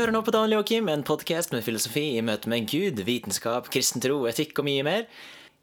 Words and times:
Hører 0.00 0.14
nå 0.16 0.22
på 0.24 0.32
Daniel 0.32 0.54
Joakim, 0.54 0.86
en 0.88 1.02
podkast 1.04 1.50
med 1.52 1.60
filosofi 1.60 2.14
i 2.16 2.22
møte 2.24 2.48
med 2.48 2.64
Gud, 2.70 3.02
vitenskap, 3.04 3.66
kristen 3.68 4.00
tro, 4.00 4.22
etikk 4.30 4.56
og 4.62 4.64
mye 4.64 4.84
mer. 4.86 5.02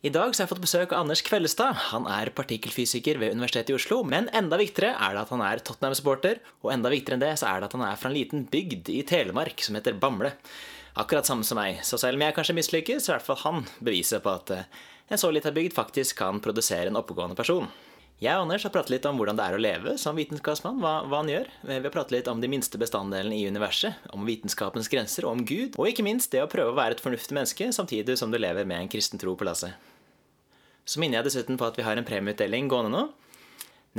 I 0.06 0.12
dag 0.14 0.30
så 0.30 0.44
har 0.44 0.46
jeg 0.46 0.52
fått 0.52 0.62
besøk 0.62 0.92
av 0.94 1.00
Anders 1.00 1.24
Kvellestad. 1.26 1.80
Han 1.88 2.06
er 2.06 2.30
partikkelfysiker 2.38 3.18
ved 3.18 3.34
Universitetet 3.34 3.74
i 3.74 3.78
Oslo. 3.80 4.04
Men 4.06 4.30
enda 4.38 4.60
viktigere 4.62 4.92
er 4.94 5.18
det 5.18 5.24
at 5.24 5.34
han 5.34 5.42
er 5.42 5.64
Tottenham-supporter, 5.66 6.44
og 6.62 6.70
enda 6.76 6.94
viktigere 6.94 7.18
enn 7.18 7.26
det 7.26 7.34
så 7.42 7.50
er 7.50 7.64
det 7.64 7.72
at 7.72 7.78
han 7.80 7.88
er 7.88 7.98
fra 7.98 8.12
en 8.12 8.18
liten 8.20 8.46
bygd 8.54 8.94
i 8.94 9.00
Telemark 9.10 9.66
som 9.66 9.80
heter 9.80 9.98
Bamble. 9.98 10.36
Akkurat 11.02 11.26
samme 11.26 11.48
som 11.48 11.58
meg. 11.58 11.82
Så 11.82 11.98
selv 11.98 12.22
om 12.22 12.28
jeg 12.28 12.38
kanskje 12.38 12.60
mislykkes, 12.60 13.08
så 13.08 13.16
er 13.16 13.16
i 13.16 13.18
hvert 13.18 13.32
fall 13.32 13.42
han 13.42 13.66
beviset 13.90 14.22
på 14.22 14.38
at 14.38 14.54
eh, 14.54 14.70
en 15.10 15.18
så 15.18 15.34
lita 15.34 15.50
bygd 15.56 15.74
faktisk 15.74 16.22
kan 16.22 16.46
produsere 16.46 16.94
en 16.94 17.02
oppegående 17.02 17.42
person. 17.42 17.66
Jeg 18.18 18.34
og 18.34 18.48
Anders 18.48 18.64
har 18.66 18.72
pratet 18.74 18.96
litt 18.96 19.06
om 19.06 19.20
hvordan 19.20 19.38
det 19.38 19.44
er 19.46 19.54
å 19.54 19.62
leve 19.62 19.92
som 20.02 20.18
vitenskapsmann, 20.18 20.80
hva, 20.82 21.04
hva, 21.06 21.20
han 21.20 21.28
gjør. 21.30 21.52
Vi 21.70 21.76
har 21.76 21.92
pratet 21.94 22.16
litt 22.16 22.30
om 22.32 22.40
de 22.42 22.50
minste 22.50 22.80
bestanddelene 22.82 23.38
i 23.38 23.44
universet, 23.46 24.00
om 24.10 24.26
vitenskapens 24.26 24.90
grenser 24.90 25.28
om 25.30 25.44
Gud, 25.46 25.78
og 25.78 25.92
ikke 25.92 26.06
minst 26.06 26.32
det 26.34 26.42
å 26.42 26.50
prøve 26.50 26.74
å 26.74 26.80
være 26.80 26.98
et 26.98 27.04
fornuftig 27.04 27.38
menneske 27.38 27.68
samtidig 27.78 28.16
som 28.18 28.34
du 28.34 28.40
lever 28.42 28.66
med 28.66 28.82
en 28.82 28.90
kristen 28.90 29.22
tro 29.22 29.36
på 29.38 29.46
lasset. 29.46 29.78
Så 30.82 30.98
minner 30.98 31.20
jeg 31.20 31.28
dessuten 31.28 31.60
på 31.62 31.68
at 31.68 31.78
vi 31.78 31.86
har 31.86 32.00
en 32.00 32.08
premieutdeling 32.08 32.72
gående 32.72 32.96
nå. 32.96 33.04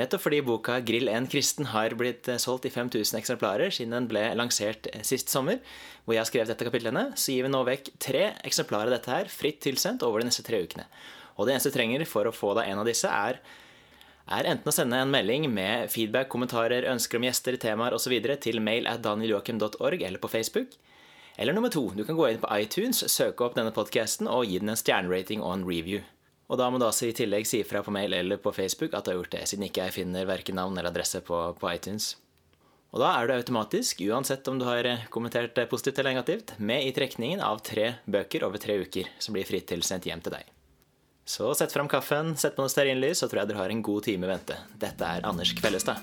Nettopp 0.03 0.25
fordi 0.25 0.43
boka 0.47 0.81
'Grill 0.83 1.13
en 1.13 1.31
kristen' 1.31 1.71
har 1.71 1.95
blitt 1.95 2.27
eh, 2.27 2.43
solgt 2.43 2.67
i 2.67 2.75
5000 2.75 3.21
eksemplarer 3.21 3.71
siden 3.71 3.95
den 3.95 4.11
ble 4.11 4.25
lansert 4.35 4.91
eh, 4.91 5.07
sist 5.07 5.31
sommer, 5.31 5.63
hvor 6.03 6.15
jeg 6.17 6.23
har 6.25 6.31
skrevet 6.31 6.51
dette 6.51 6.67
kapitlene, 6.67 7.07
så 7.15 7.35
gir 7.35 7.47
vi 7.47 7.55
nå 7.55 7.63
vekk 7.71 7.95
tre 8.03 8.27
eksemplarer 8.43 8.91
av 8.91 8.99
dette 8.99 9.15
her 9.15 9.31
fritt 9.31 9.63
tilsendt 9.63 10.03
over 10.03 10.23
de 10.23 10.31
neste 10.31 10.47
tre 10.47 10.59
ukene. 10.63 10.91
Og 11.39 11.47
det 11.47 11.55
eneste 11.55 11.71
du 11.71 11.79
trenger 11.79 12.07
for 12.07 12.27
å 12.27 12.35
få 12.35 12.55
deg 12.59 12.71
en 12.71 12.83
av 12.83 12.87
disse, 12.87 13.07
er 13.07 13.43
er 14.29 14.49
enten 14.51 14.69
å 14.69 14.75
sende 14.75 14.99
en 15.01 15.11
melding 15.13 15.47
med 15.53 15.89
feedback, 15.93 16.29
kommentarer, 16.33 16.87
ønsker 16.91 17.19
om 17.19 17.27
gjester, 17.29 17.57
temaer 17.61 17.97
osv. 17.97 18.15
til 18.43 18.61
mail 18.61 18.89
at 18.91 19.03
danieljoakim.org 19.05 20.03
eller 20.03 20.21
på 20.23 20.31
Facebook. 20.33 20.77
Eller 21.39 21.55
nummer 21.55 21.71
to, 21.71 21.85
du 21.95 22.05
kan 22.05 22.19
gå 22.19 22.29
inn 22.29 22.41
på 22.43 22.51
iTunes, 22.59 23.05
søke 23.13 23.47
opp 23.47 23.57
denne 23.57 23.73
podkasten 23.75 24.29
og 24.29 24.49
gi 24.51 24.59
den 24.59 24.75
en 24.75 24.81
stjernerating 24.81 25.45
og 25.45 25.55
en 25.55 25.67
review. 25.69 26.03
Og 26.49 26.59
da 26.59 26.67
må 26.73 26.81
du 26.81 26.87
altså 26.89 27.09
i 27.09 27.15
tillegg 27.17 27.47
si 27.47 27.61
ifra 27.63 27.85
på 27.85 27.93
mail 27.95 28.17
eller 28.17 28.41
på 28.43 28.53
Facebook 28.57 28.97
at 28.97 29.07
du 29.07 29.13
har 29.13 29.21
gjort 29.21 29.35
det, 29.37 29.45
siden 29.51 29.69
ikke 29.69 29.87
jeg 29.87 29.99
finner 30.01 30.29
verken 30.29 30.59
navn 30.59 30.77
eller 30.77 30.91
adresse 30.91 31.21
på, 31.25 31.43
på 31.61 31.71
iTunes. 31.71 32.17
Og 32.89 33.03
da 33.03 33.13
er 33.15 33.29
du 33.29 33.35
automatisk, 33.37 34.01
uansett 34.09 34.49
om 34.49 34.59
du 34.59 34.65
har 34.65 34.89
kommentert 35.13 35.61
positivt 35.69 36.01
eller 36.01 36.17
negativt, 36.17 36.55
med 36.59 36.89
i 36.89 36.95
trekningen 36.97 37.45
av 37.45 37.61
tre 37.61 37.99
bøker 38.09 38.49
over 38.49 38.61
tre 38.61 38.81
uker, 38.81 39.13
som 39.21 39.37
blir 39.37 39.47
fritt 39.49 39.69
tilsendt 39.69 40.09
hjem 40.09 40.25
til 40.25 40.39
deg. 40.39 40.58
Så 41.29 41.55
sett 41.55 41.73
fram 41.73 41.89
kaffen, 41.89 42.37
sett 42.41 42.55
på 42.57 42.65
noe 42.65 42.73
stearinlys, 42.73 43.21
så 43.21 43.27
tror 43.29 43.43
jeg 43.43 43.51
dere 43.51 43.61
har 43.61 43.75
en 43.75 43.83
god 43.85 44.07
time 44.07 44.25
i 44.25 44.31
vente. 44.31 44.57
Dette 44.81 45.11
er 45.19 45.27
Anders 45.29 45.53
Kvellestad. 45.59 46.01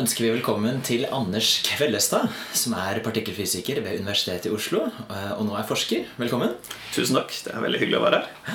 Ønsker 0.00 0.24
vi 0.24 0.30
velkommen 0.32 0.78
til 0.86 1.02
Anders 1.12 1.58
Kvellestad, 1.66 2.30
som 2.56 2.72
er 2.78 3.02
partikkelfysiker 3.04 3.82
ved 3.84 3.98
Universitetet 4.00 4.48
i 4.48 4.52
Oslo, 4.54 4.86
eh, 4.88 5.32
og 5.34 5.42
nå 5.44 5.56
er 5.58 5.66
forsker. 5.68 6.06
Velkommen. 6.20 6.54
Tusen 6.94 7.18
takk. 7.18 7.34
Det 7.44 7.52
er 7.52 7.60
veldig 7.60 7.80
hyggelig 7.82 7.98
å 7.98 8.04
være 8.06 8.20
her. 8.22 8.54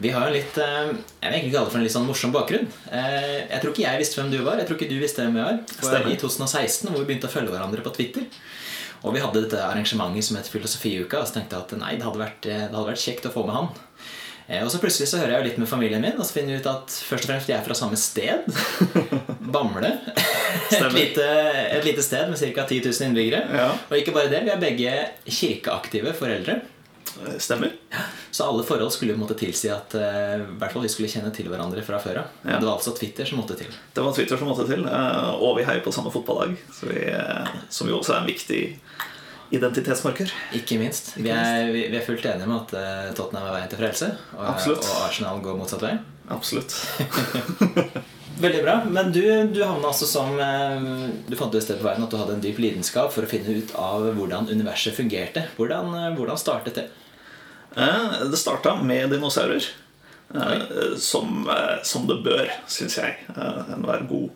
Vi 0.00 0.12
har 0.14 0.24
en 0.24 0.32
litt 0.32 0.56
eh, 0.62 0.94
jeg 0.94 1.26
vil 1.26 1.36
egentlig 1.36 1.52
kalle 1.52 1.68
det 1.68 1.74
for 1.74 1.80
en 1.80 1.84
litt 1.84 1.96
sånn 1.96 2.08
morsom 2.08 2.32
bakgrunn. 2.32 2.70
Eh, 2.88 3.42
jeg 3.42 3.60
tror 3.60 3.74
ikke 3.74 3.84
jeg 3.84 4.02
visste 4.02 4.20
hvem 4.20 4.32
du 4.32 4.38
var. 4.46 4.62
Jeg 4.62 4.70
tror 4.70 4.80
ikke 4.80 4.92
du 4.94 4.96
visste 5.02 5.26
hvem 5.26 5.36
jeg 5.36 5.50
var. 5.50 5.60
For 5.82 6.08
I 6.08 6.16
2016, 6.22 6.88
hvor 6.88 7.02
vi 7.02 7.08
begynte 7.10 7.28
å 7.28 7.34
følge 7.34 7.52
hverandre 7.52 7.84
på 7.84 7.92
Twitter. 7.98 8.30
Og 9.02 9.12
vi 9.12 9.20
hadde 9.20 9.42
dette 9.42 9.60
arrangementet 9.66 10.24
som 10.24 10.40
het 10.40 10.48
Filosofiuka, 10.48 11.20
og 11.20 11.28
så 11.28 11.36
tenkte 11.36 11.58
jeg 11.58 11.66
at 11.66 11.76
nei, 11.82 11.92
det 12.00 12.08
hadde 12.08 12.22
vært, 12.24 12.40
det 12.46 12.62
hadde 12.72 12.88
vært 12.88 13.04
kjekt 13.04 13.28
å 13.28 13.34
få 13.36 13.44
med 13.44 13.58
han. 13.58 13.68
Eh, 14.46 14.62
og 14.62 14.70
så 14.70 14.78
plutselig 14.78 15.08
så 15.10 15.18
hører 15.20 15.34
jeg 15.34 15.40
jo 15.40 15.48
litt 15.48 15.58
med 15.62 15.70
familien 15.70 16.04
min, 16.04 16.14
og 16.14 16.26
så 16.26 16.36
finner 16.36 16.54
vi 16.54 16.62
ut 16.62 16.70
at 16.70 16.94
først 17.08 17.26
og 17.26 17.32
fremst 17.32 17.50
de 17.50 17.56
er 17.56 17.64
fra 17.66 17.76
samme 17.78 17.98
sted. 17.98 18.46
Bamble. 19.54 19.90
Et 20.70 20.94
lite, 20.94 21.26
et 21.26 21.84
lite, 21.86 22.04
sted 22.04 22.30
med 22.30 22.38
ca. 22.38 22.66
10 22.68 22.80
000 22.86 23.10
innbyggere. 23.10 23.42
Ja. 23.58 23.68
Og 23.90 23.98
ikke 23.98 24.14
bare 24.14 24.30
det, 24.30 24.44
vi 24.46 24.54
er 24.54 24.62
begge 24.62 24.96
kirkeaktive 25.26 26.14
foreldre. 26.18 26.60
Eh, 27.24 27.38
stemmer. 27.42 27.74
Så 28.30 28.46
alle 28.46 28.62
forhold 28.68 28.92
skulle 28.94 29.16
måtte 29.18 29.34
tilsi 29.38 29.70
at 29.72 29.94
uh, 29.98 30.46
hvert 30.60 30.74
fall 30.74 30.84
vi 30.84 30.90
skulle 30.92 31.10
kjenne 31.10 31.32
til 31.34 31.48
hverandre 31.50 31.82
fra 31.86 31.98
før 32.02 32.22
av. 32.22 32.38
Ja. 32.44 32.60
Det 32.60 32.68
var 32.68 32.76
altså 32.76 32.94
Twitter 32.94 33.26
som 33.26 33.40
måtte 33.40 33.58
til. 33.58 33.72
Det 33.96 34.04
var 34.04 34.14
Twitter 34.14 34.38
som 34.38 34.50
måtte 34.52 34.68
til, 34.68 34.86
Og 34.86 35.58
vi 35.58 35.66
heier 35.66 35.82
på 35.82 35.94
samme 35.94 36.12
fotballag, 36.14 36.54
som 36.70 37.90
jo 37.90 37.98
også 37.98 38.14
er 38.14 38.22
en 38.22 38.30
viktig 38.30 38.62
identitetsmarker. 39.54 40.32
Ikke 40.56 40.78
minst. 40.80 41.12
Vi 41.16 41.30
er, 41.30 41.70
vi, 41.72 41.86
vi 41.90 41.98
er, 41.98 42.04
fullt 42.04 42.26
enige 42.26 42.48
med 42.50 42.58
at 42.64 42.74
uh, 42.76 43.14
Tottenham 43.16 43.48
er 43.48 43.56
veien 43.58 43.70
til 43.70 43.80
frelse, 43.80 44.10
og, 44.34 44.44
og, 44.74 44.92
Arsenal 45.06 45.40
går 45.44 45.58
motsatt 45.58 45.84
vei. 45.86 45.94
Absolutt. 46.34 46.74
Veldig 48.44 48.60
bra. 48.66 48.76
Men 48.92 49.12
du, 49.14 49.22
du 49.54 49.62
havna 49.62 49.92
altså 49.92 50.08
som 50.10 50.34
uh, 50.36 51.06
Du 51.24 51.36
fant 51.38 51.54
ut 51.54 51.56
et 51.56 51.64
sted 51.64 51.78
på 51.80 51.86
veien 51.86 52.02
at 52.04 52.12
du 52.12 52.18
hadde 52.20 52.36
en 52.36 52.42
dyp 52.44 52.58
lidenskap 52.60 53.14
for 53.14 53.24
å 53.24 53.30
finne 53.30 53.54
ut 53.56 53.72
av 53.80 54.10
hvordan 54.18 54.50
universet 54.52 54.96
fungerte. 54.98 55.46
Hvordan, 55.56 55.94
uh, 55.94 56.12
hvordan 56.18 56.40
startet 56.40 56.82
det? 56.82 56.88
det 57.76 58.38
starta 58.40 58.70
med 58.80 59.10
dinosaurer. 59.12 59.66
Som, 60.96 61.44
som, 61.84 62.06
det 62.08 62.16
bør, 62.24 62.48
syns 62.72 62.96
jeg. 62.96 63.18
Enhver 63.36 64.06
god 64.08 64.30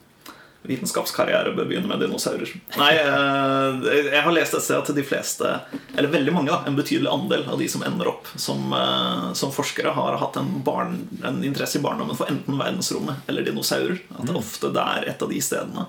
vitenskapskarriere 0.63 1.55
bør 1.57 1.69
begynne 1.71 1.89
med 1.89 2.03
dinosaurer. 2.03 2.51
Nei, 2.77 2.91
eh, 3.01 3.89
jeg 4.11 4.23
har 4.27 4.35
lest 4.35 4.57
et 4.57 4.65
sted 4.65 4.77
at 4.77 4.93
de 4.97 5.05
fleste, 5.07 5.53
eller 5.95 6.13
veldig 6.13 6.35
mange, 6.37 6.53
da, 6.53 6.61
en 6.69 6.77
betydelig 6.77 7.09
andel 7.11 7.47
av 7.49 7.61
de 7.63 7.69
som 7.73 7.85
ender 7.87 8.11
opp 8.13 8.29
som, 8.37 8.73
eh, 8.77 9.33
som 9.41 9.55
forskere, 9.55 9.95
har 9.97 10.19
hatt 10.21 10.37
en, 10.37 10.53
barn, 10.67 11.09
en, 11.25 11.43
interesse 11.45 11.81
i 11.81 11.85
barndommen 11.85 12.19
for 12.19 12.29
enten 12.31 12.61
verdensrommet 12.61 13.29
eller 13.31 13.47
dinosaurer. 13.47 14.03
At 14.19 14.27
det 14.27 14.37
mm. 14.37 14.41
ofte 14.43 14.73
er 14.75 15.09
et 15.15 15.23
av 15.23 15.33
de 15.33 15.41
stedene 15.45 15.89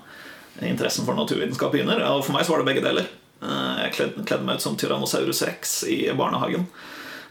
interessen 0.60 1.06
for 1.08 1.16
naturvitenskap 1.16 1.72
begynner. 1.72 2.00
Og 2.12 2.24
for 2.26 2.36
meg 2.36 2.46
så 2.46 2.54
var 2.54 2.62
det 2.62 2.70
begge 2.72 2.84
deler. 2.84 3.10
Eh, 3.42 3.84
jeg 3.86 4.10
kledde 4.24 4.44
meg 4.46 4.56
ut 4.56 4.64
som 4.64 4.78
Tyrannosaurus 4.78 5.44
rex 5.48 5.82
i 5.90 6.04
barnehagen. 6.16 6.68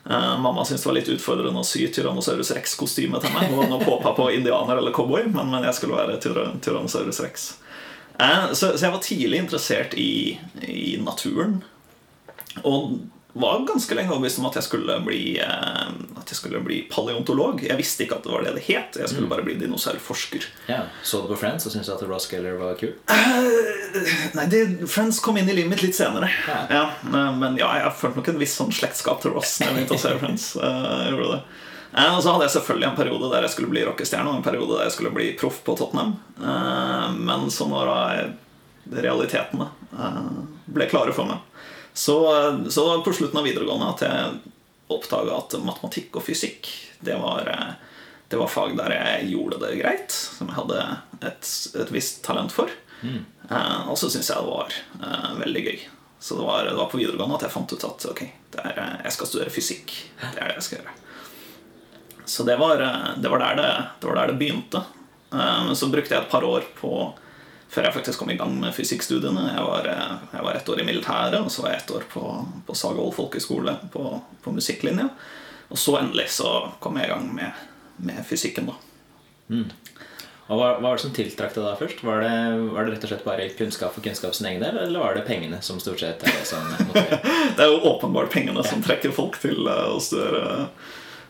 Uh, 0.03 0.39
mamma 0.41 0.65
syntes 0.65 0.83
det 0.83 0.89
var 0.89 0.97
litt 0.97 1.09
utfordrende 1.13 1.61
å 1.61 1.67
sy 1.67 1.85
Tyrannosaurus 1.93 2.53
rex-kostyme 2.55 3.21
til 3.21 3.33
meg. 3.35 3.51
Nå, 3.53 3.67
nå 3.69 3.81
håpa 3.85 4.15
på 4.17 4.31
indianer 4.33 4.81
eller 4.81 4.95
cowboy, 4.95 5.27
men, 5.29 5.51
men 5.53 5.67
jeg 5.67 5.77
skulle 5.77 5.99
være 5.99 6.17
Tyrannosaurus 6.21 7.21
rex. 7.21 7.47
Uh, 8.17 8.49
så, 8.53 8.71
så, 8.73 8.87
jeg 8.87 8.95
var 8.95 9.03
tidlig 9.05 9.43
interessert 9.43 9.93
i, 9.99 10.39
i 10.65 10.95
naturen. 11.01 11.59
Og 12.65 12.97
var 13.33 13.65
ganske 13.67 13.95
lenge 13.95 14.11
overbevist 14.11 14.39
om 14.41 14.47
at 14.49 14.57
jeg 14.59 14.65
skulle 14.65 14.97
bli 15.05 15.21
eh, 15.39 15.87
At 16.19 16.31
jeg 16.31 16.37
skulle 16.37 16.59
bli 16.65 16.81
paleontolog. 16.91 17.63
Jeg 17.63 17.77
visste 17.79 18.05
ikke 18.05 18.19
at 18.19 18.27
det 18.27 18.33
var 18.33 18.43
det 18.45 18.55
det 18.57 18.65
het. 18.67 18.99
Jeg 18.99 19.09
skulle 19.09 19.29
mm. 19.29 19.31
bare 19.31 19.45
bli 19.47 19.55
dinosaurforsker. 19.61 20.47
Ja, 20.67 20.81
Så 21.03 21.21
du 21.23 21.31
på 21.31 21.39
Friends 21.39 21.65
og 21.67 21.73
syntes 21.73 21.91
at 21.93 22.03
Ross 22.09 22.27
Geller 22.31 22.59
var 22.59 22.75
kul? 22.79 22.93
Uh, 23.07 23.99
nei, 24.37 24.45
det, 24.51 24.61
Friends 24.91 25.21
kom 25.23 25.39
inn 25.39 25.49
i 25.49 25.55
livet 25.55 25.71
mitt 25.71 25.83
litt 25.85 25.97
senere. 25.97 26.31
Ja. 26.47 26.61
Ja, 26.71 26.85
men 27.37 27.59
ja, 27.59 27.71
jeg 27.79 27.95
følte 28.01 28.21
nok 28.21 28.31
en 28.33 28.41
viss 28.41 28.55
sånn 28.59 28.73
slektskap 28.75 29.23
til 29.23 29.35
Ross. 29.35 29.57
Når 29.61 29.71
jeg 29.71 29.79
begynte 29.79 29.99
å 29.99 30.03
se 30.03 30.15
Friends 30.21 30.47
jeg 30.61 31.13
gjorde 31.15 31.37
det 31.37 31.41
Og 32.03 32.21
så 32.23 32.33
hadde 32.33 32.47
jeg 32.47 32.55
selvfølgelig 32.57 32.89
en 32.89 32.99
periode 32.99 33.31
der 33.33 33.47
jeg 33.47 33.55
skulle 33.55 33.71
bli 33.71 33.85
rockestjerne, 33.87 34.31
og 34.31 34.39
en 34.39 34.47
periode 34.47 34.77
der 34.77 34.89
jeg 34.89 34.97
skulle 34.97 35.13
bli 35.15 35.31
proff 35.39 35.61
på 35.67 35.75
Tottenham. 35.79 36.17
men 37.19 37.47
så 37.51 37.67
når 37.71 37.93
realitetene 38.91 39.69
ble 40.71 40.87
klare 40.91 41.15
for 41.15 41.29
meg 41.29 41.50
så, 41.93 42.17
så 42.71 42.85
på 43.03 43.13
slutten 43.13 43.39
av 43.41 43.47
videregående 43.47 43.89
at 43.91 44.03
jeg 44.05 44.39
oppdaga 44.91 45.37
at 45.39 45.55
matematikk 45.63 46.19
og 46.19 46.25
fysikk 46.25 46.69
det 47.03 47.15
var, 47.19 47.47
det 48.27 48.39
var, 48.39 48.51
fag 48.51 48.75
der 48.77 48.93
jeg 48.95 49.31
gjorde 49.33 49.59
det 49.63 49.77
greit, 49.79 50.13
som 50.13 50.51
jeg 50.51 50.59
hadde 50.59 50.83
et, 51.27 51.51
et 51.81 51.93
visst 51.93 52.21
talent 52.25 52.53
for. 52.53 52.71
Mm. 53.01 53.23
Eh, 53.49 53.89
og 53.89 53.97
så 53.97 54.09
syntes 54.11 54.29
jeg 54.29 54.37
det 54.37 54.51
var 54.51 54.75
eh, 55.01 55.31
veldig 55.41 55.63
gøy. 55.65 55.83
Så 56.21 56.37
det 56.37 56.45
var, 56.45 56.65
det 56.69 56.77
var, 56.77 56.89
på 56.91 56.99
videregående 57.01 57.39
at 57.39 57.47
jeg 57.47 57.53
fant 57.55 57.73
ut 57.73 57.87
at 57.87 58.05
ok, 58.11 58.21
er, 58.61 58.81
jeg 59.07 59.15
skal 59.15 59.29
studere 59.31 59.53
fysikk. 59.53 59.95
Det 60.21 60.35
er 60.37 60.51
det 60.51 60.59
jeg 60.59 60.67
skal 60.67 60.79
gjøre. 60.81 60.97
Så 62.29 62.45
det 62.47 62.55
var, 62.61 62.83
det 63.17 63.31
var, 63.31 63.41
der, 63.41 63.57
det, 63.57 63.71
det 63.99 64.07
var 64.11 64.19
der 64.19 64.31
det 64.31 64.39
begynte. 64.39 64.83
Eh, 65.33 65.73
så 65.73 65.89
brukte 65.89 66.15
jeg 66.15 66.21
et 66.21 66.31
par 66.31 66.45
år 66.47 66.67
på 66.77 66.93
før 67.71 67.87
jeg 67.87 67.95
faktisk 67.95 68.19
kom 68.19 68.31
i 68.33 68.37
gang 68.39 68.55
med 68.59 68.75
fysikkstudiene. 68.75 69.45
Jeg 69.53 69.67
var, 69.67 69.87
eh, 69.87 70.15
jeg 70.33 70.47
var 70.47 70.57
ett 70.57 70.69
år 70.69 70.81
i 70.81 70.87
militæret, 70.87 71.39
og 71.39 71.51
så 71.51 71.63
var 71.63 71.75
jeg 71.75 71.83
ett 71.83 71.93
år 71.95 72.07
på, 72.11 72.23
på 72.67 72.75
Sagervoll 72.75 73.13
folkehøgskole 73.15 73.77
på, 73.93 74.07
på 74.43 74.55
musikklinja. 74.55 75.07
Og 75.71 75.79
så 75.79 75.95
endelig 76.01 76.27
så 76.35 76.51
kom 76.83 76.99
jeg 76.99 77.07
i 77.07 77.13
gang 77.13 77.29
med, 77.35 77.67
med 78.03 78.25
fysikken, 78.27 78.67
da. 78.67 78.75
Mm. 79.51 79.69
Og 80.51 80.59
hva, 80.59 80.71
hva 80.81 80.89
var 80.89 80.97
det 80.99 81.03
som 81.05 81.13
tiltrakk 81.15 81.53
deg 81.55 81.63
da 81.63 81.77
først? 81.79 82.01
Var 82.03 82.25
det, 82.25 82.31
var 82.73 82.83
det 82.83 82.95
rett 82.95 83.05
og 83.07 83.11
slett 83.13 83.23
bare 83.23 83.45
kunnskap 83.55 83.93
for 83.95 84.03
kunnskap 84.03 84.35
egen 84.35 84.63
del, 84.63 84.81
eller 84.81 84.99
var 84.99 85.15
det 85.15 85.23
pengene 85.29 85.61
som 85.63 85.79
stort 85.79 86.03
sett 86.03 86.25
er 86.27 86.35
det 86.35 86.47
som 86.49 86.65
motiverer? 86.89 87.23
Det 87.55 87.63
er 87.63 87.71
jo 87.71 87.79
åpenbart 87.93 88.33
pengene 88.33 88.63
som 88.67 88.83
trekker 88.83 89.15
folk 89.15 89.39
til 89.39 89.63
eh, 89.63 89.87
å 89.91 90.01
studere 90.03 90.67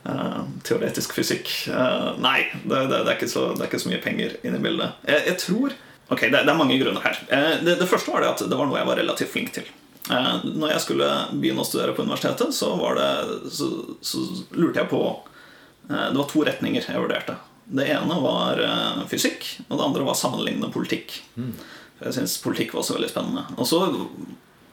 uh, 0.09 0.41
teoretisk 0.65 1.13
fysikk. 1.13 1.53
Uh, 1.69 2.17
nei, 2.21 2.47
det, 2.63 2.87
det, 2.89 3.03
det, 3.05 3.13
er 3.13 3.29
så, 3.29 3.51
det 3.53 3.67
er 3.67 3.69
ikke 3.69 3.83
så 3.85 3.93
mye 3.93 4.01
penger 4.01 4.35
inne 4.41 4.57
i 4.57 4.65
bildet. 4.65 4.97
Jeg, 5.05 5.25
jeg 5.29 5.39
tror 5.45 5.77
Ok, 6.11 6.21
det, 6.27 6.43
det 6.43 6.51
er 6.51 6.57
mange 6.59 6.75
grunner 6.79 7.03
her. 7.05 7.19
Eh, 7.29 7.53
det, 7.63 7.77
det 7.79 7.87
første 7.87 8.11
var 8.11 8.23
det 8.23 8.33
at 8.33 8.43
det 8.43 8.57
var 8.57 8.67
noe 8.67 8.79
jeg 8.79 8.89
var 8.89 8.99
relativt 8.99 9.31
flink 9.31 9.53
til. 9.55 9.69
Eh, 10.11 10.33
når 10.43 10.73
jeg 10.73 10.83
skulle 10.83 11.09
begynne 11.31 11.63
å 11.63 11.67
studere 11.67 11.95
på 11.95 12.03
universitetet, 12.03 12.51
så, 12.55 12.73
var 12.79 12.99
det, 12.99 13.11
så, 13.55 13.69
så 14.03 14.25
lurte 14.57 14.83
jeg 14.83 14.91
på 14.91 15.01
eh, 15.07 16.09
Det 16.11 16.19
var 16.19 16.27
to 16.33 16.43
retninger 16.47 16.89
jeg 16.89 17.05
vurderte. 17.05 17.37
Det 17.71 17.85
ene 17.87 18.17
var 18.19 18.59
fysikk, 19.07 19.45
og 19.69 19.77
det 19.77 19.85
andre 19.85 20.03
var 20.03 20.17
sammenlignende 20.19 20.73
politikk. 20.73 21.13
For 21.37 22.09
Jeg 22.09 22.17
syns 22.17 22.33
politikk 22.43 22.73
var 22.73 22.81
også 22.81 22.97
veldig 22.97 23.11
spennende. 23.13 23.45
Og 23.55 23.69
så 23.69 23.79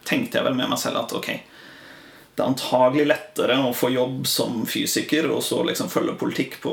tenkte 0.08 0.40
jeg 0.40 0.46
vel 0.48 0.56
med 0.58 0.72
meg 0.72 0.80
selv 0.82 1.04
at 1.04 1.14
ok, 1.14 1.28
det 2.34 2.42
er 2.42 2.48
antagelig 2.48 3.04
lettere 3.06 3.60
å 3.62 3.70
få 3.76 3.92
jobb 3.94 4.26
som 4.26 4.64
fysiker 4.66 5.28
og 5.30 5.44
så 5.46 5.60
liksom 5.68 5.92
følge 5.92 6.16
politikk 6.18 6.58
på, 6.64 6.72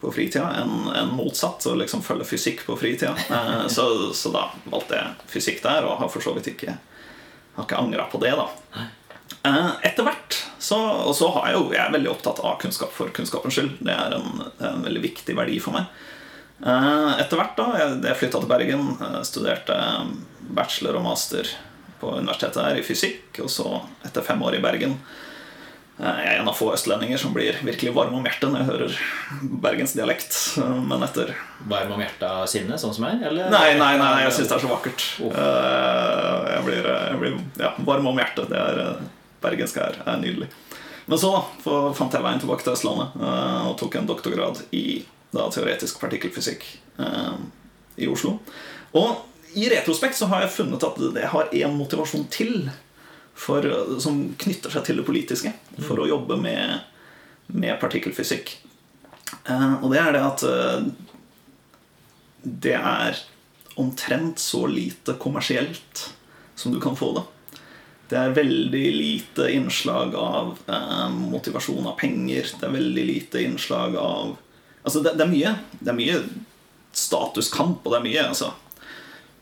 på 0.00 0.12
fritida 0.14 0.46
enn 0.60 0.86
en 0.96 1.10
motsatt, 1.16 1.66
å 1.66 1.74
liksom 1.76 2.02
følge 2.06 2.24
fysikk 2.28 2.62
på 2.66 2.76
fritida. 2.80 3.12
Eh, 3.30 3.66
Så, 3.68 3.84
så 4.16 4.32
da 4.32 4.46
valgte 4.70 4.96
jeg 4.96 5.28
fysikk 5.34 5.62
der, 5.66 5.84
og 5.84 5.98
har 6.00 6.08
for 6.12 6.24
så 6.24 6.34
vidt 6.36 6.52
ikke 6.54 6.76
Har 7.56 7.66
ikke 7.66 7.78
angra 7.82 8.06
på 8.12 8.20
det, 8.22 8.32
da. 8.38 8.46
Eh, 9.44 9.70
Etter 9.90 10.04
hvert 10.06 10.36
så, 10.58 10.76
Og 11.08 11.14
så 11.16 11.28
har 11.34 11.48
jeg 11.50 11.56
jo 11.58 11.72
Jeg 11.72 11.82
er 11.86 11.92
veldig 11.94 12.10
opptatt 12.12 12.40
av 12.44 12.58
kunnskap 12.60 12.92
for 12.92 13.08
kunnskapens 13.16 13.54
skyld. 13.56 13.78
Det 13.80 13.92
er 13.94 14.16
en, 14.18 14.42
en 14.70 14.82
veldig 14.84 15.02
viktig 15.04 15.36
verdi 15.36 15.58
for 15.60 15.76
meg. 15.76 15.88
Eh, 16.60 17.10
Etter 17.22 17.40
hvert, 17.40 17.56
da 17.56 17.70
Jeg, 17.80 18.16
flytta 18.20 18.40
til 18.42 18.50
Bergen, 18.50 18.90
studerte 19.24 19.76
bachelor 20.50 20.98
og 20.98 21.04
master 21.06 21.46
på 22.00 22.14
universitetet 22.16 22.64
her 22.64 22.78
i 22.80 22.82
fysikk, 22.84 23.42
og 23.44 23.50
så, 23.52 23.66
etter 24.08 24.24
fem 24.24 24.40
år 24.42 24.56
i 24.56 24.62
Bergen 24.64 24.94
Jeg 26.00 26.28
er 26.30 26.38
en 26.40 26.48
av 26.48 26.54
få 26.56 26.70
østlendinger 26.72 27.20
som 27.20 27.34
blir 27.36 27.58
virkelig 27.60 27.90
varm 27.92 28.14
om 28.16 28.24
hjertet 28.24 28.48
når 28.48 28.62
jeg 28.62 28.68
hører 28.70 28.94
bergensdialekt. 29.66 30.32
dialekt, 30.56 30.86
Men 30.88 31.04
etter 31.04 31.34
Varm 31.68 31.92
om 31.92 32.00
hjertet 32.00 32.24
av 32.24 32.46
sinne, 32.48 32.78
sånn 32.80 32.94
som 32.96 33.04
meg? 33.04 33.20
Eller? 33.28 33.50
Nei, 33.52 33.74
nei, 33.76 33.90
nei, 34.00 34.22
jeg 34.24 34.32
syns 34.38 34.48
det 34.48 34.56
er 34.56 34.62
så 34.64 34.70
vakkert. 34.70 35.04
Eh, 35.28 36.48
Jeg 36.54 36.64
blir, 36.64 36.88
jeg 36.88 37.20
blir 37.20 37.36
ja, 37.60 37.74
varm 37.84 38.08
om 38.08 38.16
hjertet. 38.22 38.48
Det 38.48 38.56
er, 38.56 38.80
eh, 38.86 39.06
Bergensk 39.44 39.76
er, 39.80 40.00
er 40.06 40.20
nydelig. 40.20 40.48
Men 41.10 41.18
så 41.20 41.34
fant 41.60 42.12
jeg 42.16 42.22
veien 42.24 42.40
tilbake 42.40 42.64
til 42.64 42.72
Østlandet 42.76 43.16
eh, 43.20 43.62
og 43.68 43.76
tok 43.80 43.96
en 44.00 44.08
doktorgrad 44.08 44.62
i 44.76 45.02
da, 45.34 45.48
teoretisk 45.52 46.00
partikkelfysikk 46.00 46.64
eh, 47.02 47.34
i 48.00 48.08
Oslo. 48.08 48.38
Og 48.96 49.26
i 49.58 49.68
retrospekt 49.72 50.16
så 50.16 50.28
har 50.30 50.44
jeg 50.46 50.54
funnet 50.54 50.84
at 50.86 51.00
jeg 51.02 51.32
har 51.32 51.52
én 51.60 51.76
motivasjon 51.76 52.28
til 52.32 52.70
for, 53.40 53.64
som 54.02 54.22
knytter 54.40 54.72
seg 54.72 54.84
til 54.86 55.00
det 55.00 55.06
politiske, 55.06 55.52
for 55.86 56.02
å 56.02 56.08
jobbe 56.10 56.36
med, 56.40 56.82
med 57.56 57.78
partikkelfysikk. 57.80 58.52
Eh, 59.46 59.74
og 59.80 59.90
det 59.94 60.00
er 60.02 60.16
det 60.16 60.24
at 60.26 60.44
eh, 60.46 60.88
det 62.40 62.76
er 62.76 63.20
omtrent 63.80 64.40
så 64.42 64.66
lite 64.68 65.16
kommersielt 65.20 66.10
som 66.54 66.74
du 66.74 66.80
kan 66.82 66.98
få 66.98 67.14
det. 67.16 67.24
Det 68.10 68.18
er 68.18 68.34
veldig 68.34 68.86
lite 68.96 69.48
innslag 69.54 70.14
av 70.18 70.58
eh, 70.66 71.08
motivasjon 71.14 71.86
av 71.86 71.96
penger. 72.00 72.52
Det 72.58 72.66
er 72.66 72.76
veldig 72.76 73.08
lite 73.14 73.44
innslag 73.48 73.96
av 73.96 74.38
Altså, 74.80 75.02
det, 75.04 75.10
det, 75.18 75.26
er 75.26 75.28
mye 75.28 75.50
Det 75.76 75.90
er 75.92 75.96
mye 75.98 76.20
statuskamp, 76.96 77.82
og 77.84 77.92
det 77.92 77.98
er 77.98 78.04
mye 78.06 78.22
altså, 78.30 78.46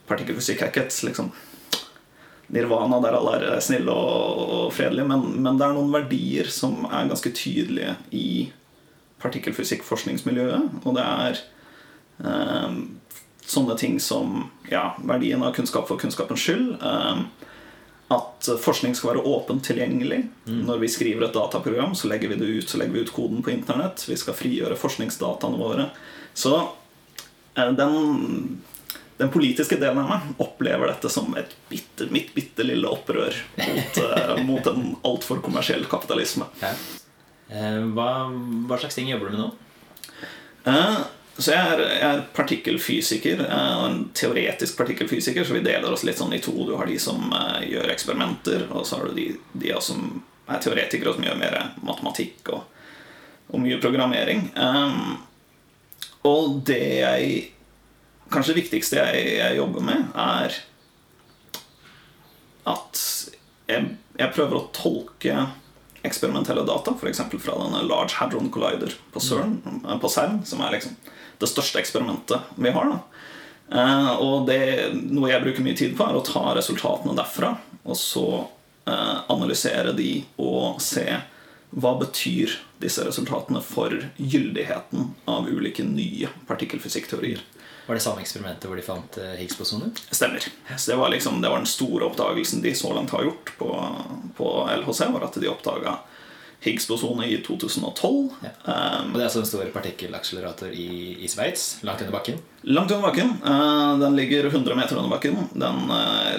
Partikkelfysikk 0.08 0.64
er 0.64 0.72
ikke 0.72 0.82
et 0.88 0.96
liksom, 1.06 1.28
nirvana 2.54 3.00
der 3.04 3.16
alle 3.18 3.34
er 3.38 3.64
snille 3.64 3.92
og, 3.92 4.70
fredelige, 4.76 5.08
men, 5.08 5.26
men 5.42 5.58
det 5.60 5.66
er 5.66 5.76
noen 5.76 5.92
verdier 5.92 6.48
som 6.52 6.86
er 6.88 7.10
ganske 7.10 7.32
tydelige 7.36 7.96
i 8.16 8.28
partikkelfysikkforskningsmiljøet, 9.22 10.84
og 10.84 10.96
det 10.96 11.04
er 11.04 11.40
eh, 12.24 12.78
sånne 13.48 13.76
ting 13.80 13.98
som 14.00 14.46
ja, 14.70 14.92
verdien 15.08 15.42
av 15.42 15.56
kunnskap 15.56 15.88
for 15.90 16.00
kunnskapens 16.00 16.44
skyld. 16.44 16.76
eh, 16.78 17.26
at 18.08 18.48
forskning 18.64 18.94
skal 18.96 19.10
være 19.10 19.24
åpent 19.28 19.66
tilgjengelig. 19.68 20.22
Når 20.48 20.78
vi 20.80 20.88
skriver 20.88 21.26
et 21.26 21.34
dataprogram, 21.34 21.92
så 21.94 22.08
legger 22.08 22.32
vi 22.32 22.38
det 22.40 22.46
ut, 22.46 22.70
så 22.70 22.80
legger 22.80 22.94
vi 22.96 23.02
ut 23.04 23.12
koden 23.12 23.42
på 23.44 23.52
internett. 23.52 24.04
Vi 24.08 24.16
skal 24.16 24.36
frigjøre 24.36 24.78
forskningsdataene 24.80 25.60
våre. 25.60 25.90
Så 26.32 26.54
eh, 26.56 27.68
den, 27.76 28.62
den 29.18 29.30
politiske 29.34 29.76
delen 29.80 29.98
av 30.04 30.08
meg 30.12 30.40
opplever 30.44 30.92
dette 30.92 31.10
som 31.10 31.32
et 31.40 31.54
bitte, 31.68 32.06
mitt 32.14 32.30
bitte 32.36 32.62
lille 32.66 32.86
opprør 32.90 33.34
mot, 33.58 33.98
eh, 34.04 34.34
mot 34.50 34.66
en 34.70 34.92
altfor 35.08 35.40
kommersiell 35.44 35.84
kapitalisme. 35.90 36.46
Ja. 36.62 36.70
Eh, 37.50 37.78
Hva, 37.96 38.08
hva 38.68 38.78
slags 38.78 38.94
ting 38.98 39.08
jobber 39.10 39.30
du 39.32 39.36
med 39.38 39.44
nå? 39.46 39.52
Eh, 40.70 40.98
Så 41.38 41.52
jeg 41.54 41.70
er, 41.72 41.80
jeg 41.86 42.06
er 42.08 42.22
partikkelfysiker, 42.34 43.44
eh, 43.46 43.84
en 43.88 44.00
teoretisk 44.18 44.76
partikkelfysiker, 44.80 45.44
så 45.46 45.54
vi 45.54 45.60
deler 45.66 45.92
oss 45.94 46.02
litt 46.06 46.18
sånn 46.18 46.34
i 46.34 46.40
to. 46.42 46.54
Du 46.66 46.72
har 46.78 46.86
de 46.90 46.96
som 46.98 47.30
eh, 47.30 47.68
gjør 47.74 47.92
eksperimenter, 47.94 48.64
og 48.74 48.82
så 48.86 48.98
har 48.98 49.06
du 49.10 49.14
de, 49.20 49.28
de 49.54 49.70
som 49.82 50.08
er 50.48 50.58
teoretikere, 50.64 51.12
og 51.12 51.18
som 51.20 51.26
gjør 51.28 51.38
mer 51.38 51.58
matematikk 51.86 52.50
og, 52.56 52.64
og 53.52 53.62
mye 53.62 53.78
programmering. 53.82 54.48
Og 56.26 56.58
det 56.66 56.82
jeg 57.00 57.36
Kanskje 58.28 58.52
det 58.52 58.60
viktigste 58.62 58.98
jeg, 59.00 59.22
jeg 59.38 59.56
jobber 59.56 59.84
med, 59.84 60.10
er 60.18 60.58
at 62.68 63.02
jeg, 63.68 63.94
jeg 64.18 64.34
prøver 64.34 64.58
å 64.58 64.66
tolke 64.76 65.46
eksperimentelle 66.06 66.64
data, 66.68 66.94
f.eks. 66.94 67.22
fra 67.40 67.56
denne 67.58 67.84
Large 67.88 68.18
Hadron 68.18 68.50
Collider 68.52 68.92
på 69.12 69.22
CERN, 69.22 69.58
eh, 69.84 69.96
på 69.98 70.10
CERN 70.12 70.42
som 70.46 70.62
er 70.64 70.76
liksom 70.76 70.96
det 71.38 71.48
største 71.50 71.80
eksperimentet 71.80 72.52
vi 72.56 72.72
har. 72.74 72.92
Eh, 73.72 74.12
og 74.24 74.46
det, 74.48 74.60
noe 75.08 75.32
jeg 75.32 75.44
bruker 75.44 75.64
mye 75.64 75.78
tid 75.78 75.96
på, 75.96 76.06
er 76.06 76.18
å 76.18 76.24
ta 76.24 76.52
resultatene 76.58 77.16
derfra 77.18 77.56
og 77.84 77.98
så 77.98 78.28
eh, 78.88 79.18
analysere 79.32 79.94
de 79.96 80.12
og 80.36 80.80
se 80.84 81.06
hva 81.68 81.92
betyr 82.00 82.54
disse 82.80 83.02
resultatene 83.04 83.60
for 83.64 83.92
gyldigheten 84.16 85.10
av 85.28 85.48
ulike 85.50 85.84
nye 85.84 86.30
partikkelfysikkteorier. 86.48 87.42
Var 87.88 87.96
det 87.96 88.02
samme 88.04 88.20
eksperimentet 88.20 88.68
hvor 88.68 88.76
de 88.76 88.82
fant 88.84 89.14
eh, 89.16 89.38
Higgs-bosoner? 89.40 89.94
Stemmer. 90.12 90.44
Så 90.76 90.90
det 90.90 90.96
var, 91.00 91.08
liksom, 91.08 91.40
det 91.40 91.48
var 91.48 91.62
den 91.62 91.70
store 91.70 92.04
oppdagelsen 92.04 92.60
de 92.60 92.74
så 92.76 92.92
langt 92.92 93.14
har 93.16 93.24
gjort 93.24 93.52
på, 93.56 93.70
på 94.36 94.48
LHC, 94.82 95.06
var 95.14 95.24
at 95.24 95.38
de 95.40 95.48
oppdaga 95.48 95.94
Higgs-bosonet 96.60 97.30
i 97.32 97.38
2012. 97.46 98.28
Ja. 98.44 98.50
Um, 98.66 99.12
Og 99.12 99.16
det 99.16 99.22
er 99.22 99.28
altså 99.30 99.40
en 99.40 99.48
stor 99.48 99.70
partikkelakselerator 99.72 100.74
i, 100.74 101.16
i 101.22 101.30
Sveits, 101.32 101.78
langt 101.86 102.02
under 102.04 102.16
bakken. 102.18 102.42
Langt 102.66 102.92
under 102.92 103.06
bakken. 103.08 103.30
Uh, 103.40 103.94
Den 104.02 104.18
ligger 104.18 104.50
100 104.50 104.76
meter 104.76 104.98
under 104.98 105.14
bakken. 105.14 105.38
Den 105.54 105.88
uh, 105.88 106.34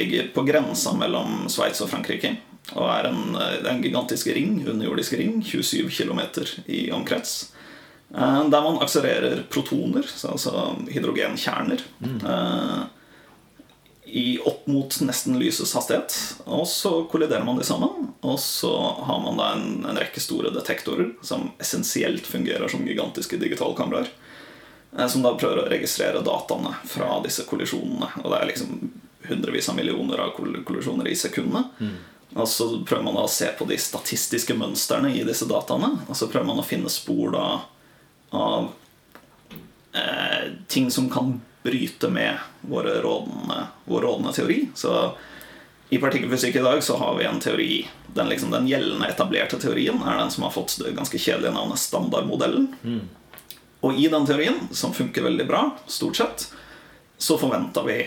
ligger 0.00 0.32
på 0.34 0.42
grensa 0.48 0.96
mellom 0.98 1.46
Sveits 1.52 1.84
og 1.84 1.92
Frankrike. 1.92 2.34
Og 2.74 2.88
er 2.90 3.06
en, 3.12 3.38
en 3.38 3.84
gigantisk 3.86 4.32
ring, 4.34 4.58
underjordisk 4.66 5.14
ring, 5.20 5.38
27 5.46 5.86
km 5.94 6.20
i 6.66 6.88
omkrets. 6.92 7.52
Eh, 8.14 8.44
Der 8.48 8.62
man 8.62 8.78
akselererer 8.82 9.42
protoner, 9.50 10.06
altså 10.28 10.76
hydrogenkjerner, 10.88 11.82
eh, 12.04 12.84
i 14.08 14.38
opp 14.40 14.66
mot 14.66 14.94
nesten 15.04 15.36
lysets 15.38 15.74
hastighet. 15.76 16.14
Og 16.46 16.64
så 16.66 17.04
kolliderer 17.12 17.44
man 17.44 17.58
de 17.58 17.64
sammen. 17.64 18.06
Og 18.24 18.38
så 18.40 18.70
har 19.04 19.18
man 19.20 19.36
da 19.36 19.50
en, 19.52 19.84
en 19.84 19.98
rekke 20.00 20.20
store 20.20 20.48
detektorer 20.54 21.10
som 21.22 21.50
essensielt 21.60 22.24
fungerer 22.26 22.68
som 22.72 22.86
gigantiske 22.88 23.36
digitalkameraer. 23.36 24.08
eh, 24.96 25.06
Som 25.12 25.22
da 25.22 25.34
prøver 25.36 25.60
å 25.66 25.68
registrere 25.68 26.24
dataene 26.24 26.72
fra 26.88 27.20
disse 27.24 27.44
kollisjonene. 27.44 28.08
Og 28.24 28.30
det 28.32 28.38
er 28.40 28.46
liksom 28.54 28.90
hundrevis 29.28 29.68
av 29.68 29.76
millioner 29.76 30.18
av 30.24 30.30
kollisjoner 30.64 31.08
i 31.08 31.14
sekundene. 31.14 31.66
Og 32.36 32.48
så 32.48 32.70
prøver 32.88 33.04
man 33.04 33.14
da 33.16 33.26
å 33.26 33.28
se 33.32 33.48
på 33.58 33.66
de 33.68 33.76
statistiske 33.76 34.54
mønstrene 34.56 35.12
i 35.16 35.24
disse 35.24 35.44
dataene. 35.48 35.98
Og 36.08 36.16
så 36.16 36.28
prøver 36.32 36.46
man 36.48 36.60
å 36.60 36.64
finne 36.64 36.88
spor 36.88 37.32
da 37.36 37.44
av 38.30 38.70
eh, 39.92 40.52
ting 40.68 40.90
som 40.90 41.10
kan 41.10 41.40
bryte 41.62 42.10
med 42.10 42.38
våre 42.60 43.00
rådende, 43.02 43.66
vår 43.84 44.00
rådende 44.00 44.32
teori. 44.32 44.68
Så 44.74 45.12
i 45.88 45.98
partikkelfysikk 45.98 46.56
i 46.56 46.64
dag 46.64 46.82
så 46.84 46.96
har 46.96 47.16
vi 47.18 47.24
en 47.24 47.40
teori 47.40 47.88
Den, 48.14 48.28
liksom, 48.28 48.50
den 48.50 48.66
gjeldende, 48.68 49.08
etablerte 49.08 49.58
teorien 49.60 50.00
er 50.02 50.16
den 50.18 50.30
som 50.30 50.42
har 50.42 50.50
fått 50.50 50.78
det 50.80 50.94
ganske 50.96 51.18
kjedelige 51.18 51.52
navnet 51.54 51.78
standardmodellen. 51.78 52.72
Og 53.80 53.94
i 53.94 54.08
den 54.10 54.26
teorien, 54.26 54.56
som 54.72 54.94
funker 54.96 55.22
veldig 55.22 55.46
bra, 55.46 55.60
stort 55.86 56.16
sett, 56.16 56.48
så 57.18 57.38
forventa 57.38 57.84
vi 57.86 58.00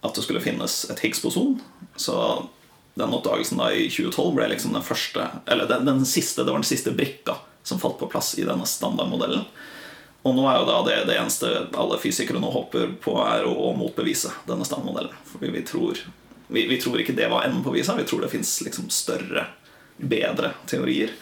at 0.00 0.14
det 0.14 0.22
skulle 0.22 0.44
finnes 0.44 0.84
et 0.92 1.00
Higgs-boson. 1.02 1.58
Så 1.96 2.14
den 2.94 3.14
oppdagelsen 3.14 3.58
da 3.58 3.72
i 3.72 3.88
2012 3.90 4.36
ble 4.36 4.48
liksom 4.52 4.72
den 4.74 4.84
første 4.84 5.26
Eller 5.46 5.66
den, 5.70 5.84
den 5.86 6.06
siste, 6.06 6.44
det 6.44 6.52
var 6.52 6.62
den 6.62 6.70
siste 6.70 6.94
brikka 6.94 7.38
som 7.62 7.80
falt 7.80 7.98
på 7.98 8.06
plass 8.06 8.34
i 8.38 8.46
denne 8.46 8.66
standardmodellen. 8.66 9.44
Og 10.22 10.34
nå 10.34 10.44
er 10.50 10.58
jo 10.58 10.66
da 10.68 10.78
det 10.86 10.96
det 11.08 11.16
eneste 11.18 11.50
alle 11.78 11.98
fysikere 12.02 12.40
nå 12.42 12.50
hopper 12.52 12.90
på, 13.02 13.14
er 13.22 13.46
å, 13.46 13.52
å 13.68 13.74
motbevise 13.78 14.32
denne 14.48 14.66
standardmodellen. 14.66 15.14
For 15.28 15.44
vi 15.44 15.62
tror, 15.66 16.00
vi, 16.48 16.66
vi 16.68 16.80
tror 16.82 17.00
ikke 17.00 17.16
det 17.16 17.30
var 17.30 17.46
enden 17.46 17.64
på 17.64 17.74
visa. 17.76 17.96
Vi 17.96 18.06
tror 18.08 18.24
det 18.24 18.32
fins 18.32 18.56
liksom 18.66 18.90
større, 18.92 19.46
bedre 19.96 20.52
teorier. 20.66 21.14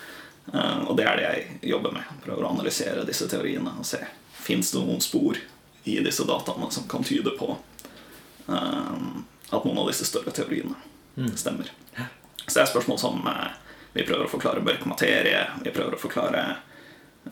Uh, 0.53 0.87
og 0.87 0.97
det 0.99 1.07
er 1.07 1.19
det 1.19 1.27
jeg 1.27 1.73
jobber 1.75 1.95
med. 1.99 2.17
Prøver 2.25 2.47
å 2.47 2.53
analysere 2.55 3.07
disse 3.07 3.29
teoriene 3.31 3.77
og 3.79 3.87
se 3.87 4.01
fins 4.47 4.71
det 4.73 4.81
noen 4.83 5.03
spor 5.03 5.39
i 5.87 5.97
disse 6.03 6.27
dataene 6.27 6.69
som 6.75 6.87
kan 6.91 7.05
tyde 7.07 7.33
på 7.39 7.51
uh, 8.47 9.09
at 9.51 9.67
noen 9.67 9.83
av 9.83 9.91
disse 9.91 10.07
større 10.07 10.35
teoriene 10.35 10.75
stemmer. 11.39 11.71
Så 12.47 12.59
det 12.59 12.63
er 12.63 12.71
spørsmål 12.71 12.99
som 13.01 13.23
eh, 13.27 13.55
vi 13.97 14.05
prøver 14.07 14.27
å 14.29 14.33
forklare 14.33 14.63
mørk 14.65 14.85
materie. 14.91 15.43
Vi 15.65 15.73
prøver 15.75 15.97
å 15.97 16.01
forklare 16.01 16.43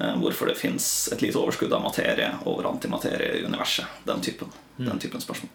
eh, 0.00 0.14
hvorfor 0.22 0.50
det 0.50 0.56
fins 0.60 0.88
et 1.12 1.22
lite 1.24 1.38
overskudd 1.40 1.72
av 1.76 1.84
materie 1.84 2.30
over 2.48 2.70
antimaterie 2.72 3.38
i 3.38 3.44
universet. 3.44 4.00
Den 4.08 4.24
typen, 4.24 4.50
den 4.80 4.98
typen 5.02 5.22
spørsmål. 5.22 5.52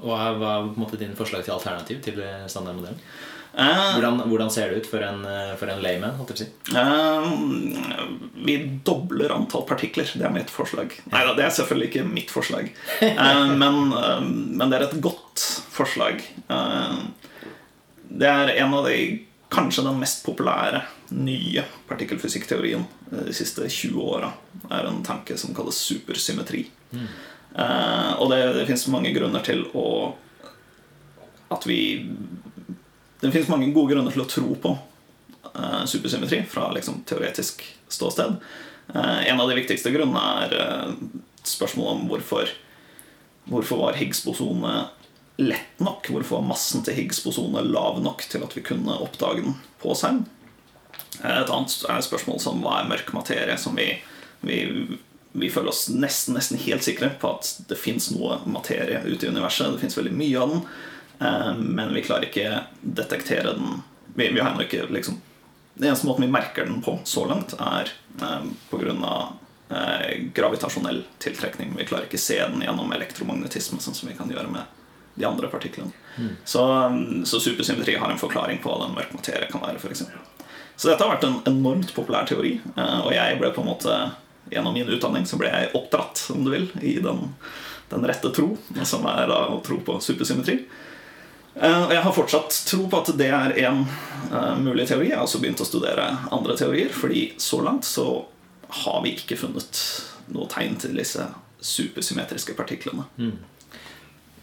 Og 0.00 0.14
hva 0.14 0.20
er 0.24 0.38
på 0.40 0.78
en 0.78 0.80
måte 0.80 0.96
din 0.96 1.12
forslag 1.18 1.42
til 1.44 1.52
alternativ 1.58 1.98
til 2.06 2.22
standardmodellen? 2.48 3.02
Eh, 3.50 3.80
Hvordan, 3.96 4.20
hvordan 4.30 4.50
ser 4.54 4.70
det 4.70 4.76
ut 4.84 4.86
for 4.86 5.02
en, 5.02 5.24
eh, 5.26 5.56
for 5.58 5.66
en 5.72 5.80
layman? 5.82 6.14
holdt 6.20 6.30
jeg 6.38 6.52
på 6.54 6.70
å 6.70 6.76
si? 6.76 6.76
eh, 6.78 8.04
vi 8.46 8.54
dobler 8.86 9.34
antall 9.34 9.64
partikler. 9.66 10.06
Det 10.14 10.22
er 10.24 10.30
mitt 10.30 10.52
forslag. 10.54 10.94
Nei 11.10 11.24
da, 11.26 11.34
det 11.34 11.44
er 11.48 11.56
selvfølgelig 11.56 11.88
ikke 11.90 12.04
mitt 12.06 12.30
forslag. 12.30 12.70
Eh, 13.02 13.50
men, 13.58 13.80
eh, 13.92 14.20
men 14.54 14.70
det 14.70 14.78
er 14.78 14.86
et 14.86 15.00
godt 15.02 15.42
forslag. 15.74 16.22
Eh, 16.48 17.02
det 18.22 18.30
er 18.30 18.54
en 18.62 18.74
av 18.78 18.86
de 18.86 18.96
kanskje 19.50 19.84
den 19.84 19.98
mest 19.98 20.22
populære 20.24 20.84
nye 21.10 21.64
partikkelfysikkteorien 21.88 22.84
de 23.10 23.34
siste 23.34 23.66
20 23.66 24.00
åra. 24.00 24.32
er 24.70 24.86
en 24.86 25.02
tanke 25.02 25.36
som 25.38 25.54
kalles 25.54 25.78
supersymmetri. 25.78 26.68
Eh, 26.94 28.12
og 28.22 28.30
det, 28.30 28.40
det 28.54 28.66
fins 28.68 28.86
mange 28.88 29.12
grunner 29.14 29.42
til 29.42 29.66
å 29.74 30.14
at 31.50 31.66
vi 31.66 32.06
Det 33.20 33.32
fins 33.34 33.50
mange 33.50 33.72
gode 33.74 33.92
grunner 33.92 34.14
til 34.14 34.22
å 34.22 34.30
tro 34.30 34.54
på 34.62 34.70
eh, 35.52 35.82
supersymmetri 35.84 36.44
fra 36.48 36.70
liksom, 36.72 37.02
teoretisk 37.04 37.66
ståsted. 37.90 38.38
Eh, 38.94 39.28
en 39.28 39.40
av 39.40 39.50
de 39.50 39.58
viktigste 39.58 39.92
grunnene 39.92 40.22
er 40.46 40.54
eh, 40.56 40.94
spørsmålet 41.44 41.98
om 41.98 42.10
hvorfor 42.12 42.58
Hvorfor 43.50 43.80
var 43.80 43.96
Higgs-bosonet 43.96 44.99
lett 45.40 45.80
nok? 45.82 46.08
Hvorfor 46.12 46.44
massen 46.44 46.84
til 46.86 46.96
Higgs-bosonet 46.98 47.68
lav 47.70 48.00
nok 48.04 48.24
til 48.30 48.44
at 48.44 48.56
vi 48.56 48.64
kunne 48.66 48.98
oppdage 49.00 49.44
den 49.44 49.56
på 49.82 49.94
CERN? 49.96 50.24
Eh, 51.22 51.40
Et 51.42 51.52
annet 51.52 51.76
er 51.88 52.04
spørsmål 52.04 52.40
som 52.42 52.62
hva 52.64 52.80
er 52.80 52.90
mørk 52.90 53.12
materie, 53.16 53.56
som 53.60 53.78
vi, 53.78 53.88
vi, 54.46 54.60
vi 55.32 55.50
føler 55.52 55.72
oss 55.72 55.88
nesten, 55.92 56.36
nesten 56.38 56.60
helt 56.60 56.86
sikre 56.86 57.12
på 57.20 57.34
at 57.36 57.50
det 57.70 57.80
fins 57.80 58.10
noe 58.14 58.40
materie 58.46 59.02
ute 59.06 59.26
i 59.26 59.32
universet. 59.32 59.72
Det 59.74 59.82
fins 59.84 59.98
veldig 59.98 60.14
mye 60.16 60.44
av 60.44 60.54
den, 60.54 60.64
eh, 61.20 61.50
men 61.80 61.94
vi 61.96 62.04
klarer 62.06 62.28
ikke 62.28 62.64
detektere 62.80 63.56
den. 63.56 63.82
Vi, 64.14 64.28
vi 64.28 64.40
har 64.40 64.52
ennå 64.52 64.66
ikke 64.66 64.88
liksom 64.90 65.20
Den 65.80 65.86
eneste 65.86 66.04
måten 66.04 66.26
vi 66.26 66.32
merker 66.34 66.66
den 66.66 66.82
på 66.84 66.98
så 67.08 67.22
langt, 67.30 67.54
er 67.56 67.88
eh, 68.20 68.50
pga. 68.68 69.14
Eh, 69.70 70.24
gravitasjonell 70.34 71.04
tiltrekning. 71.22 71.76
Vi 71.78 71.84
klarer 71.86 72.08
ikke 72.08 72.18
se 72.18 72.40
den 72.42 72.64
gjennom 72.64 72.90
elektromagnetisme, 72.92 73.78
sånn 73.80 73.94
som 73.94 74.08
vi 74.10 74.16
kan 74.18 74.28
gjøre 74.32 74.50
med 74.50 74.79
de 75.20 75.28
andre 75.28 75.48
partiklene. 75.52 75.92
Så, 76.44 76.64
så 77.28 77.40
supersymmetri 77.40 77.94
har 78.00 78.10
en 78.12 78.18
forklaring 78.20 78.58
på 78.64 78.72
hva 78.72 78.82
den 78.86 78.96
mørk 78.96 79.12
materie 79.16 79.46
kan 79.52 79.62
være. 79.62 79.78
For 79.80 79.92
eksempel. 79.94 80.18
så 80.76 80.88
dette 80.90 81.04
har 81.06 81.14
vært 81.14 81.24
en 81.28 81.38
enormt 81.52 81.94
populær 81.96 82.26
teori, 82.28 82.56
eh, 82.74 82.98
og 83.04 83.12
jeg 83.14 83.38
ble 83.40 83.52
på 83.54 83.62
en 83.64 83.70
måte 83.70 83.96
gjennom 84.50 84.74
min 84.74 84.88
utdanning 84.90 85.26
så 85.28 85.36
ble 85.38 85.50
jeg 85.52 85.70
oppdratt 85.78 86.24
om 86.34 86.42
du 86.44 86.50
vil, 86.50 86.64
i 86.82 86.96
den, 87.04 87.20
den 87.92 88.06
rette 88.08 88.32
tro, 88.34 88.54
som 88.88 89.04
er 89.06 89.28
da 89.30 89.44
å 89.54 89.60
tro 89.64 89.76
på 89.86 90.00
supersymmetri. 90.02 90.56
Eh, 91.54 91.82
Og 91.84 91.92
jeg 91.94 92.02
har 92.02 92.14
fortsatt 92.16 92.56
tro 92.70 92.88
på 92.90 92.98
at 93.04 93.12
det 93.20 93.28
er 93.34 93.54
en 93.68 93.84
eh, 94.32 94.56
mulig 94.64 94.88
teori. 94.90 95.10
Jeg 95.12 95.18
har 95.20 95.26
også 95.28 95.40
begynt 95.42 95.60
å 95.62 95.68
studere 95.68 96.08
andre 96.32 96.56
teorier, 96.58 96.90
fordi 96.94 97.28
så 97.42 97.60
langt 97.66 97.84
så 97.86 98.08
har 98.84 99.00
vi 99.04 99.14
ikke 99.18 99.38
funnet 99.38 99.80
noe 100.30 100.46
tegn 100.50 100.76
til 100.78 100.94
disse 100.98 101.24
supersymmetriske 101.60 102.54
partiklene. 102.58 103.04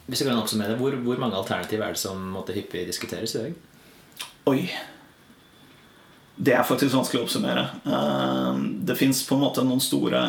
Hvis 0.08 0.22
du 0.24 0.28
kan 0.30 0.40
oppsummere 0.40 0.78
hvor, 0.80 0.96
hvor 1.04 1.20
mange 1.20 1.36
alternativer 1.36 1.84
er 1.90 1.96
det 1.98 2.02
som 2.02 2.22
måtte 2.32 2.56
hyppig 2.56 2.86
diskuteres 2.88 3.36
i 3.36 3.42
dag? 3.44 3.58
Oi. 4.48 4.62
Det 6.38 6.54
er 6.54 6.64
faktisk 6.68 6.96
vanskelig 6.96 7.22
å 7.22 7.26
oppsummere. 7.28 7.66
Eh, 7.86 8.60
Det 8.88 8.96
fins 9.00 9.24
på 9.28 9.36
en 9.36 9.44
måte 9.48 9.66
noen 9.68 9.84
store 9.84 10.26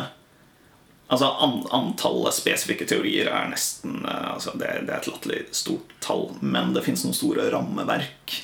Altså 1.09 1.25
Antallet 1.73 2.35
spesifikke 2.37 2.85
teorier 2.85 3.31
er 3.33 3.47
nesten 3.49 4.03
eh, 4.05 4.27
altså 4.35 4.51
det, 4.59 4.67
det 4.85 4.93
er 4.93 4.99
et 4.99 5.07
latterlig 5.09 5.39
stort 5.57 5.95
tall, 6.05 6.27
men 6.41 6.75
det 6.75 6.83
fins 6.85 7.01
noen 7.05 7.17
store 7.17 7.47
rammeverk. 7.49 8.35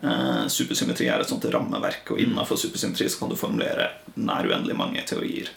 Eh, 0.00 0.46
Supersymmetri 0.48 1.10
er 1.12 1.20
et 1.20 1.28
sånt 1.28 1.44
rammeverk, 1.52 2.14
og 2.14 2.22
innenfor 2.24 2.56
supersymmetri 2.60 3.10
så 3.12 3.20
kan 3.20 3.34
du 3.34 3.36
formulere 3.36 3.90
nær 4.16 4.48
uendelig 4.48 4.78
mange 4.78 5.04
teorier. 5.04 5.50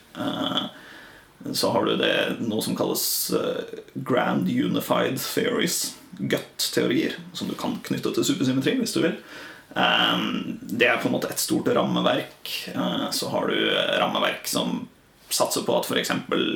Eh, 1.45 1.53
Så 1.53 1.71
har 1.71 1.85
du 1.85 1.95
det 1.97 2.37
noe 2.39 2.61
som 2.61 2.75
kalles 2.75 3.31
eh, 3.31 3.79
Grand 3.95 4.47
Unified 4.49 5.19
Theories, 5.21 5.95
GUT-teorier, 6.17 7.13
som 7.33 7.47
du 7.47 7.53
kan 7.55 7.77
knytte 7.85 8.13
til 8.15 8.25
supersymmetri 8.25 8.77
hvis 8.79 8.93
du 8.97 9.01
vil. 9.05 9.17
Eh, 9.75 10.17
Det 10.61 10.87
er 10.87 10.97
på 11.01 11.07
en 11.09 11.15
måte 11.17 11.29
et 11.31 11.39
stort 11.39 11.67
rammeverk. 11.67 12.53
Eh, 12.73 13.09
Så 13.11 13.29
har 13.29 13.47
du 13.47 13.57
rammeverk 13.99 14.47
som 14.47 14.87
satser 15.29 15.65
på 15.67 15.75
at 15.75 15.85
f.eks. 15.85 16.11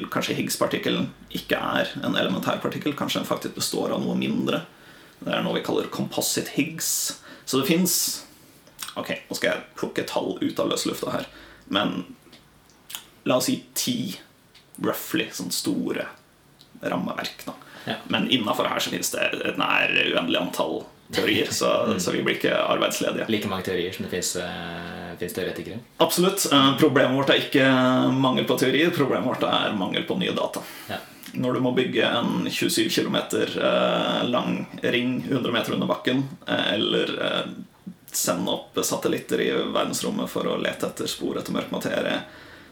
kanskje 0.10 0.36
Higgs-partikkelen 0.38 1.10
ikke 1.36 1.58
er 1.60 1.90
en 2.06 2.16
elementær 2.16 2.62
partikkel. 2.64 2.94
Kanskje 2.96 3.20
den 3.20 3.28
faktisk 3.28 3.56
består 3.56 3.92
av 3.92 4.00
noe 4.02 4.16
mindre. 4.16 4.62
Det 5.20 5.34
er 5.36 5.44
noe 5.44 5.58
vi 5.58 5.64
kaller 5.66 5.90
composite 5.92 6.50
Higgs. 6.56 7.20
Så 7.46 7.60
det 7.60 7.68
fins 7.68 8.24
Ok, 8.98 9.08
nå 9.30 9.36
skal 9.38 9.52
jeg 9.54 9.64
plukke 9.80 10.04
tall 10.08 10.34
ut 10.42 10.60
av 10.60 10.68
løslufta 10.68 11.12
her. 11.14 11.26
Men 11.72 12.04
la 13.24 13.38
oss 13.38 13.46
si 13.48 13.64
ti 13.74 14.18
roughly 14.82 15.28
sånn 15.34 15.54
store 15.54 16.08
rammeverk. 16.82 17.46
Da. 17.46 17.54
Ja. 17.86 18.00
Men 18.14 18.30
innafor 18.30 18.70
her 18.70 18.82
så 18.82 18.94
finnes 18.94 19.12
det 19.14 19.28
et 19.42 19.60
nær 19.62 19.94
uendelig 19.94 20.42
antall 20.42 20.82
teorier, 21.12 21.50
så, 21.52 21.72
så 22.04 22.14
vi 22.16 22.24
blir 22.26 22.40
ikke 22.40 22.56
arbeidsledige. 22.56 23.30
Like 23.32 23.52
mange 23.52 23.68
teorier 23.70 23.96
som 23.96 24.08
det 24.08 24.14
fins 24.14 24.36
uh, 24.42 25.16
teoretikere? 25.22 25.82
Absolutt. 26.04 26.48
Uh, 26.54 26.74
Problemet 26.82 27.18
vårt 27.18 27.34
er 27.34 27.46
ikke 27.46 27.70
mangel 28.16 28.48
på 28.50 28.60
teorier, 28.62 28.94
problemet 28.96 29.28
vårt 29.28 29.48
er 29.48 29.78
mangel 29.78 30.06
på 30.10 30.20
nye 30.22 30.36
data. 30.38 30.64
Ja. 30.90 31.02
Når 31.34 31.54
du 31.54 31.60
må 31.64 31.72
bygge 31.72 32.08
en 32.08 32.48
27 32.52 32.90
km 32.92 33.18
lang 34.28 34.66
ring 34.82 35.24
100 35.30 35.52
meter 35.52 35.74
under 35.74 35.88
bakken, 35.88 36.26
eh, 36.48 36.74
eller 36.74 37.14
eh, 37.24 37.46
sende 38.12 38.52
opp 38.52 38.80
satellitter 38.84 39.42
i 39.42 39.52
verdensrommet 39.52 40.30
for 40.30 40.48
å 40.48 40.58
lete 40.60 40.90
etter 40.90 41.08
spor 41.08 41.40
etter 41.40 41.56
mørk 41.56 41.72
materie 41.72 42.18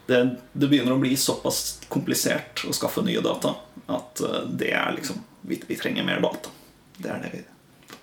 det, 0.09 0.19
det 0.53 0.69
begynner 0.71 0.95
å 0.95 1.01
bli 1.01 1.13
såpass 1.19 1.79
komplisert 1.91 2.65
å 2.67 2.73
skaffe 2.75 3.03
nye 3.05 3.21
data 3.25 3.55
at 3.89 4.21
eh, 4.25 4.41
det 4.59 4.73
er 4.77 4.91
liksom 4.97 5.21
vi, 5.47 5.61
vi 5.67 5.77
trenger 5.79 6.05
mer 6.05 6.19
data. 6.23 6.51
Det 6.99 7.09
er 7.13 7.23
det 7.23 7.31
vi 7.37 7.45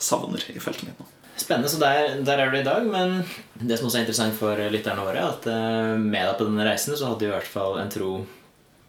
savner 0.03 0.43
i 0.51 0.57
feltet 0.63 0.89
mitt 0.89 0.99
nå. 1.03 1.07
Spennende, 1.37 1.69
så 1.69 1.77
der, 1.83 2.15
der 2.25 2.41
er 2.41 2.51
du 2.51 2.57
i 2.59 2.65
dag. 2.65 2.87
Men 2.89 3.19
det 3.61 3.77
som 3.77 3.91
også 3.91 4.01
er 4.01 4.07
interessant 4.07 4.39
for 4.39 4.57
lytterne 4.73 5.05
våre, 5.05 5.21
er 5.21 5.35
at 5.35 5.51
eh, 5.53 5.93
med 6.01 6.23
deg 6.23 6.39
på 6.39 6.47
denne 6.49 6.65
reisen 6.67 6.97
så 6.97 7.11
hadde 7.11 7.27
du 7.27 7.29
i 7.29 7.35
hvert 7.35 7.51
fall 7.51 7.77
en 7.83 7.93
tro 7.93 8.15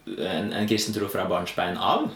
en, 0.08 0.54
en 0.56 0.68
kristen 0.70 0.96
tro 0.96 1.10
fra 1.12 1.28
barnsbein 1.28 1.76
av. 1.76 2.08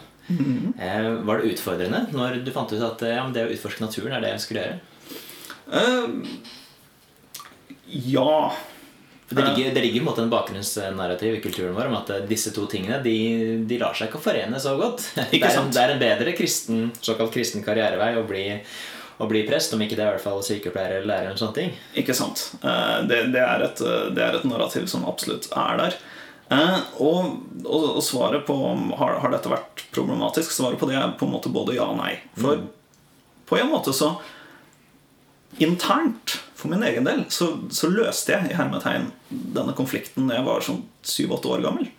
eh, 0.80 1.10
var 1.28 1.42
det 1.42 1.52
utfordrende 1.52 2.06
når 2.14 2.40
du 2.46 2.52
fant 2.54 2.72
ut 2.72 2.82
at 2.86 3.02
ja, 3.04 3.20
men 3.26 3.34
det 3.36 3.44
å 3.44 3.52
utforske 3.52 3.84
naturen 3.84 4.14
er 4.16 4.24
det 4.24 4.30
jeg 4.36 4.44
skulle 4.46 4.64
gjøre? 4.64 4.78
Ja 7.92 8.34
For 8.52 8.71
det 9.36 9.44
ligger, 9.48 9.74
det 9.74 9.82
ligger 9.84 10.00
en 10.02 10.06
måte 10.06 10.22
en 10.24 10.30
bakgrunnsnarrativ 10.32 11.34
i 11.36 11.42
kulturen 11.44 11.74
vår 11.76 11.90
om 11.90 11.96
at 12.00 12.10
eh, 12.14 12.24
disse 12.30 12.52
to 12.54 12.66
tingene 12.70 12.98
de, 13.04 13.14
de 13.68 13.78
lar 13.80 13.94
seg 13.98 14.08
ikke 14.10 14.20
forene 14.24 14.60
så 14.62 14.74
godt. 14.80 15.04
Det, 15.32 15.40
er 15.42 15.58
en, 15.60 15.70
det 15.72 15.82
er 15.82 15.94
en 15.94 16.02
bedre 16.02 16.34
kristen, 16.38 16.90
såkalt 17.00 17.32
kristen 17.34 17.64
karrierevei 17.66 18.12
å 18.20 18.24
bli, 18.28 18.44
å 19.22 19.28
bli 19.30 19.44
prest, 19.48 19.74
om 19.76 19.82
ikke 19.84 19.96
det 19.98 20.04
er 20.04 20.10
i 20.10 20.16
hvert 20.16 20.24
fall 20.26 20.42
sykepleier 20.46 20.98
eller 20.98 21.08
lærer. 21.12 21.30
eller 21.32 21.40
sånne 21.40 21.58
ting 21.58 21.72
Ikke 22.02 22.16
sant. 22.16 22.48
Eh, 22.62 22.98
Det, 23.10 23.22
det, 23.34 23.42
er 23.44 23.66
et, 23.68 23.82
det 24.16 24.24
er 24.26 24.38
et 24.40 24.48
narrativ 24.48 24.86
som 24.90 25.06
absolutt 25.08 25.48
er 25.52 25.80
der. 25.84 25.98
Eh, 26.52 26.78
Og, 27.00 27.32
og, 27.64 27.88
og 27.96 28.02
svaret 28.04 28.44
på 28.48 28.56
har, 28.98 29.18
har 29.24 29.32
dette 29.32 29.50
vært 29.52 29.86
problematisk, 29.94 30.52
svaret 30.52 30.78
på 30.80 30.88
det 30.90 30.98
er 31.00 31.14
på 31.18 31.28
en 31.28 31.34
måte 31.38 31.52
både 31.52 31.78
ja 31.78 31.88
og 31.88 31.98
nei. 32.02 32.16
For 32.36 32.64
på 33.48 33.58
en 33.60 33.68
måte 33.72 33.92
så 33.96 34.14
Internt, 35.60 36.38
for 36.56 36.72
min 36.72 36.84
egen 36.86 37.04
del, 37.04 37.24
så, 37.28 37.50
så 37.74 37.90
løste 37.92 38.32
jeg 38.32 38.52
i 38.52 38.56
hermetegn 38.56 39.10
denne 39.28 39.74
konflikten 39.76 40.30
da 40.30 40.38
jeg 40.38 40.46
var 40.46 40.64
sånn 40.64 40.84
syv-åtte 41.04 41.50
år 41.52 41.66
gammel. 41.66 41.90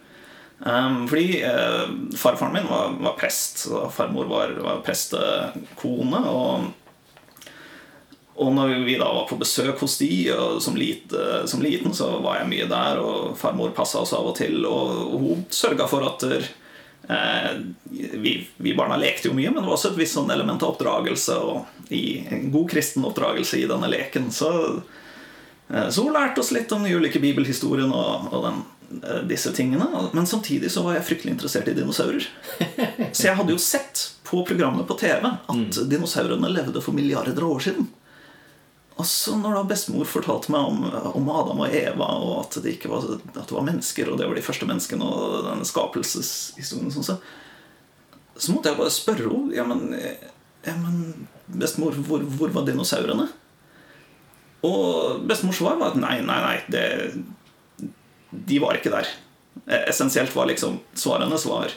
Um, 0.64 1.04
fordi 1.12 1.42
eh, 1.44 1.90
farfaren 2.16 2.56
min 2.56 2.70
var, 2.70 2.96
var 3.04 3.18
prest, 3.20 3.66
og 3.68 3.92
farmor 3.92 4.30
var, 4.32 4.56
var 4.64 4.80
prestekone. 4.86 6.24
Og 6.30 6.72
Og 8.34 8.50
når 8.50 8.80
vi 8.88 8.96
da 8.98 9.06
var 9.14 9.28
på 9.30 9.38
besøk 9.38 9.78
hos 9.84 10.00
de, 10.00 10.32
og 10.34 10.62
som, 10.62 10.74
lite, 10.74 11.44
som 11.46 11.62
liten, 11.62 11.94
så 11.94 12.08
var 12.24 12.40
jeg 12.40 12.50
mye 12.50 12.66
der, 12.72 12.98
og 12.98 13.36
farmor 13.38 13.76
passa 13.78 14.00
oss 14.02 14.14
av 14.18 14.26
og 14.32 14.34
til, 14.40 14.66
og 14.66 15.12
hun 15.22 15.44
sørga 15.54 15.86
for 15.86 16.02
at 16.08 16.26
eh, 16.32 17.52
vi, 17.94 18.34
vi, 18.58 18.74
barna 18.74 18.98
lekte 18.98 19.30
jo 19.30 19.36
mye, 19.38 19.52
men 19.52 19.62
det 19.62 19.68
var 19.68 19.78
også 19.78 19.92
et 19.94 20.00
visst 20.02 20.18
sånn 20.18 20.34
element 20.34 20.66
av 20.66 20.74
oppdragelse, 20.74 21.38
og 21.38 21.73
i 21.90 22.24
en 22.30 22.52
god 22.52 22.70
kristen 22.72 23.06
oppdragelse 23.06 23.60
i 23.60 23.68
denne 23.70 23.90
leken. 23.92 24.30
Så, 24.32 24.52
eh, 25.70 25.90
så 25.90 26.06
hun 26.06 26.14
lærte 26.14 26.44
oss 26.44 26.54
litt 26.56 26.72
om 26.72 26.84
de 26.84 26.96
ulike 26.96 27.22
bibelhistoriene 27.24 27.94
og, 27.94 28.30
og 28.34 28.46
den, 28.48 28.62
eh, 29.02 29.24
disse 29.30 29.52
tingene. 29.56 29.88
Men 30.14 30.30
samtidig 30.30 30.72
så 30.72 30.86
var 30.86 30.98
jeg 30.98 31.08
fryktelig 31.10 31.36
interessert 31.38 31.72
i 31.72 31.76
dinosaurer. 31.78 32.30
Så 33.14 33.28
jeg 33.28 33.38
hadde 33.38 33.54
jo 33.54 33.62
sett 33.62 34.08
på 34.26 34.42
programmet 34.48 34.88
på 34.90 34.96
TV 34.98 35.28
at 35.28 35.52
mm. 35.54 35.90
dinosaurene 35.92 36.50
levde 36.50 36.82
for 36.82 36.96
milliarder 36.98 37.38
av 37.38 37.58
år 37.58 37.68
siden. 37.68 37.92
Og 38.96 39.06
så 39.10 39.34
når 39.38 39.56
da 39.58 39.64
bestemor 39.66 40.06
fortalte 40.06 40.54
meg 40.54 40.68
om, 40.70 40.84
om, 41.18 41.30
Adam 41.34 41.64
og 41.66 41.74
Eva, 41.74 42.10
og 42.22 42.34
at 42.44 42.60
det, 42.62 42.76
ikke 42.76 42.92
var, 42.92 43.08
at 43.18 43.40
det 43.50 43.56
var 43.56 43.66
mennesker, 43.66 44.10
og 44.10 44.20
det 44.20 44.28
var 44.30 44.38
de 44.38 44.46
første 44.46 44.68
menneskene, 44.70 45.08
og 45.08 45.48
denne 45.48 45.66
skapelseshistorien, 45.66 46.94
sånn, 46.94 47.08
så, 47.08 47.18
så 48.38 48.54
måtte 48.54 48.70
jeg 48.70 48.80
bare 48.82 48.94
spørre 48.94 49.32
henne 49.32 49.58
ja, 49.58 49.66
men, 49.66 49.88
ja, 50.68 50.76
men 50.78 51.26
bestemor, 51.46 51.98
hvor, 52.08 52.24
hvor, 52.38 52.52
var 52.56 52.68
dinosaurene? 52.68 53.28
Og 54.64 55.24
bestemors 55.28 55.60
svar 55.60 55.80
var 55.80 55.92
at 55.92 56.00
nei, 56.00 56.18
nei, 56.24 56.40
nei, 56.44 56.58
det, 56.72 56.84
de 58.32 58.60
var 58.64 58.80
ikke 58.80 58.94
der. 58.94 59.10
Essensielt 59.84 60.36
var 60.36 60.48
liksom 60.50 60.80
svarene 60.98 61.38
svar. 61.42 61.74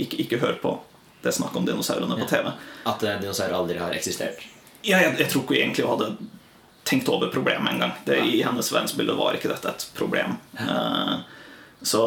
Ikke, 0.00 0.22
ikke 0.24 0.40
hør 0.40 0.56
på 0.62 0.76
det 1.22 1.34
snakket 1.36 1.60
om 1.60 1.66
dinosaurene 1.68 2.16
på 2.16 2.28
TV. 2.30 2.48
At 2.88 3.02
eh, 3.04 3.18
dinosaurer 3.20 3.58
aldri 3.58 3.76
har 3.78 3.92
eksistert? 3.92 4.40
Ja, 4.80 5.02
jeg, 5.02 5.18
jeg 5.20 5.28
tror 5.28 5.44
ikke 5.44 5.58
egentlig 5.58 5.84
hun 5.84 5.98
hadde 5.98 6.30
tenkt 6.88 7.10
over 7.12 7.28
problemet 7.28 7.74
engang. 7.74 7.92
I 8.08 8.40
hennes 8.42 8.72
verdensbilde 8.72 9.14
var 9.18 9.36
ikke 9.36 9.50
dette 9.52 9.74
et 9.74 9.84
problem. 9.98 10.38
Ja. 10.56 10.64
Uh, 10.64 11.36
så, 11.82 12.02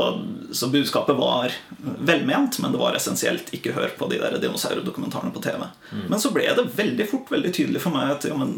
så, 0.51 0.67
budskapet 0.67 1.17
var 1.17 1.53
velment, 1.99 2.59
men 2.61 2.71
det 2.71 2.81
var 2.81 2.97
essensielt 2.97 3.49
ikke 3.57 3.73
hør 3.73 3.95
på 3.97 4.09
de 4.11 4.19
der 4.21 4.37
dinosaurdokumentarene 4.41 5.33
på 5.33 5.41
TV. 5.41 5.63
Mm. 5.91 6.03
Men 6.11 6.21
så 6.21 6.29
ble 6.35 6.45
det 6.45 6.67
veldig 6.75 7.07
fort 7.09 7.31
veldig 7.33 7.53
tydelig 7.55 7.81
for 7.81 7.95
meg 7.95 8.11
at 8.13 8.27
ja, 8.29 8.37
men, 8.37 8.53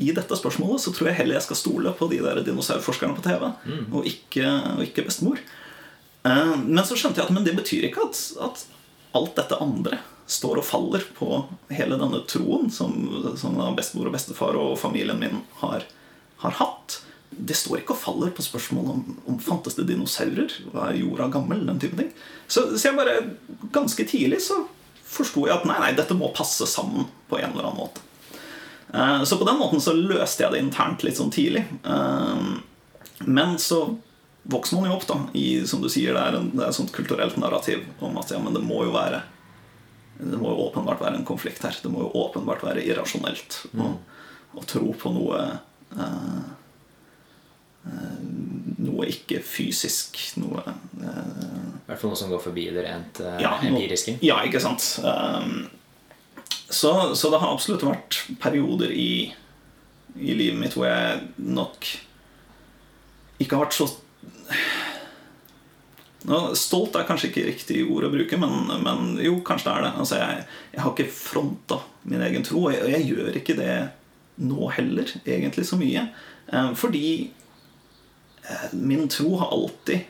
i 0.00 0.08
dette 0.16 0.38
spørsmålet 0.38 0.82
så 0.82 0.94
tror 0.94 1.10
jeg 1.10 1.18
heller 1.20 1.38
jeg 1.38 1.46
skal 1.46 1.60
stole 1.60 1.92
på 1.94 2.08
de 2.10 2.22
der 2.24 2.40
dinosaurforskerne 2.46 3.14
på 3.18 3.26
TV, 3.26 3.44
mm. 3.68 3.84
og, 3.92 4.08
ikke, 4.08 4.48
og 4.74 4.82
ikke 4.86 5.04
bestemor. 5.06 5.42
Uh, 6.24 6.56
men 6.64 6.82
så 6.88 6.96
skjønte 6.96 7.20
jeg 7.20 7.28
at 7.28 7.36
men 7.36 7.44
det 7.44 7.54
betyr 7.58 7.90
ikke 7.90 8.08
at, 8.08 8.20
at 8.48 8.64
alt 9.14 9.36
dette 9.36 9.60
andre 9.60 10.00
står 10.26 10.60
og 10.60 10.66
faller 10.66 11.04
på 11.16 11.42
hele 11.68 11.98
denne 12.00 12.22
troen 12.28 12.70
som, 12.72 12.94
som 13.36 13.58
bestemor 13.76 14.08
og 14.08 14.16
bestefar 14.16 14.56
og 14.56 14.78
familien 14.80 15.20
min 15.20 15.42
har, 15.60 15.84
har, 16.40 16.56
hatt. 16.60 17.02
Det 17.36 17.56
står 17.58 17.80
ikke 17.80 17.96
og 17.96 18.00
faller 18.00 18.32
på 18.34 18.44
spørsmålet 18.44 18.94
om, 18.94 19.18
om 19.32 19.40
fantes 19.42 19.76
det 19.78 19.88
dinosaurer. 19.88 20.52
Var 20.72 20.96
jorda 20.98 21.28
gammel? 21.34 21.64
Den 21.66 21.80
type 21.82 21.98
ting. 21.98 22.10
Så, 22.46 22.66
så 22.76 22.88
jeg 22.88 22.98
bare 22.98 23.18
ganske 23.74 24.06
tidlig 24.08 24.42
så 24.44 24.62
forsto 25.14 25.46
jeg 25.46 25.54
at 25.54 25.66
nei, 25.68 25.76
nei, 25.82 25.92
dette 25.94 26.16
må 26.18 26.32
passe 26.34 26.66
sammen 26.66 27.06
på 27.30 27.38
en 27.38 27.52
eller 27.52 27.68
annen 27.68 27.82
måte. 27.84 28.02
Eh, 28.94 29.22
så 29.28 29.38
på 29.38 29.46
den 29.46 29.60
måten 29.60 29.82
så 29.82 29.94
løste 29.96 30.44
jeg 30.44 30.54
det 30.54 30.62
internt 30.64 31.04
litt 31.06 31.18
sånn 31.20 31.32
tidlig. 31.34 31.64
Eh, 31.84 32.48
men 33.24 33.58
så 33.62 33.84
vokser 34.50 34.78
man 34.78 34.90
jo 34.90 34.96
opp, 34.98 35.06
da. 35.08 35.20
I, 35.38 35.64
som 35.68 35.84
du 35.84 35.88
sier, 35.92 36.16
det 36.16 36.24
er, 36.24 36.40
en, 36.40 36.50
det 36.54 36.64
er 36.64 36.72
et 36.72 36.78
sånt 36.78 36.92
kulturelt 36.94 37.38
narrativ 37.40 37.84
om 38.04 38.18
at 38.20 38.34
ja, 38.34 38.40
men 38.42 38.56
det 38.56 38.64
må 38.64 38.82
jo 38.86 38.96
være 38.96 39.22
det 40.14 40.38
må 40.38 40.52
jo 40.52 40.66
åpenbart 40.68 41.00
være 41.02 41.18
en 41.18 41.26
konflikt 41.26 41.64
her. 41.66 41.74
Det 41.82 41.90
må 41.90 42.04
jo 42.04 42.12
åpenbart 42.22 42.62
være 42.62 42.84
irrasjonelt 42.86 43.64
mm. 43.72 43.80
å, 43.82 43.88
å, 44.60 44.62
tro 44.68 44.92
på 44.94 45.10
noe 45.10 45.40
eh, 45.98 46.44
Noe 48.84 49.08
ikke 49.10 49.40
fysisk. 49.44 50.18
Noe 50.40 50.62
eh, 50.64 50.74
I 51.04 51.86
hvert 51.88 52.00
fall 52.00 52.12
noe 52.12 52.20
som 52.20 52.32
går 52.32 52.42
forbi 52.42 52.68
det 52.74 52.84
rent 52.86 53.20
eh, 53.24 53.40
ja, 53.44 53.56
empiriske? 53.64 54.16
Ja, 54.24 54.40
ikke 54.46 54.62
sant. 54.62 54.86
Um, 55.04 55.66
så, 56.68 57.14
så, 57.14 57.30
det 57.30 57.40
har 57.42 57.52
absolutt 57.52 57.84
vært 57.86 58.22
perioder 58.42 58.92
i, 58.92 59.28
i 60.16 60.36
livet 60.36 60.58
mitt 60.60 60.76
hvor 60.78 60.88
jeg 60.88 61.20
nok 61.44 61.90
ikke 63.42 63.56
har 63.56 63.66
vært 63.66 63.76
så 63.76 63.88
stolt 66.56 66.94
er 66.96 67.04
kanskje 67.04 67.28
ikke 67.28 67.46
riktig 67.50 67.82
ord 67.84 68.06
å 68.08 68.12
bruke, 68.12 68.38
men, 68.40 68.70
men 68.80 69.18
jo, 69.20 69.36
kanskje 69.44 69.68
det 69.68 69.74
er 69.74 69.84
det. 69.84 69.92
Altså, 70.00 70.20
jeg, 70.22 70.44
jeg, 70.72 70.80
har 70.80 70.92
ikke 70.94 71.16
fronta 71.18 71.80
min 72.08 72.24
egen 72.24 72.46
tro, 72.46 72.62
og 72.64 72.72
jeg, 72.72 72.86
jeg, 72.94 73.08
gjør 73.12 73.40
ikke 73.40 73.56
det 73.58 73.74
nå 74.44 74.70
heller, 74.74 75.12
egentlig 75.26 75.66
så 75.68 75.76
mye. 75.80 76.06
Eh, 76.48 76.70
fordi 76.80 77.04
eh, 77.28 77.43
min 78.72 79.06
tro 79.08 79.36
har 79.40 79.52
alltid 79.56 80.02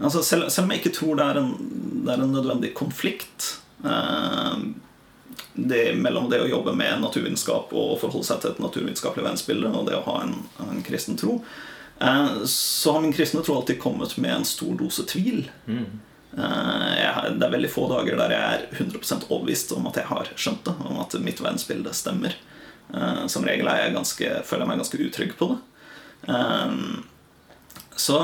altså, 0.00 0.22
selv, 0.22 0.48
selv, 0.48 0.66
om 0.66 0.74
jeg 0.74 0.82
ikke 0.82 0.94
tror 0.98 1.18
det 1.18 1.26
er 1.26 1.40
en, 1.40 1.54
det 2.04 2.12
er 2.14 2.22
en 2.22 2.36
nødvendig 2.36 2.70
konflikt 2.78 3.48
eh, 3.84 4.60
det, 5.54 5.82
mellom 5.98 6.28
det 6.30 6.42
å 6.44 6.50
jobbe 6.50 6.76
med 6.78 7.02
naturvitenskap 7.02 7.74
og 7.74 7.98
forholde 8.02 8.28
seg 8.30 8.44
til 8.44 8.54
et 8.54 8.62
naturvitenskapelig 8.62 9.26
verdensbilde 9.26 9.72
og 9.74 9.90
det 9.90 9.98
å 9.98 10.06
ha 10.06 10.20
en, 10.26 10.38
en 10.68 10.86
kristen 10.86 11.18
tro, 11.18 11.40
Eh, 12.00 12.44
så 12.44 12.92
har 12.92 13.00
min 13.00 13.12
kristne 13.12 13.42
tro 13.42 13.56
alltid 13.56 13.80
kommet 13.80 14.16
med 14.16 14.34
en 14.34 14.44
stor 14.44 14.74
dose 14.74 15.02
tvil. 15.02 15.50
Mm. 15.66 16.00
Det 17.38 17.46
er 17.46 17.50
veldig 17.50 17.70
få 17.72 17.88
dager 17.90 18.18
der 18.20 18.34
jeg 18.34 18.58
er 18.58 18.66
100% 18.76 19.26
overbevist 19.30 19.72
om 19.74 19.88
at 19.90 19.96
jeg 19.98 20.10
har 20.10 20.28
skjønt 20.36 20.68
det, 20.68 20.74
om 20.86 21.00
at 21.02 21.16
mitt 21.24 21.40
verdensbilde 21.42 21.94
stemmer. 21.96 22.36
Eh, 22.94 23.24
som 23.26 23.46
regel 23.46 23.70
jeg 23.70 23.96
ganske, 23.96 24.30
føler 24.44 24.64
jeg 24.64 24.70
meg 24.70 24.82
ganske 24.84 25.02
utrygg 25.08 25.34
på 25.40 25.50
det. 25.54 25.58
Så, 27.98 28.18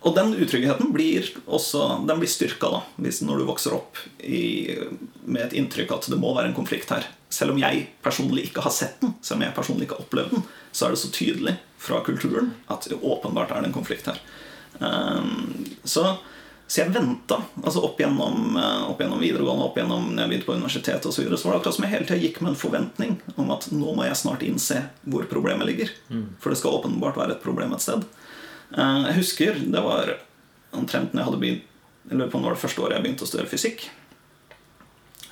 og 0.00 0.14
den 0.16 0.34
utryggheten 0.38 0.92
blir 0.94 1.26
også 1.44 1.82
Den 2.06 2.20
blir 2.20 2.30
styrka 2.30 2.70
da, 2.72 2.80
hvis 3.02 3.20
når 3.26 3.40
du 3.40 3.48
vokser 3.48 3.74
opp 3.76 3.98
i, 4.22 4.74
med 5.26 5.48
et 5.48 5.56
inntrykk 5.60 5.92
at 5.96 6.08
det 6.12 6.18
må 6.20 6.32
være 6.36 6.50
en 6.52 6.56
konflikt 6.56 6.92
her. 6.94 7.06
Selv 7.28 7.52
om 7.52 7.60
jeg 7.60 7.88
personlig 8.04 8.48
ikke 8.48 8.64
har 8.64 8.74
sett 8.74 9.00
den, 9.02 9.12
selv 9.20 9.40
om 9.40 9.46
jeg 9.46 9.56
personlig 9.56 9.86
ikke 9.86 9.98
har 9.98 10.06
opplevd 10.06 10.36
den, 10.36 10.46
så 10.72 10.86
er 10.86 10.94
det 10.94 11.02
så 11.02 11.12
tydelig 11.12 11.54
fra 11.78 12.00
kulturen 12.06 12.54
at 12.72 12.88
åpenbart 12.96 13.52
er 13.52 13.62
det 13.62 13.70
en 13.70 13.76
konflikt 13.76 14.08
her. 14.08 14.22
Um, 14.78 15.66
så, 15.84 16.16
så, 16.68 16.82
jeg 16.82 16.92
venta 16.92 17.40
altså 17.62 17.82
opp 17.86 18.00
gjennom, 18.00 18.56
eh, 18.60 18.82
opp 18.90 19.00
gjennom, 19.00 19.22
videregående, 19.24 19.66
opp 19.66 19.78
gjennom 19.80 20.10
når 20.12 20.22
jeg 20.22 20.32
begynte 20.32 20.48
på 20.48 20.56
universitetet 20.58 21.08
osv. 21.08 21.16
Så, 21.16 21.24
videre, 21.24 21.40
så 21.40 21.48
var 21.48 21.56
det 21.56 21.60
akkurat 21.62 21.78
som 21.78 21.86
jeg 21.86 21.94
hele 21.94 22.08
tida 22.08 22.20
gikk 22.22 22.40
med 22.42 22.52
en 22.52 22.60
forventning 22.60 23.16
om 23.40 23.54
at 23.54 23.68
nå 23.72 23.94
må 23.96 24.04
jeg 24.06 24.20
snart 24.20 24.44
innse 24.46 24.82
hvor 25.08 25.24
problemet 25.30 25.70
ligger. 25.70 25.94
Mm. 26.12 26.26
For 26.42 26.52
det 26.52 26.60
skal 26.60 26.78
åpenbart 26.78 27.18
være 27.18 27.38
et 27.38 27.44
problem 27.44 27.72
et 27.74 27.84
sted. 27.84 28.04
Uh, 28.76 29.08
jeg 29.08 29.16
husker 29.22 29.58
det 29.64 29.80
var 29.80 30.12
omtrent 30.76 31.14
når 31.14 31.22
jeg 31.22 31.28
hadde 31.30 31.40
begynt 31.40 31.64
Jeg 32.10 32.18
lurer 32.18 32.30
på 32.32 32.40
når 32.42 32.54
det 32.54 32.60
første 32.60 32.82
året 32.84 32.98
jeg 32.98 33.04
begynte 33.04 33.24
å 33.24 33.28
studere 33.28 33.48
fysikk. 33.48 33.88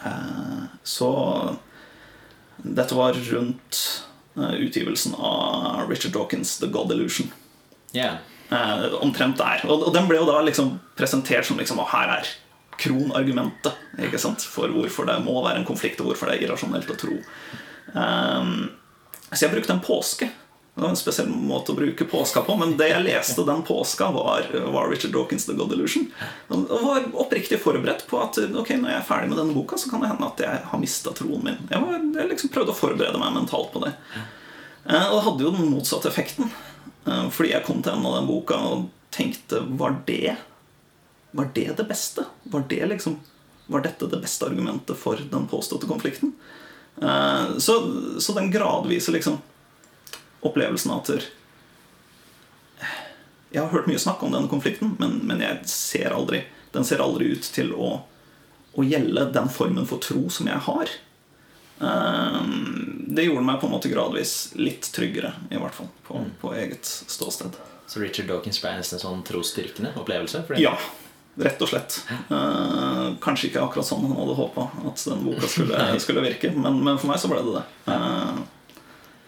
Uh, 0.00 0.64
så 0.84 1.10
dette 2.64 2.96
var 2.96 3.16
rundt 3.28 3.84
Eh, 4.36 4.54
utgivelsen 4.54 5.14
av 5.14 5.90
Richard 5.90 6.12
Dawkins' 6.12 6.60
The 6.60 6.66
God 6.66 6.92
Illusion. 6.92 7.32
Yeah. 7.92 8.16
Eh, 8.50 8.94
omtrent 9.02 9.38
der. 9.38 9.64
Og, 9.66 9.88
og, 9.88 9.92
den 9.94 10.06
ble 10.06 10.20
jo 10.20 10.28
da 10.28 10.38
liksom 10.46 10.76
presentert 10.98 11.48
som 11.48 11.58
liksom, 11.58 11.82
her 11.90 12.18
er 12.20 12.32
kronargumentet 12.78 14.04
ikke 14.06 14.20
sant? 14.20 14.44
for 14.44 14.70
hvorfor 14.70 15.08
det 15.08 15.18
må 15.24 15.40
være 15.40 15.62
en 15.62 15.68
konflikt, 15.68 16.00
og 16.02 16.12
hvorfor 16.12 16.30
det 16.30 16.36
er 16.36 16.46
irrasjonelt 16.46 16.90
å 16.92 16.98
tro. 17.00 17.16
Um, 17.96 18.68
så 19.32 19.46
jeg 19.46 19.54
brukte 19.54 19.74
en 19.74 19.82
påske. 19.82 20.28
Det 20.76 20.84
var 20.84 20.92
en 20.92 20.98
spesiell 21.00 21.30
måte 21.32 21.72
å 21.72 21.78
bruke 21.78 22.04
påska 22.06 22.42
på, 22.44 22.54
men 22.60 22.74
det 22.76 22.90
jeg 22.90 23.06
leste 23.06 23.46
den 23.48 23.62
påska, 23.66 24.10
var, 24.12 24.50
var 24.74 24.90
Richard 24.92 25.14
Dawkins' 25.16 25.48
The 25.48 25.56
God 25.56 25.72
Illusion. 25.72 26.04
Og 26.52 26.68
var 26.84 27.08
oppriktig 27.16 27.58
forberedt 27.64 28.04
på 28.10 28.20
at 28.20 28.36
ok, 28.44 28.74
når 28.76 28.92
jeg 28.92 29.00
er 29.00 29.08
ferdig 29.08 29.32
med 29.32 29.40
denne 29.40 29.56
boka, 29.56 29.80
så 29.80 29.88
kan 29.90 30.04
det 30.04 30.12
hende 30.12 30.28
at 30.28 30.44
jeg 30.44 30.62
har 30.68 30.82
mista 30.82 31.16
troen 31.16 31.48
min. 31.48 31.58
Jeg, 31.72 31.80
var, 31.80 32.04
jeg 32.20 32.30
liksom 32.34 32.52
prøvde 32.52 32.76
å 32.76 32.78
forberede 32.78 33.22
meg 33.22 33.38
mentalt 33.38 33.72
på 33.72 33.86
det. 33.86 33.94
Eh, 34.84 35.08
og 35.08 35.16
det 35.16 35.24
hadde 35.30 35.48
jo 35.48 35.54
den 35.56 35.72
motsatte 35.72 36.12
effekten. 36.12 36.52
Eh, 37.06 37.28
fordi 37.30 37.52
jeg 37.52 37.64
kom 37.66 37.82
til 37.82 37.94
enden 37.94 38.10
av 38.10 38.18
den 38.18 38.28
boka 38.28 38.58
og 38.58 38.88
tenkte 39.14 39.62
Var 39.78 40.00
det 40.08 40.36
Var 41.36 41.50
det 41.54 41.70
det 41.78 41.86
beste? 41.88 42.26
Var, 42.42 42.64
det 42.68 42.86
liksom, 42.90 43.18
var 43.66 43.84
dette 43.84 44.08
det 44.10 44.20
beste 44.22 44.46
argumentet 44.46 44.98
for 44.98 45.20
den 45.30 45.46
påståtte 45.50 45.86
konflikten? 45.86 46.34
Eh, 47.02 47.58
så, 47.58 47.78
så 48.20 48.32
den 48.32 48.50
gradvise 48.50 49.12
liksom 49.12 49.38
opplevelsen 50.46 50.92
av 50.92 51.02
at 51.02 51.28
Jeg 53.50 53.62
har 53.62 53.72
hørt 53.72 53.88
mye 53.88 54.00
snakk 54.00 54.22
om 54.22 54.34
denne 54.34 54.50
konflikten, 54.50 54.96
men, 54.98 55.20
men 55.24 55.42
ser 55.70 56.12
aldri, 56.12 56.42
den 56.74 56.84
ser 56.84 57.00
aldri 57.00 57.30
ut 57.36 57.46
til 57.54 57.70
å, 57.72 58.02
å 58.76 58.84
gjelde 58.84 59.30
den 59.32 59.48
formen 59.48 59.86
for 59.88 60.02
tro 60.02 60.26
som 60.32 60.50
jeg 60.50 60.60
har. 60.66 60.90
Ehm, 61.80 63.04
det 63.06 63.22
gjorde 63.22 63.44
meg 63.46 63.60
på 63.60 63.68
en 63.68 63.74
måte 63.76 63.90
gradvis 63.92 64.52
litt 64.56 64.88
tryggere, 64.92 65.32
i 65.50 65.60
hvert 65.60 65.74
fall, 65.74 65.88
på, 66.06 66.18
mm. 66.22 66.30
på 66.40 66.52
eget 66.54 66.86
ståsted. 66.86 67.58
Så 67.86 68.00
Richard 68.00 68.30
Dawkins 68.30 68.60
ble 68.62 68.72
nesten 68.78 68.98
en 68.98 69.04
sånn 69.04 69.26
trosstyrkende 69.26 69.92
opplevelse? 70.00 70.42
Ja. 70.60 70.74
Rett 71.36 71.60
og 71.60 71.68
slett. 71.68 71.98
Eh, 72.08 73.06
kanskje 73.22 73.50
ikke 73.50 73.62
akkurat 73.66 73.86
sånn 73.86 74.06
han 74.06 74.16
hadde 74.16 74.36
håpa 74.38 74.70
at 74.88 75.02
den 75.04 75.24
boka 75.26 75.48
skulle, 75.52 75.88
skulle 76.04 76.24
virke, 76.24 76.50
men, 76.56 76.80
men, 76.80 76.96
for 77.00 77.12
meg 77.12 77.20
så 77.20 77.30
ble 77.30 77.42
det 77.44 77.58
det. 77.58 77.64
Eh, 77.92 78.44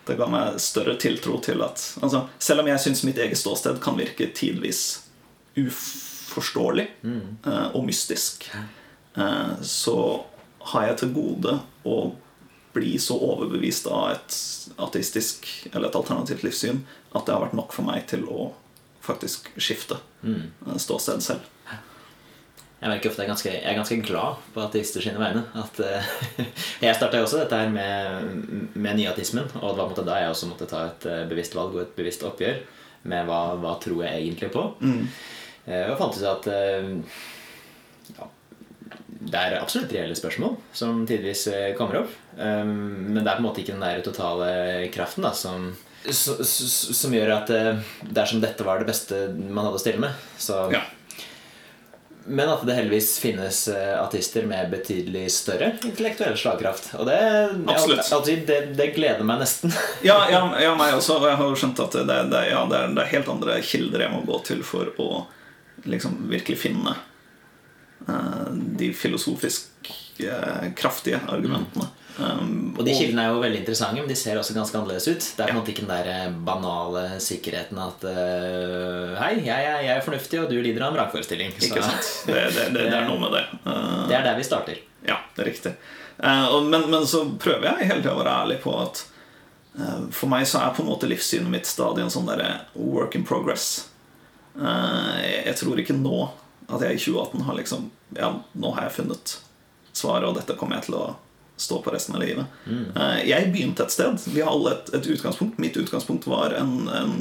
det 0.09 0.17
ga 0.17 0.29
meg 0.33 0.57
større 0.65 0.97
tiltro 0.97 1.37
til 1.45 1.61
at 1.61 1.83
altså, 2.01 2.23
Selv 2.41 2.63
om 2.63 2.71
jeg 2.71 2.81
syns 2.81 3.03
mitt 3.05 3.19
eget 3.21 3.37
ståsted 3.37 3.77
kan 3.85 3.99
virke 3.99 4.31
tidvis 4.33 5.03
uforståelig 5.59 6.87
eh, 7.05 7.69
og 7.75 7.85
mystisk, 7.85 8.49
eh, 8.55 9.53
så 9.61 9.99
har 10.73 10.89
jeg 10.89 10.99
til 11.03 11.13
gode 11.17 11.59
å 11.89 11.99
bli 12.75 12.99
så 13.01 13.17
overbevist 13.17 13.87
av 13.91 14.13
et 14.13 14.39
ateistisk 14.77 15.49
eller 15.73 15.89
et 15.89 15.99
alternativt 15.99 16.45
livssyn 16.47 16.83
at 17.17 17.27
det 17.27 17.35
har 17.35 17.45
vært 17.47 17.57
nok 17.59 17.73
for 17.77 17.89
meg 17.89 18.07
til 18.11 18.27
å 18.29 18.51
faktisk 19.05 19.49
skifte 19.57 19.97
mm. 20.23 20.77
ståsted 20.77 21.25
selv. 21.25 21.47
Jeg 22.79 22.93
merker 22.93 23.11
ofte 23.11 23.25
jeg 23.25 23.27
er 23.27 23.33
ganske, 23.33 23.53
jeg 23.57 23.71
er 23.73 23.79
ganske 23.79 23.97
glad 24.07 24.43
på 24.55 24.63
ateister 24.63 25.03
sine 25.03 25.19
vegne. 25.19 25.41
At, 25.59 25.81
uh, 25.83 26.11
jeg 26.85 26.95
starta 26.95 27.23
også 27.25 27.41
dette 27.41 27.59
her 27.59 27.73
med, 27.73 28.69
med 28.79 29.01
nyatismen, 29.01 29.49
og 29.59 29.73
det 29.73 29.81
var 29.81 29.81
på 29.81 29.89
en 29.89 29.95
måte, 29.97 30.05
da 30.07 30.21
jeg 30.21 30.35
også 30.35 30.51
måtte 30.53 30.69
ta 30.71 30.85
et 30.93 31.09
uh, 31.11 31.25
bevisst 31.31 31.57
valg 31.59 31.75
og 31.75 31.83
et 31.83 31.97
bevisst 31.97 32.23
oppgjør 32.29 32.61
med 33.11 33.27
hva, 33.27 33.41
hva 33.59 33.75
tror 33.83 34.05
jeg 34.05 34.21
egentlig 34.21 34.53
på. 34.55 34.63
Mm. 34.85 35.03
Og 35.69 35.99
fant 36.01 36.17
ut 36.17 36.25
at 36.25 36.47
ja, 38.09 38.27
det 39.19 39.39
er 39.39 39.57
absolutt 39.59 39.93
reelle 39.95 40.15
spørsmål 40.19 40.55
som 40.77 41.03
tidvis 41.09 41.49
kommer 41.79 42.05
opp. 42.05 42.13
Um, 42.39 43.11
men 43.11 43.25
det 43.25 43.27
er 43.27 43.39
på 43.39 43.43
en 43.43 43.49
måte 43.49 43.63
ikke 43.65 43.75
den 43.75 43.83
der 43.83 44.05
totale 44.07 44.51
kraften 44.95 45.27
da, 45.27 45.33
som, 45.35 45.73
som 46.13 47.17
gjør 47.17 47.35
at 47.41 47.51
dersom 48.07 48.45
dette 48.45 48.67
var 48.67 48.79
det 48.79 48.87
beste 48.93 49.25
man 49.35 49.67
hadde 49.67 49.81
å 49.81 49.83
stille 49.83 50.05
med, 50.07 50.31
så 50.39 50.69
ja 50.71 50.85
men 52.29 52.49
at 52.49 52.67
det 52.67 52.75
heldigvis 52.77 53.19
finnes 53.19 53.69
eh, 53.69 53.95
artister 54.03 54.47
med 54.47 54.71
betydelig 54.71 55.31
større 55.33 55.73
intellektuell 55.85 56.37
slagkraft. 56.37 56.91
Og 57.01 57.09
det, 57.09 57.17
jeg, 57.17 58.39
det, 58.49 58.59
det 58.77 58.91
gleder 58.97 59.25
meg 59.27 59.41
nesten. 59.43 59.73
ja, 60.09 60.19
ja, 60.31 60.43
ja, 60.61 60.75
meg 60.79 60.97
også. 60.99 61.19
Og 61.23 61.29
jeg 61.31 61.41
har 61.41 61.59
skjønt 61.63 61.83
at 61.87 61.99
det, 61.99 62.19
det, 62.33 62.45
ja, 62.51 62.63
det, 62.69 62.83
er, 62.83 62.95
det, 62.95 63.05
er, 63.05 63.13
helt 63.15 63.33
andre 63.33 63.59
kilder 63.65 64.05
jeg 64.05 64.15
må 64.15 64.23
gå 64.29 64.41
til 64.49 64.65
for 64.67 64.93
å 65.01 65.09
liksom 65.89 66.27
virkelig 66.29 66.59
finne 66.61 66.97
de 68.79 68.93
filosofisk 68.95 69.91
uh, 70.21 70.69
kraftige 70.77 71.21
argumentene. 71.29 71.89
Um, 72.19 72.73
og 72.75 72.83
de 72.83 72.95
kildene 72.99 73.23
er 73.23 73.31
jo 73.31 73.43
veldig 73.45 73.61
interessante, 73.61 74.01
men 74.01 74.11
de 74.11 74.17
ser 74.19 74.39
også 74.41 74.55
ganske 74.57 74.75
annerledes 74.75 75.07
ut. 75.07 75.27
Det 75.37 75.45
er 75.45 75.53
på 75.53 75.55
en 75.55 75.59
måte 75.61 75.71
ikke 75.71 75.85
den 75.85 75.93
der 75.93 76.09
eh, 76.11 76.39
banale 76.49 77.05
sikkerheten 77.23 77.79
at 77.79 78.07
uh, 78.09 79.13
Hei, 79.21 79.37
jeg, 79.47 79.69
jeg, 79.69 79.93
er 79.95 80.03
fornuftig, 80.03 80.41
og 80.43 80.51
du 80.51 80.57
lider 80.59 80.83
av 80.83 80.91
en 80.91 80.99
vrangforestilling. 80.99 81.55
Ikke 81.55 81.85
sant. 81.85 82.09
Det, 82.29 82.35
det, 82.35 82.65
det, 82.75 82.89
det, 82.89 82.97
er 82.97 83.07
noe 83.07 83.23
med 83.23 83.37
det. 83.37 83.45
Uh, 83.63 84.09
det 84.11 84.19
er 84.19 84.27
der 84.27 84.41
vi 84.41 84.49
starter. 84.49 84.83
Ja, 85.07 85.21
det 85.37 85.45
er 85.45 85.51
riktig. 85.53 85.77
Uh, 86.19 86.59
men, 86.67 86.89
men, 86.91 87.07
så 87.07 87.23
prøver 87.39 87.71
jeg 87.71 87.93
hele 87.93 88.03
tida 88.03 88.17
å 88.17 88.21
være 88.25 88.35
ærlig 88.43 88.59
på 88.67 88.75
at 88.83 89.07
for 90.11 90.27
meg 90.27 90.43
så 90.49 90.59
er 90.59 90.73
på 90.75 90.83
en 90.83 90.89
måte 90.89 91.07
livssynet 91.07 91.47
mitt 91.53 91.69
stadig 91.71 92.03
en 92.03 92.11
sånn 92.11 92.27
der 92.27 92.41
work 92.75 93.13
in 93.15 93.23
progress. 93.23 93.85
jeg 94.59 95.53
tror 95.61 95.79
ikke 95.79 95.95
nå 95.95 96.25
at 96.69 96.85
jeg 96.85 96.95
i 96.95 97.01
2018 97.01 97.47
har 97.49 97.57
liksom 97.59 97.91
Ja, 98.17 98.33
nå 98.53 98.73
har 98.77 98.89
jeg 98.89 98.99
funnet 99.03 99.39
svaret, 99.93 100.29
og 100.29 100.37
dette 100.39 100.57
kommer 100.57 100.79
jeg 100.79 100.89
til 100.89 100.99
å 101.01 101.07
stå 101.59 101.81
på 101.83 101.91
resten 101.91 102.15
av 102.15 102.23
livet. 102.23 102.47
Mm. 102.71 102.85
Jeg 103.27 103.49
begynte 103.51 103.83
et 103.83 103.93
sted. 103.93 104.21
Vi 104.31 104.45
har 104.45 104.53
alle 104.53 104.77
et, 104.77 104.93
et 104.95 105.09
utgangspunkt. 105.11 105.59
Mitt 105.59 105.77
utgangspunkt 105.81 106.29
var 106.31 106.55
en, 106.55 106.87
en 106.87 107.17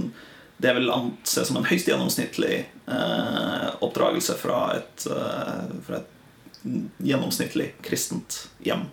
det 0.57 0.71
jeg 0.71 0.79
vil 0.79 0.93
anse 0.93 1.43
som 1.45 1.59
en 1.59 1.67
høyst 1.69 1.89
gjennomsnittlig 1.89 2.53
eh, 2.65 3.67
oppdragelse 3.85 4.33
fra 4.39 4.61
et, 4.79 5.05
eh, 5.05 5.65
fra 5.85 5.99
et, 5.99 6.13
gjennomsnittlig 7.05 7.71
kristent 7.85 8.47
hjem. 8.65 8.87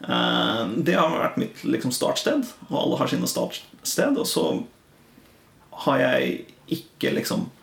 Eh, 0.00 0.62
det 0.88 0.96
har 0.96 1.12
vært 1.12 1.36
mitt 1.40 1.60
liksom, 1.68 1.92
startsted, 1.92 2.48
og 2.70 2.78
alle 2.80 3.00
har 3.02 3.12
sine 3.12 3.28
startsted. 3.28 4.16
Og 4.16 4.28
så 4.30 4.46
har 5.84 6.00
jeg 6.00 6.38
ikke 6.78 7.12
liksom 7.18 7.44
eh, 7.44 7.55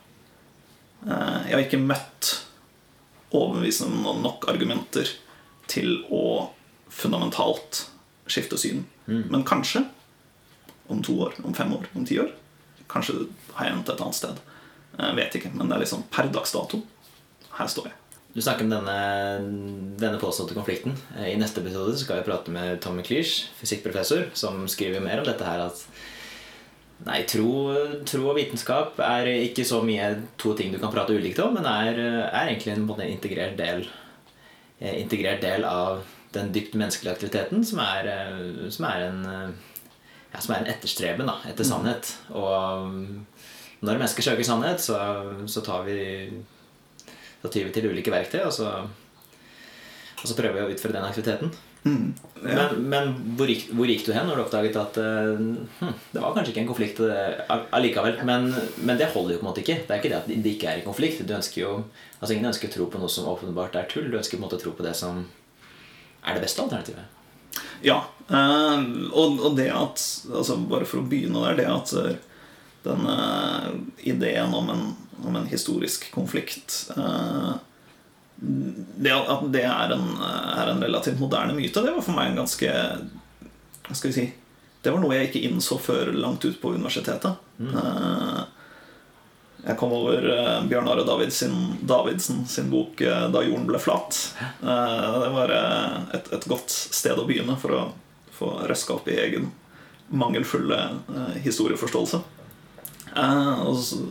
Jeg 1.07 1.53
har 1.53 1.63
ikke 1.63 1.81
møtt 1.81 2.33
overbevisende 3.33 4.13
nok 4.21 4.47
argumenter 4.51 5.09
til 5.71 5.97
å 6.13 6.51
fundamentalt 6.93 7.85
skifte 8.29 8.59
syn. 8.61 8.85
Mm. 9.07 9.25
Men 9.33 9.45
kanskje 9.47 9.83
om 10.91 11.01
to 11.03 11.15
år, 11.25 11.35
om 11.43 11.55
fem 11.55 11.71
år, 11.73 11.87
om 11.95 12.05
ti 12.07 12.19
år 12.21 12.31
Kanskje 12.91 13.13
har 13.55 13.65
jeg 13.65 13.73
endt 13.73 13.89
et 13.89 14.01
annet 14.03 14.17
sted. 14.17 14.39
Jeg 14.99 15.17
vet 15.17 15.35
ikke, 15.39 15.49
men 15.55 15.69
det 15.69 15.77
er 15.77 15.81
liksom 15.81 16.03
per 16.13 16.27
dags 16.29 16.51
dato. 16.53 16.83
Her 17.57 17.69
står 17.71 17.87
jeg. 17.89 17.95
Du 18.35 18.41
snakker 18.43 18.67
om 18.67 18.73
denne, 18.73 18.97
denne 20.01 20.19
påståtte 20.21 20.53
konflikten. 20.53 20.93
I 21.17 21.33
neste 21.39 21.63
episode 21.63 21.95
skal 21.97 22.19
vi 22.19 22.27
prate 22.27 22.53
med 22.53 22.83
Tommy 22.83 23.01
Cleach, 23.07 23.47
fysikkprofessor, 23.57 24.27
som 24.37 24.67
skriver 24.69 25.01
mer 25.01 25.23
om 25.23 25.25
dette 25.25 25.47
her 25.47 25.63
at 25.65 25.81
Nei, 27.03 27.19
tro, 27.27 27.73
tro, 28.07 28.23
og 28.31 28.37
vitenskap 28.37 28.99
er 29.03 29.27
ikke 29.33 29.65
så 29.67 29.81
mye 29.83 30.13
to 30.39 30.53
ting 30.55 30.71
du 30.71 30.79
kan 30.79 30.91
prate 30.93 31.15
ulikt 31.17 31.41
om, 31.43 31.57
men 31.57 31.67
er, 31.67 31.99
er 32.29 32.47
egentlig 32.47 32.77
en, 32.77 32.85
en 32.95 33.09
integrert, 33.09 33.57
del, 33.59 33.83
integrert 34.79 35.43
del 35.43 35.67
av 35.67 36.05
den 36.33 36.53
dypt 36.55 36.77
menneskelige 36.79 37.17
aktiviteten, 37.17 37.65
som 37.67 37.81
er, 37.83 38.07
eh, 38.13 38.69
som 38.73 38.87
er 38.87 39.07
en 39.09 39.21
ja, 40.33 40.41
som 40.41 40.55
er 40.55 40.63
en 40.63 40.71
etterstreben 40.71 41.29
da, 41.29 41.37
etter 41.49 41.65
mm. 41.65 41.69
sannhet. 41.69 42.13
Og 42.33 43.83
når 43.83 43.99
mennesker 43.99 44.25
søker 44.25 44.47
sannhet, 44.47 44.81
så, 44.81 44.97
så 45.45 45.61
tar 45.65 45.85
vi 45.85 45.99
så 47.43 47.51
tyr 47.51 47.67
vi 47.67 47.75
til 47.75 47.89
ulike 47.91 48.11
verktøy, 48.11 48.39
og 48.47 48.53
så, 48.55 48.69
og 50.21 50.23
så 50.23 50.35
prøver 50.37 50.61
vi 50.61 50.65
å 50.65 50.73
utføre 50.73 50.95
den 50.95 51.05
aktiviteten. 51.05 51.51
Mm, 51.83 52.13
ja. 52.43 52.53
Men, 52.55 52.83
men 52.87 53.09
hvor, 53.35 53.49
gikk, 53.51 53.65
hvor, 53.75 53.89
gikk, 53.91 54.05
du 54.07 54.13
hen 54.15 54.29
når 54.29 54.39
du 54.39 54.43
oppdaget 54.45 54.77
at 54.79 54.99
uh, 55.03 55.89
det 56.13 56.21
var 56.23 56.35
kanskje 56.35 56.53
ikke 56.53 56.61
en 56.63 56.69
konflikt 56.69 57.01
allikevel? 57.75 58.21
Men, 58.27 58.47
men, 58.79 58.99
det 58.99 59.11
holder 59.11 59.35
jo 59.35 59.41
på 59.41 59.45
en 59.45 59.49
måte 59.49 59.63
ikke. 59.65 59.81
Det 59.83 59.91
er 59.91 59.99
ikke 60.01 60.13
det 60.13 60.19
at 60.21 60.29
det 60.31 60.53
ikke 60.55 60.71
er 60.71 60.79
en 60.79 60.87
konflikt. 60.87 61.25
Du 61.27 61.35
ønsker 61.35 61.65
jo, 61.65 61.73
altså 62.19 62.35
Ingen 62.35 62.51
ønsker 62.53 62.71
å 62.71 62.75
tro 62.77 62.87
på 62.93 63.01
noe 63.01 63.11
som 63.11 63.27
åpenbart 63.31 63.75
er 63.79 63.89
tull. 63.91 64.07
Du 64.11 64.19
ønsker 64.19 64.39
på 64.39 64.43
en 64.43 64.47
måte 64.47 64.61
å 64.61 64.63
tro 64.63 64.75
på 64.77 64.85
det 64.85 64.95
som 64.99 65.25
er 66.23 66.37
det 66.37 66.45
beste 66.45 66.63
alternativet. 66.63 67.19
Ja. 67.83 67.99
Uh, 68.29 69.11
og, 69.11 69.39
og, 69.43 69.57
det 69.57 69.67
at 69.75 69.99
altså 70.31 70.55
Bare 70.69 70.87
for 70.87 71.01
å 71.01 71.07
begynne 71.11 71.41
der 71.43 71.57
Det 71.59 71.65
at 71.67 71.91
uh, 71.99 72.13
den 72.85 73.03
uh, 73.03 73.73
ideen 73.99 74.55
om 74.55 74.71
en, 74.71 74.85
om 75.27 75.35
en, 75.35 75.49
historisk 75.51 76.07
konflikt 76.15 76.85
Det 78.43 79.11
at 79.13 79.43
det 79.53 79.63
er 79.63 79.93
en, 79.95 80.07
er 80.19 80.71
en, 80.71 80.81
relativt 80.83 81.19
moderne 81.19 81.55
myte, 81.55 81.83
det 81.83 81.93
var 81.95 82.03
for 82.03 82.17
meg 82.17 82.31
en 82.31 82.41
ganske 82.41 82.71
Hva 83.85 83.95
skal 83.95 84.11
vi 84.11 84.15
si 84.17 84.25
Det 84.83 84.91
var 84.91 84.99
noe 84.99 85.15
jeg 85.15 85.29
ikke 85.29 85.45
innså 85.47 85.77
før 85.79 86.11
langt 86.11 86.43
ut 86.43 86.59
på 86.59 86.73
universitetet. 86.75 87.39
Mm. 87.55 87.77
Jeg 89.63 89.77
kom 89.79 89.93
over 89.95 90.25
uh, 90.27 90.65
Bjørn 90.67 90.89
Are 90.91 91.05
Davidsen, 91.07 91.53
Davidsen, 91.87 92.41
sin 92.51 92.67
bok 92.67 92.99
uh, 92.99 93.29
'Da 93.31 93.45
jorden 93.47 93.69
ble 93.69 93.79
flat'. 93.79 94.19
Det 94.59 95.29
var 95.37 95.55
et, 95.55 96.27
et, 96.35 96.47
godt 96.51 96.67
sted 96.73 97.15
å 97.15 97.23
begynne 97.29 97.55
for 97.61 97.77
å 97.77 97.83
få 98.35 98.49
røska 98.67 98.97
opp 98.97 99.07
i 99.07 99.15
egen 99.23 99.53
mangelfulle 100.11 100.81
historieforståelse. 101.45 102.19
Og 103.15 103.79
så, 103.79 104.03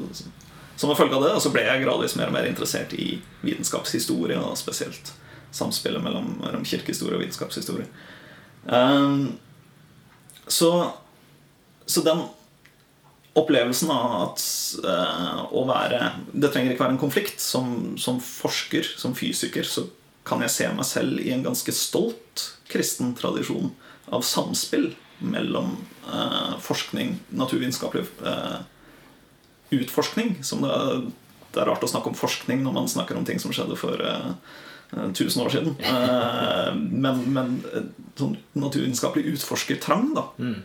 som 0.82 0.90
en 0.90 0.98
følge 0.98 1.14
av 1.14 1.22
det 1.22 1.36
så 1.44 1.52
ble 1.54 1.62
jeg 1.62 1.84
gradvis 1.84 2.16
mer 2.18 2.32
og 2.32 2.34
mer 2.34 2.48
interessert 2.48 2.90
i 2.98 3.14
vitenskapshistorie, 3.46 4.40
og 4.42 4.58
spesielt 4.58 5.12
samspillet 5.54 6.02
mellom, 6.02 6.32
mellom 6.40 6.64
kirkehistorie 6.66 7.14
og 7.18 7.22
vitenskapshistorie. 7.22 7.86
så, 10.50 10.70
så 11.86 12.02
den 12.02 12.24
opplevelsen 13.38 13.92
av 13.94 14.16
at 14.26 14.42
uh, 14.84 15.44
å 15.54 15.62
være 15.68 16.00
Det 16.32 16.50
trenger 16.52 16.74
ikke 16.74 16.84
være 16.84 16.96
en 16.96 17.04
konflikt. 17.04 17.38
Som, 17.40 17.94
som, 18.00 18.18
forsker, 18.20 18.90
som 18.98 19.14
fysiker, 19.16 19.64
så 19.68 19.86
kan 20.26 20.42
jeg 20.44 20.54
se 20.54 20.68
meg 20.74 20.88
selv 20.88 21.22
i 21.22 21.30
en 21.34 21.46
ganske 21.46 21.72
stolt 21.74 22.48
kristen 22.70 23.14
tradisjon 23.18 23.70
av 24.12 24.26
samspill 24.26 24.92
mellom 25.22 25.76
uh, 26.10 26.58
forskning, 26.62 27.16
naturvitenskapelig 27.38 28.04
uh, 28.26 28.62
utforskning. 29.72 30.37
Som 30.44 30.64
det, 30.66 30.72
det, 31.52 31.62
er 31.62 31.70
rart 31.70 31.85
å 31.85 31.90
snakke 31.90 32.12
om 32.12 32.18
forskning 32.18 32.64
når 32.64 32.76
man 32.76 32.90
snakker 32.90 33.18
om 33.18 33.24
ting 33.28 33.40
som 33.42 33.54
skjedde 33.54 33.78
for 33.80 34.00
1000 34.92 35.42
år 35.44 35.54
siden. 35.54 35.78
men, 36.92 37.22
men 37.32 37.54
sånn 38.18 38.37
naturvitenskapelig 38.52 39.37
utforskertrang, 39.37 40.12
da. 40.18 40.28
Mm 40.42 40.61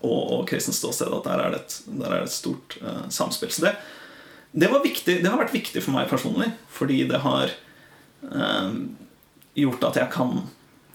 og, 0.00 0.20
og 0.32 0.44
kristent 0.50 0.76
ståsted. 0.76 1.12
At 1.14 1.26
der 1.26 1.42
er 1.42 1.54
det 1.54 1.62
et, 1.62 1.78
er 1.98 2.20
et 2.22 2.32
stort 2.32 2.78
uh, 2.82 3.06
samspill. 3.12 3.52
Så 3.54 3.64
det, 3.66 3.74
det, 4.52 4.70
viktig, 4.84 5.20
det, 5.22 5.28
har 5.28 5.40
vært 5.40 5.56
viktig 5.56 5.82
for 5.84 5.96
meg 5.96 6.10
personlig, 6.10 6.52
fordi 6.72 7.02
det 7.10 7.22
har 7.24 7.54
uh, 8.28 8.70
gjort 9.58 9.90
at 9.90 10.00
jeg 10.02 10.14
kan 10.14 10.42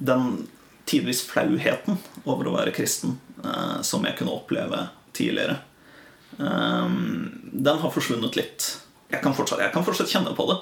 den 0.03 0.47
tidvis 0.89 1.23
flauheten 1.23 1.99
over 2.27 2.49
å 2.49 2.57
være 2.57 2.73
kristen 2.75 3.17
uh, 3.43 3.79
som 3.85 4.03
jeg 4.07 4.17
kunne 4.19 4.35
oppleve 4.35 4.87
tidligere, 5.15 5.61
den 6.37 7.79
har 7.81 7.91
forsvunnet 7.93 8.37
litt. 8.39 8.65
Jeg 9.13 9.21
kan 9.21 9.35
fortsatt, 9.37 9.61
jeg 9.61 9.73
kan 9.75 9.85
fortsatt 9.85 10.09
kjenne 10.09 10.33
på 10.37 10.47
det. 10.49 10.55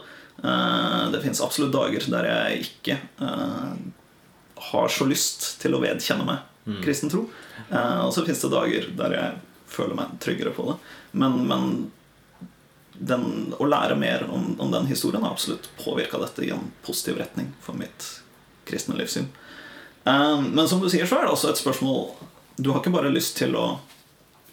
Eh, 0.43 1.11
det 1.11 1.21
fins 1.21 1.41
absolutt 1.41 1.73
dager 1.73 2.05
der 2.09 2.27
jeg 2.29 2.65
ikke 2.65 2.97
eh, 3.21 3.73
har 4.71 4.89
så 4.89 5.05
lyst 5.05 5.47
til 5.61 5.75
å 5.75 5.81
vedkjenne 5.83 6.25
meg 6.27 6.81
kristen 6.83 7.11
tro. 7.11 7.25
Eh, 7.69 7.99
og 8.05 8.13
så 8.15 8.25
fins 8.25 8.41
det 8.43 8.51
dager 8.53 8.89
der 8.97 9.15
jeg 9.17 9.39
føler 9.71 9.97
meg 9.97 10.15
tryggere 10.23 10.53
på 10.55 10.67
det. 10.71 10.77
Men, 11.11 11.37
men 11.49 11.69
den, 12.93 13.53
å 13.57 13.67
lære 13.69 13.97
mer 13.99 14.27
om, 14.29 14.55
om 14.61 14.73
den 14.73 14.89
historien 14.89 15.23
har 15.23 15.35
absolutt 15.35 15.69
påvirka 15.79 16.19
dette 16.21 16.45
i 16.45 16.51
en 16.53 16.71
positiv 16.85 17.21
retning 17.21 17.53
for 17.63 17.77
mitt 17.77 18.09
kristne 18.67 18.97
livssyn. 18.97 19.29
Men 20.03 20.65
som 20.69 20.81
du 20.81 20.87
sier, 20.89 21.05
så 21.05 21.19
er 21.19 21.27
det 21.27 21.33
også 21.35 21.51
et 21.51 21.59
spørsmål 21.59 22.07
Du 22.57 22.71
har 22.71 22.79
ikke 22.79 22.93
bare 22.93 23.11
lyst 23.13 23.35
til 23.37 23.53
å 23.57 23.65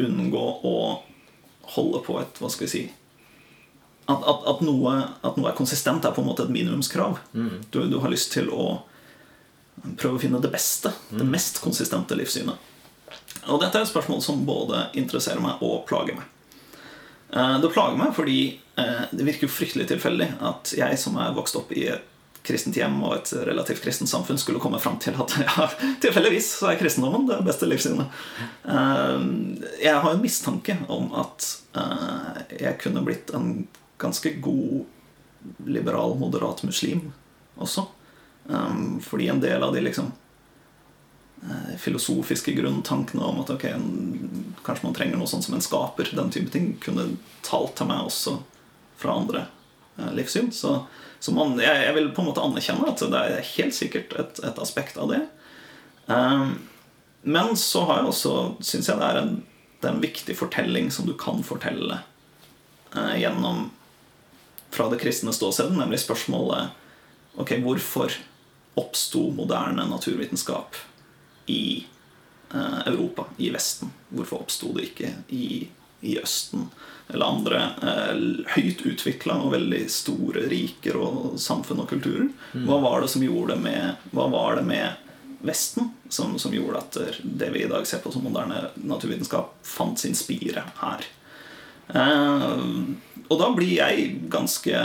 unngå 0.04 0.44
å 0.64 0.74
holde 1.74 2.00
på 2.06 2.16
et 2.20 2.38
Hva 2.40 2.48
skal 2.52 2.66
vi 2.66 2.72
si 2.72 2.82
at, 4.08 4.22
at, 4.24 4.44
at, 4.48 4.61
noe, 4.64 4.92
at 5.20 5.37
noe 5.37 5.50
er 5.50 5.56
konsistent, 5.58 6.06
er 6.08 6.14
på 6.16 6.22
en 6.22 6.28
måte 6.30 6.46
et 6.46 6.52
minimumskrav. 6.54 7.18
Du, 7.68 7.82
du 7.92 7.98
har 8.00 8.08
lyst 8.08 8.30
til 8.32 8.46
å 8.48 8.78
prøve 10.00 10.16
å 10.16 10.22
finne 10.22 10.40
det 10.40 10.48
beste, 10.48 10.94
det 11.12 11.26
mest 11.28 11.61
konsistente 11.61 12.16
livssynet. 12.16 12.56
Og 13.52 13.61
dette 13.61 13.76
er 13.76 13.84
et 13.84 13.90
spørsmål 13.90 14.22
som 14.24 14.40
både 14.48 14.87
interesserer 14.96 15.44
meg 15.44 15.61
og 15.61 15.82
plager 15.90 16.16
meg. 16.16 16.24
Eh, 17.37 17.58
Det 17.61 17.70
plager 17.74 18.00
meg 18.00 18.14
fordi 18.16 18.38
eh, 18.80 19.04
det 19.12 19.28
virker 19.28 19.44
jo 19.44 19.52
fryktelig 19.52 19.90
tilfeldig 19.92 20.30
at 20.40 20.72
jeg 20.80 20.98
som 21.04 21.20
er 21.20 21.37
vokst 21.37 21.61
opp 21.61 21.76
i 21.76 21.84
et 21.92 22.08
kristent 22.48 22.76
hjem 22.80 22.96
og 23.04 23.14
et 23.18 23.32
relativt 23.46 23.82
kristent 23.84 24.11
samfunn, 24.11 24.40
skulle 24.40 24.61
komme 24.62 24.80
fram 24.82 24.98
til 25.02 25.16
at 25.20 25.37
ja, 25.46 25.68
tilfeldigvis 26.02 26.50
så 26.61 26.72
er 26.72 26.80
kristendommen 26.80 27.28
det 27.28 27.42
beste 27.46 27.68
livssynet. 27.68 28.20
Eh, 28.64 29.26
Jeg 29.84 29.96
har 30.04 30.11
en 30.14 30.24
mistanke 30.24 30.78
om 30.88 31.12
at 31.20 31.50
eh, 31.76 32.44
jeg 32.64 32.80
kunne 32.82 33.04
blitt 33.06 33.34
en 33.37 33.66
ganske 33.98 34.32
god 34.42 34.87
liberal, 35.66 36.16
moderat 36.18 36.62
muslim 36.66 37.12
også. 37.58 37.87
Um, 38.48 39.00
fordi 39.04 39.28
en 39.28 39.40
del 39.40 39.62
av 39.62 39.74
de 39.74 39.80
liksom 39.84 40.06
eh, 41.42 41.76
filosofiske 41.78 42.52
grunntankene 42.56 43.24
om 43.24 43.42
at 43.42 43.50
ok, 43.52 43.66
kanskje 44.64 44.87
man 44.87 44.96
trenger 44.96 45.20
noe 45.20 45.28
sånn 45.28 45.44
som 45.44 45.56
en 45.58 45.64
skaper, 45.64 46.08
den 46.16 46.32
type 46.32 46.52
ting, 46.54 46.70
kunne 46.80 47.11
talt 47.44 47.76
til 47.76 47.90
meg 47.90 48.08
også 48.08 48.38
fra 48.98 49.18
andre 49.20 49.44
eh, 49.98 50.08
livssyn. 50.16 50.48
Så, 50.54 50.78
så 51.20 51.35
man, 51.35 51.57
jeg, 51.59 51.83
jeg 51.83 51.94
vil 51.96 52.11
på 52.14 52.22
en 52.22 52.28
måte 52.31 52.42
anerkjenne 52.44 52.92
at 52.92 53.02
det 53.02 53.20
er 53.20 53.48
helt 53.57 53.74
sikkert 53.74 54.14
et, 54.20 54.40
et 54.46 54.61
aspekt 54.62 54.98
av 55.00 55.11
det. 55.11 55.22
Um, 56.07 56.54
men 57.26 57.57
så 57.59 57.83
har 57.88 58.00
jeg 58.00 58.12
også, 58.12 58.35
syns 58.62 58.88
jeg 58.88 59.00
det 59.00 59.09
er, 59.09 59.20
en, 59.22 59.35
det 59.81 59.88
er 59.88 59.96
en 59.96 60.04
viktig 60.04 60.37
fortelling 60.38 60.92
som 60.94 61.09
du 61.09 61.16
kan 61.18 61.42
fortelle 61.46 62.00
uh, 62.94 63.16
gjennom 63.18 63.68
fra 64.70 64.88
det 64.92 65.00
kristne 65.00 65.33
ståstedet, 65.33 65.76
nemlig 65.78 66.02
spørsmålet 66.04 66.74
Ok, 67.38 67.52
hvorfor 67.62 68.11
oppsto 68.78 69.28
moderne 69.31 69.85
naturvitenskap 69.87 70.74
i 71.46 71.87
uh, 72.50 72.81
Europa, 72.88 73.28
i 73.38 73.52
Vesten? 73.54 73.92
Hvorfor 74.11 74.42
oppsto 74.42 74.72
det 74.74 74.88
ikke 74.88 75.12
i, 75.31 75.68
i 76.02 76.16
Østen 76.18 76.66
eller 77.08 77.26
andre 77.26 77.60
eh, 77.82 78.22
høyt 78.54 78.84
utvikla 78.86 79.38
og 79.42 79.54
veldig 79.56 79.82
store 79.90 80.44
riker 80.50 80.98
og 81.00 81.38
samfunn 81.40 81.82
og 81.84 81.90
kulturer? 81.90 82.28
Hva 82.52 82.80
var 82.84 83.02
det 83.02 83.12
som 83.14 83.24
gjorde 83.24 83.54
det 83.54 83.62
med, 83.64 84.08
hva 84.12 84.28
var 84.32 84.58
det 84.60 84.66
med 84.68 85.04
Vesten 85.38 85.92
som, 86.10 86.32
som 86.38 86.54
gjorde 86.54 86.80
at 86.82 86.96
det 87.22 87.52
vi 87.54 87.62
i 87.62 87.70
dag 87.70 87.86
ser 87.86 88.02
på 88.02 88.10
som 88.10 88.24
moderne 88.26 88.72
naturvitenskap, 88.82 89.54
fant 89.62 90.00
sin 90.00 90.16
spire 90.18 90.66
her? 90.82 91.06
Eh, 91.94 92.64
og 93.28 93.40
da 93.40 93.48
blir 93.56 93.78
jeg 93.78 94.10
ganske 94.28 94.76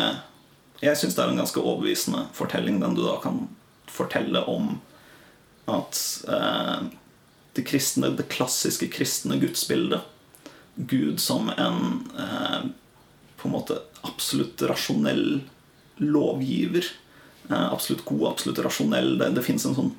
Jeg 0.84 1.00
syns 1.00 1.16
det 1.16 1.24
er 1.24 1.32
en 1.32 1.40
ganske 1.40 1.60
overbevisende 1.60 2.28
fortelling, 2.36 2.80
den 2.80 2.96
du 2.96 3.04
da 3.06 3.18
kan 3.24 3.46
fortelle 3.92 4.44
om 4.52 4.78
at 5.72 6.00
eh, 6.28 6.88
det 7.54 7.64
kristne, 7.68 8.10
det 8.18 8.28
klassiske 8.32 8.90
kristne 8.92 9.38
gudsbildet 9.40 10.02
Gud 10.76 11.20
som 11.20 11.50
en 11.50 12.08
eh, 12.20 12.62
på 13.38 13.48
en 13.48 13.54
måte 13.54 13.78
absolutt 14.02 14.62
rasjonell 14.62 15.42
lovgiver. 16.02 16.86
Eh, 17.50 17.74
absolutt 17.74 18.06
god, 18.06 18.28
absolutt 18.32 18.64
rasjonell. 18.66 19.18
Det, 19.18 19.30
det 19.38 19.46
fins 19.46 19.66
en 19.66 19.78
sånn 19.78 19.94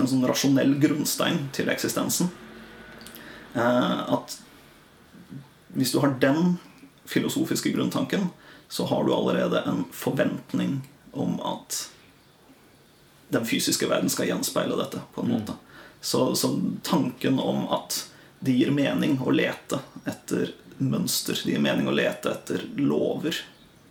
en 0.00 0.08
sånn 0.08 0.24
rasjonell 0.24 0.76
grunnstein 0.80 1.48
til 1.52 1.68
eksistensen. 1.72 2.30
Eh, 3.54 4.12
at 4.14 4.38
hvis 5.74 5.92
du 5.92 6.00
har 6.02 6.16
den 6.22 6.56
filosofiske 7.10 7.72
grunntanken, 7.74 8.30
så 8.70 8.86
har 8.86 9.04
du 9.04 9.14
allerede 9.14 9.64
en 9.66 9.84
forventning 9.92 10.80
om 11.10 11.40
at 11.42 11.88
den 13.34 13.46
fysiske 13.46 13.88
verden 13.90 14.10
skal 14.10 14.30
gjenspeile 14.30 14.78
dette 14.78 15.02
på 15.14 15.24
en 15.24 15.34
måte. 15.34 15.56
Så, 16.00 16.34
så 16.38 16.54
tanken 16.86 17.38
om 17.42 17.66
at 17.74 18.06
det 18.40 18.56
gir 18.56 18.72
mening 18.74 19.18
å 19.20 19.32
lete 19.34 19.80
etter 20.08 20.54
mønster, 20.80 21.36
det 21.44 21.54
gir 21.54 21.62
mening 21.62 21.88
å 21.88 21.94
lete 21.94 22.32
etter 22.32 22.64
lover 22.80 23.36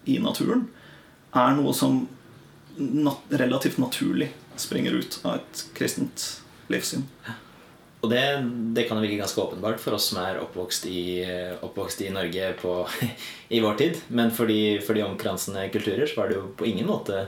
i 0.09 0.17
naturen, 0.21 0.65
er 1.38 1.53
noe 1.57 1.73
som 1.77 2.01
nat 2.79 3.35
relativt 3.41 3.77
naturlig 3.77 4.31
springer 4.55 4.97
ut 4.97 5.19
av 5.23 5.39
et 5.39 5.65
kristent 5.77 6.25
livssyn. 6.71 7.05
Og 7.99 8.07
det, 8.12 8.23
det 8.75 8.85
kan 8.88 9.01
virke 9.01 9.19
ganske 9.19 9.41
åpenbart 9.41 9.81
for 9.83 9.97
oss 9.97 10.07
som 10.12 10.21
er 10.21 10.39
oppvokst 10.39 10.85
i, 10.88 11.01
oppvokst 11.65 12.01
i 12.05 12.13
Norge 12.15 12.53
på, 12.62 12.75
i 13.55 13.59
vår 13.59 13.75
tid. 13.81 13.99
Men 14.07 14.31
for 14.31 14.47
de, 14.47 14.79
for 14.85 14.95
de 14.95 15.03
omkransende 15.03 15.67
kulturer 15.73 16.07
så 16.07 16.21
var 16.21 16.31
det 16.31 16.39
jo 16.39 16.47
på 16.55 16.69
ingen 16.69 16.88
måte, 16.88 17.25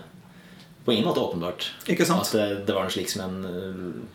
på 0.85 0.95
ingen 0.95 1.09
måte 1.09 1.23
åpenbart 1.23 1.73
at 1.83 2.31
det, 2.31 2.47
det 2.65 2.73
var 2.73 2.87
noe 2.87 2.93
slik 2.93 3.11
som 3.11 3.25
en, 3.27 4.07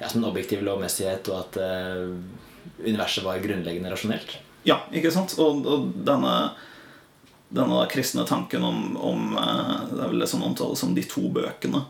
ja, 0.00 0.08
som 0.08 0.24
objektiv 0.24 0.62
lovmessighet, 0.64 1.28
og 1.28 1.42
at 1.44 1.58
eh, 1.60 2.06
universet 2.86 3.24
var 3.24 3.42
grunnleggende 3.44 3.92
rasjonelt. 3.92 4.38
Ja, 4.64 4.80
ikke 4.92 5.12
sant? 5.12 5.34
Og, 5.40 5.64
og 5.68 5.90
denne, 6.06 6.34
denne 7.52 7.82
kristne 7.92 8.24
tanken 8.28 8.64
om, 8.64 8.96
om 8.96 9.34
eh, 9.36 9.74
Det 9.92 10.00
er 10.00 10.14
vel 10.14 10.24
det 10.24 10.30
som 10.32 10.44
omtales 10.46 10.80
som 10.80 10.94
de 10.96 11.04
to 11.04 11.28
bøkene. 11.32 11.84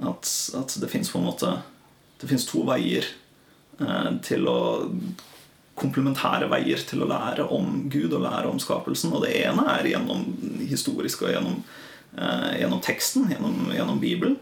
At, 0.00 0.30
at 0.56 0.76
det 0.80 0.88
fins 0.88 1.10
på 1.12 1.18
en 1.18 1.26
måte 1.26 1.48
Det 2.22 2.28
fins 2.30 2.46
to 2.48 2.62
veier 2.68 3.04
eh, 3.82 4.14
til 4.26 4.48
å 4.50 4.60
Komplementære 5.80 6.50
veier 6.52 6.82
til 6.84 7.00
å 7.00 7.06
lære 7.08 7.46
om 7.56 7.86
Gud 7.88 8.12
og 8.12 8.26
lære 8.26 8.50
om 8.50 8.58
skapelsen. 8.60 9.14
Og 9.16 9.22
det 9.24 9.30
ene 9.38 9.62
er 9.78 9.86
gjennom 9.88 10.26
historisk 10.68 11.22
og 11.24 11.30
gjennom, 11.32 11.62
eh, 12.20 12.50
gjennom 12.60 12.82
teksten, 12.84 13.30
gjennom, 13.32 13.70
gjennom 13.72 14.02
Bibelen. 14.02 14.34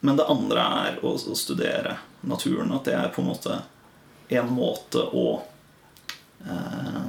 Men 0.00 0.16
det 0.16 0.30
andre 0.32 0.64
er 0.86 0.96
å, 1.04 1.12
å 1.12 1.36
studere 1.36 1.98
naturen. 2.20 2.72
At 2.72 2.88
det 2.88 2.96
er 2.96 3.12
på 3.14 3.22
en 3.22 3.30
måte 3.30 3.60
en 4.30 4.50
måte 4.54 5.02
å 5.02 5.42
eh, 6.46 7.06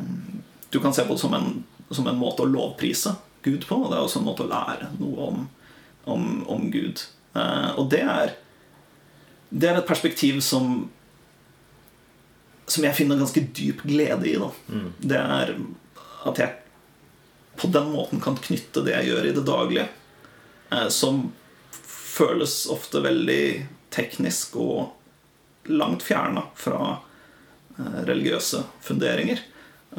Du 0.70 0.80
kan 0.80 0.94
se 0.94 1.06
på 1.06 1.14
det 1.14 1.22
som 1.22 1.34
en, 1.38 1.64
som 1.90 2.08
en 2.08 2.18
måte 2.18 2.46
å 2.46 2.50
lovprise 2.50 3.14
Gud 3.44 3.66
på, 3.68 3.76
og 3.76 3.92
det 3.92 3.98
er 3.98 4.06
også 4.06 4.22
en 4.22 4.30
måte 4.30 4.46
å 4.46 4.50
lære 4.50 4.92
noe 5.00 5.28
om, 5.28 5.44
om, 6.06 6.26
om 6.50 6.66
Gud. 6.74 7.04
Eh, 7.34 7.70
og 7.76 7.90
det 7.94 8.02
er, 8.06 8.34
det 9.50 9.70
er 9.70 9.82
et 9.82 9.90
perspektiv 9.90 10.42
som 10.46 10.90
som 12.72 12.86
jeg 12.86 12.96
finner 12.96 13.20
ganske 13.20 13.42
dyp 13.52 13.82
glede 13.84 14.30
i. 14.30 14.38
Da. 14.40 14.50
Det 15.04 15.18
er 15.20 15.50
at 16.30 16.40
jeg 16.40 16.54
på 17.60 17.68
den 17.68 17.90
måten 17.92 18.22
kan 18.24 18.38
knytte 18.40 18.84
det 18.86 18.94
jeg 18.96 19.10
gjør 19.10 19.28
i 19.28 19.34
det 19.36 19.44
daglige, 19.46 19.88
eh, 20.72 20.88
som 20.94 21.26
føles 21.82 22.64
ofte 22.72 23.02
veldig 23.04 23.44
teknisk 23.92 24.56
og 24.62 25.01
langt 25.70 26.04
fjerna 26.04 26.44
fra 26.56 26.98
eh, 27.78 28.02
religiøse 28.08 28.64
funderinger. 28.82 29.42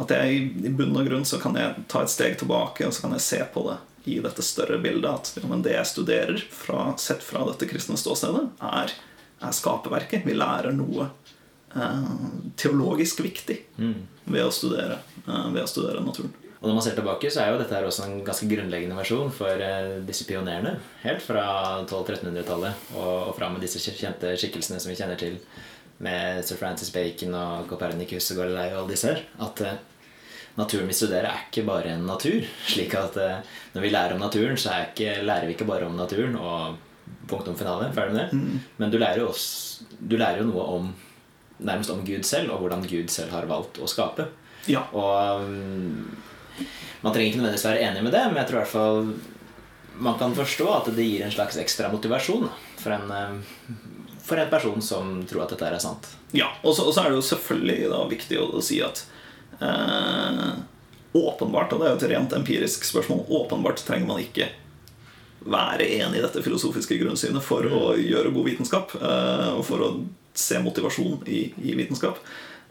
At 0.00 0.12
jeg 0.14 0.36
i 0.64 0.72
bunn 0.72 0.96
og 0.96 1.08
grunn 1.08 1.26
så 1.28 1.38
kan 1.40 1.56
jeg 1.58 1.84
ta 1.92 2.02
et 2.02 2.12
steg 2.12 2.38
tilbake 2.40 2.86
og 2.86 2.94
så 2.94 3.06
kan 3.06 3.16
jeg 3.18 3.26
se 3.26 3.40
på 3.54 3.66
det 3.68 3.78
i 4.04 4.18
dette 4.24 4.42
større 4.42 4.78
bildet. 4.82 5.10
At 5.10 5.38
ja, 5.38 5.58
det 5.62 5.76
jeg 5.76 5.90
studerer, 5.92 6.44
fra, 6.50 6.92
sett 6.98 7.22
fra 7.24 7.44
dette 7.50 7.68
kristne 7.70 7.98
ståstedet, 8.00 8.46
er, 8.72 8.94
er 9.42 9.56
skaperverket. 9.56 10.26
Vi 10.26 10.36
lærer 10.36 10.74
noe 10.74 11.10
eh, 11.76 12.14
teologisk 12.56 13.22
viktig 13.22 13.60
ved, 13.76 14.42
å 14.44 14.50
studere, 14.54 15.02
eh, 15.26 15.48
ved 15.52 15.62
å 15.64 15.70
studere 15.70 16.04
naturen. 16.04 16.34
Og 16.62 16.68
når 16.68 16.76
man 16.76 16.84
ser 16.86 16.94
tilbake, 16.94 17.30
så 17.34 17.42
er 17.42 17.50
jo 17.50 17.58
dette 17.58 17.74
her 17.74 17.84
også 17.88 18.04
en 18.06 18.20
ganske 18.22 18.46
grunnleggende 18.46 18.94
versjon 18.94 19.32
for 19.34 19.62
eh, 19.66 19.96
disse 20.06 20.22
pionerene. 20.28 20.76
Helt 21.02 21.24
fra 21.24 21.42
1200-1300-tallet 21.82 22.92
og, 22.94 23.32
fram 23.34 23.56
med 23.56 23.64
disse 23.66 23.82
kjente 23.82 24.36
skikkelsene 24.38 24.78
som 24.78 24.92
vi 24.92 24.98
kjenner 25.00 25.18
til, 25.18 25.40
med 26.02 26.46
sir 26.46 26.60
Francis 26.60 26.92
Bacon 26.94 27.34
og 27.34 27.66
Copernicus 27.70 28.30
og 28.30 28.44
Galilei 28.44 28.68
og 28.70 28.84
alle 28.84 28.94
disse 28.94 29.10
her. 29.10 29.26
At 29.42 29.64
eh, 29.66 29.82
naturen 30.60 30.86
vi 30.86 31.00
studerer, 31.00 31.32
er 31.32 31.44
ikke 31.48 31.66
bare 31.66 31.96
en 31.96 32.06
natur. 32.06 32.46
Slik 32.76 32.94
at 33.00 33.18
eh, 33.18 33.54
når 33.74 33.88
vi 33.88 33.94
lærer 33.96 34.14
om 34.14 34.22
naturen, 34.22 34.54
så 34.54 34.78
ikke, 34.86 35.18
lærer 35.26 35.50
vi 35.50 35.58
ikke 35.58 35.66
bare 35.66 35.90
om 35.90 35.98
naturen 35.98 36.38
og 36.38 36.78
punktum 37.26 37.58
finale. 37.58 37.90
Ferdig 37.96 38.14
med 38.14 38.22
det. 38.22 38.42
Men 38.78 38.94
du 38.94 39.02
lærer, 39.02 39.26
også, 39.26 39.90
du 39.98 40.14
lærer 40.14 40.44
jo 40.44 40.52
noe 40.52 40.72
om 40.78 40.92
nærmest 41.58 41.90
om 41.90 42.06
Gud 42.06 42.22
selv, 42.22 42.54
og 42.54 42.62
hvordan 42.62 42.86
Gud 42.86 43.10
selv 43.10 43.34
har 43.34 43.50
valgt 43.50 43.82
å 43.82 43.90
skape. 43.90 44.30
Ja. 44.70 44.86
Og 44.94 45.42
um, 45.42 46.06
Man 47.02 47.14
trenger 47.14 47.28
ikke 47.30 47.40
nødvendigvis 47.42 47.68
være 47.68 47.84
enig 47.88 48.02
med 48.06 48.14
det, 48.14 48.24
men 48.30 48.40
jeg 48.40 48.48
tror 48.48 48.58
i 48.58 48.62
hvert 48.62 48.72
fall 48.72 49.14
man 50.02 50.18
kan 50.18 50.34
forstå 50.34 50.68
at 50.72 50.90
det 50.96 51.04
gir 51.04 51.24
en 51.26 51.34
slags 51.34 51.58
ekstra 51.60 51.90
motivasjon 51.92 52.48
for 52.80 52.94
en, 52.94 53.10
eh, 53.10 53.74
for 54.24 54.40
en 54.40 54.50
person 54.50 54.82
som 54.82 55.14
tror 55.28 55.44
at 55.44 55.54
dette 55.54 55.68
er 55.68 55.78
sant. 55.82 56.08
Ja, 56.32 56.48
og 56.62 56.76
så, 56.76 56.88
er 57.02 57.10
det 57.10 57.20
jo 57.20 57.26
selvfølgelig 57.28 57.90
da 57.92 58.02
viktig 58.08 58.40
å, 58.40 58.48
å 58.56 58.64
si 58.64 58.80
at 58.84 59.04
eh, 59.60 60.48
åpenbart, 61.12 61.74
og 61.74 61.82
det 61.82 61.88
er 61.88 61.94
jo 61.94 62.00
et 62.00 62.10
rent 62.14 62.36
empirisk 62.38 62.86
spørsmål, 62.88 63.26
åpenbart 63.28 63.84
trenger 63.84 64.08
man 64.08 64.22
ikke 64.22 64.48
være 65.42 65.88
enig 65.98 66.20
i 66.20 66.22
dette 66.24 66.42
filosofiske 66.44 66.96
grunnsynet 67.00 67.42
for 67.44 67.66
å 67.66 67.82
gjøre 67.98 68.32
god 68.32 68.48
vitenskap. 68.48 68.94
eh, 68.96 69.50
Og 69.58 69.64
for 69.66 69.84
å 69.84 69.92
se 70.34 70.60
motivasjon 70.64 71.26
i, 71.28 71.52
i 71.60 71.74
vitenskap. 71.76 72.16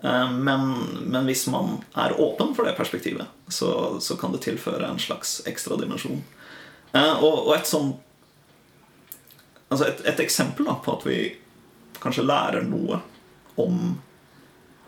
Eh, 0.03 0.31
Men, 0.31 0.73
men 1.05 1.25
hvis 1.29 1.47
man 1.47 1.79
er 1.93 2.17
åpen 2.21 2.55
for 2.55 2.65
det 2.65 2.77
perspektivet, 2.77 3.27
så, 3.47 3.99
så 4.01 4.17
kan 4.17 4.31
det 4.31 4.41
tilføre 4.41 4.87
en 4.87 4.99
slags 4.99 5.41
ekstra 5.45 5.77
dimensjon. 5.77 6.23
Eh, 6.93 7.23
Og, 7.23 7.47
og 7.47 7.55
et 7.55 7.69
sånn 7.69 7.93
Altså 9.71 9.85
et, 9.87 10.01
et 10.03 10.19
eksempel 10.19 10.67
da, 10.67 10.73
på 10.83 10.97
at 10.97 11.05
vi 11.07 11.19
kanskje 12.03 12.25
lærer 12.27 12.65
noe 12.67 12.97
om, 13.55 13.93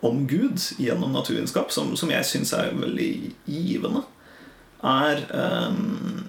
om 0.04 0.18
Gud 0.28 0.60
gjennom 0.76 1.14
naturvitenskap, 1.14 1.72
som, 1.72 1.94
som 1.96 2.10
jeg 2.12 2.26
syns 2.28 2.52
er 2.52 2.74
veldig 2.76 3.32
givende, 3.48 4.02
er 4.84 5.22
um, 5.32 6.26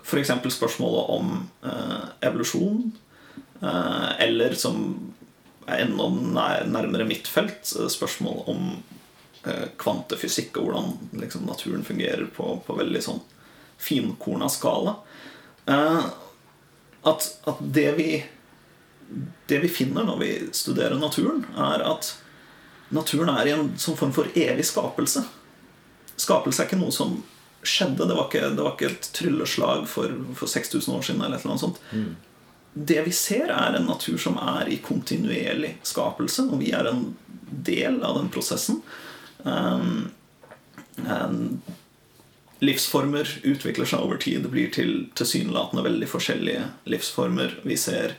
f.eks. 0.00 0.32
spørsmålet 0.54 1.12
om 1.12 1.34
uh, 1.66 2.08
evolusjon. 2.24 2.86
Uh, 3.60 4.16
eller 4.24 4.56
som 4.56 5.05
enda 5.66 6.08
nærmere 6.66 7.06
mitt 7.08 7.28
felt, 7.28 7.72
eh, 7.78 7.88
spørsmål 7.92 8.44
om 8.52 8.68
eh, 9.44 9.66
kvantefysikk 9.78 10.58
og 10.60 10.68
hvordan 10.68 10.92
liksom, 11.22 11.46
naturen 11.48 11.84
fungerer 11.84 12.26
på, 12.36 12.56
på 12.66 12.78
veldig 12.78 13.02
sånn 13.02 13.20
finkorna 13.82 14.48
skala. 14.52 14.96
Eh, 15.66 16.06
at, 17.06 17.28
at 17.46 17.60
det 17.60 17.90
vi 17.98 18.10
det 19.46 19.58
vi 19.62 19.68
finner 19.70 20.06
når 20.06 20.18
vi 20.18 20.30
studerer 20.52 20.98
naturen, 20.98 21.44
er 21.54 21.84
at 21.86 22.16
naturen 22.94 23.30
er 23.30 23.46
i 23.46 23.54
en 23.54 23.68
sånn 23.78 23.98
form 23.98 24.14
for 24.14 24.30
evig 24.34 24.66
skapelse. 24.66 25.22
Skapelse 26.18 26.62
er 26.62 26.68
ikke 26.68 26.80
noe 26.80 26.94
som 26.94 27.20
skjedde. 27.66 28.06
Det 28.08 28.16
var 28.16 28.26
ikke, 28.26 28.50
det 28.56 28.64
var 28.64 28.74
ikke 28.74 28.90
et 28.90 29.10
trylleslag 29.14 29.86
for, 29.90 30.10
for 30.38 30.50
6000 30.50 30.96
år 30.96 31.06
siden. 31.06 31.22
eller 31.22 31.38
et 31.38 31.44
eller 31.44 31.54
annet 31.54 31.64
sånt. 31.66 31.80
Det 32.78 33.00
vi 33.06 33.12
ser, 33.12 33.48
er 33.48 33.78
en 33.78 33.86
natur 33.88 34.18
som 34.20 34.36
er 34.36 34.68
i 34.68 34.76
kontinuerlig 34.84 35.78
skapelse, 35.86 36.44
og 36.52 36.60
vi 36.60 36.74
er 36.76 36.90
en 36.90 37.06
del 37.64 38.02
av 38.04 38.18
den 38.18 38.28
prosessen. 38.28 38.82
Um, 39.46 40.10
um, 41.00 41.62
livsformer 42.60 43.30
utvikler 43.48 43.88
seg 43.88 44.04
over 44.04 44.20
tid. 44.20 44.42
Det 44.44 44.52
blir 44.52 44.68
til 44.76 44.92
tilsynelatende 45.16 45.86
veldig 45.88 46.10
forskjellige 46.10 46.66
livsformer. 46.92 47.56
Vi 47.64 47.78
ser 47.80 48.18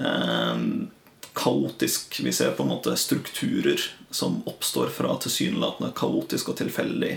um, 0.00 0.88
kaotisk 1.36 2.22
Vi 2.24 2.32
ser 2.32 2.56
på 2.56 2.64
en 2.64 2.72
måte 2.72 2.96
strukturer 2.96 3.84
som 4.10 4.40
oppstår 4.48 4.88
fra 4.96 5.12
tilsynelatende 5.20 5.92
kaotisk 5.96 6.50
og 6.50 6.58
tilfeldig 6.58 7.12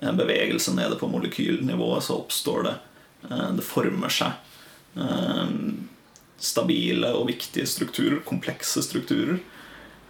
eh, 0.00 0.12
bevegelse 0.12 0.74
nede 0.74 0.98
på 1.00 1.08
molekylnivået. 1.08 2.04
Så 2.04 2.18
oppstår 2.18 2.66
det 2.66 2.74
eh, 3.30 3.50
Det 3.56 3.64
former 3.64 4.12
seg 4.12 4.34
eh, 4.98 5.46
stabile 6.38 7.12
og 7.16 7.28
viktige 7.30 7.66
strukturer. 7.66 8.22
Komplekse 8.26 8.82
strukturer. 8.84 9.38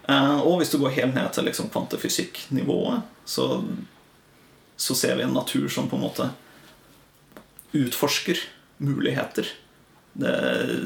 Eh, 0.09 0.39
og 0.41 0.61
hvis 0.61 0.73
du 0.73 0.79
går 0.83 0.97
helt 0.99 1.17
ned 1.17 1.33
til 1.33 1.49
liksom 1.49 1.71
kvantefysikknivået, 1.73 3.03
så 3.25 3.65
så 4.77 4.95
ser 4.95 5.17
vi 5.17 5.23
en 5.23 5.35
natur 5.35 5.69
som 5.69 5.89
på 5.89 5.97
en 5.97 6.03
måte 6.03 6.31
utforsker 7.73 8.39
muligheter. 8.77 9.47
Det, 10.13 10.33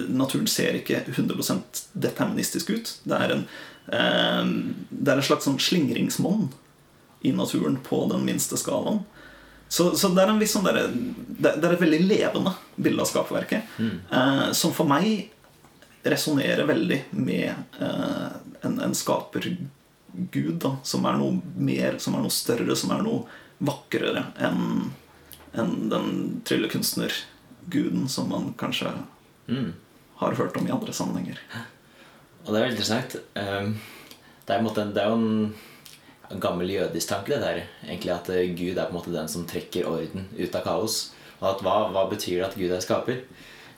naturen 0.08 0.48
ser 0.48 0.76
ikke 0.78 1.02
100 1.06 1.56
deterministisk 1.92 2.70
ut. 2.70 2.92
Det 3.04 3.16
er 3.16 3.34
en, 3.34 3.44
eh, 3.92 4.50
det 4.90 5.12
er 5.12 5.20
en 5.20 5.28
slags 5.30 5.48
sånn 5.48 5.60
slingringsmonn 5.60 6.50
i 7.22 7.32
naturen 7.32 7.78
på 7.84 8.04
den 8.12 8.24
minste 8.28 8.56
skalaen. 8.60 9.04
Så, 9.68 9.90
så 10.00 10.08
det 10.16 10.22
er 10.22 10.30
en 10.32 10.38
viss 10.40 10.54
sånn 10.56 10.64
der, 10.64 10.78
det, 10.92 11.50
er 11.60 11.74
et 11.74 11.82
veldig 11.82 12.00
levende 12.08 12.54
bilde 12.76 13.02
av 13.04 13.08
skapverket. 13.10 13.74
Eh, 13.78 14.46
som 14.56 14.72
for 14.72 14.88
meg 14.88 15.28
resonnerer 16.08 16.64
veldig 16.68 17.02
med 17.18 17.50
eh, 17.80 18.30
en, 18.64 18.78
en 18.80 18.94
skapergud, 18.96 20.56
da, 20.62 20.70
som 20.88 21.04
er 21.10 21.18
noe 21.20 21.36
mer, 21.60 21.98
som 22.00 22.16
er 22.16 22.24
noe 22.24 22.32
større, 22.32 22.76
som 22.80 22.94
er 22.96 23.04
noe 23.04 23.26
vakrere 23.58 24.24
enn 24.38 24.88
en 25.58 25.70
den 25.90 26.08
tryllekunstnerguden 26.46 28.08
som 28.12 28.28
man 28.32 28.52
kanskje 28.60 28.92
Mm. 29.48 29.72
har 30.20 30.34
hørt 30.36 30.56
om 30.60 30.66
i 30.68 30.70
andre 30.70 30.92
sammenhenger. 30.92 31.38
Og 32.44 32.50
det 32.52 32.58
er 32.58 32.64
veldig 32.66 32.74
interessant. 32.76 33.14
Um, 33.34 33.78
Det 34.44 34.54
er, 34.54 34.58
en 34.58 34.64
måte, 34.66 34.84
det 34.92 35.00
er 35.02 35.08
jo 35.08 35.16
en 35.16 35.54
gammel 36.42 36.70
jødisk 36.70 37.08
tanke, 37.08 37.34
det 37.34 37.42
der. 37.42 37.62
Egentlig 37.86 38.14
At 38.14 38.28
eh, 38.34 38.50
Gud 38.56 38.76
er 38.76 38.88
på 38.88 38.94
en 38.94 38.98
måte 39.00 39.14
den 39.14 39.30
som 39.32 39.46
trekker 39.48 39.88
orden 39.88 40.28
ut 40.36 40.58
av 40.58 40.64
kaos. 40.66 40.98
Og 41.38 41.52
at 41.52 41.62
hva, 41.64 41.76
hva 41.94 42.08
betyr 42.10 42.40
det 42.40 42.48
at 42.50 42.58
Gud 42.58 42.74
er 42.74 42.84
skaper? 42.84 43.22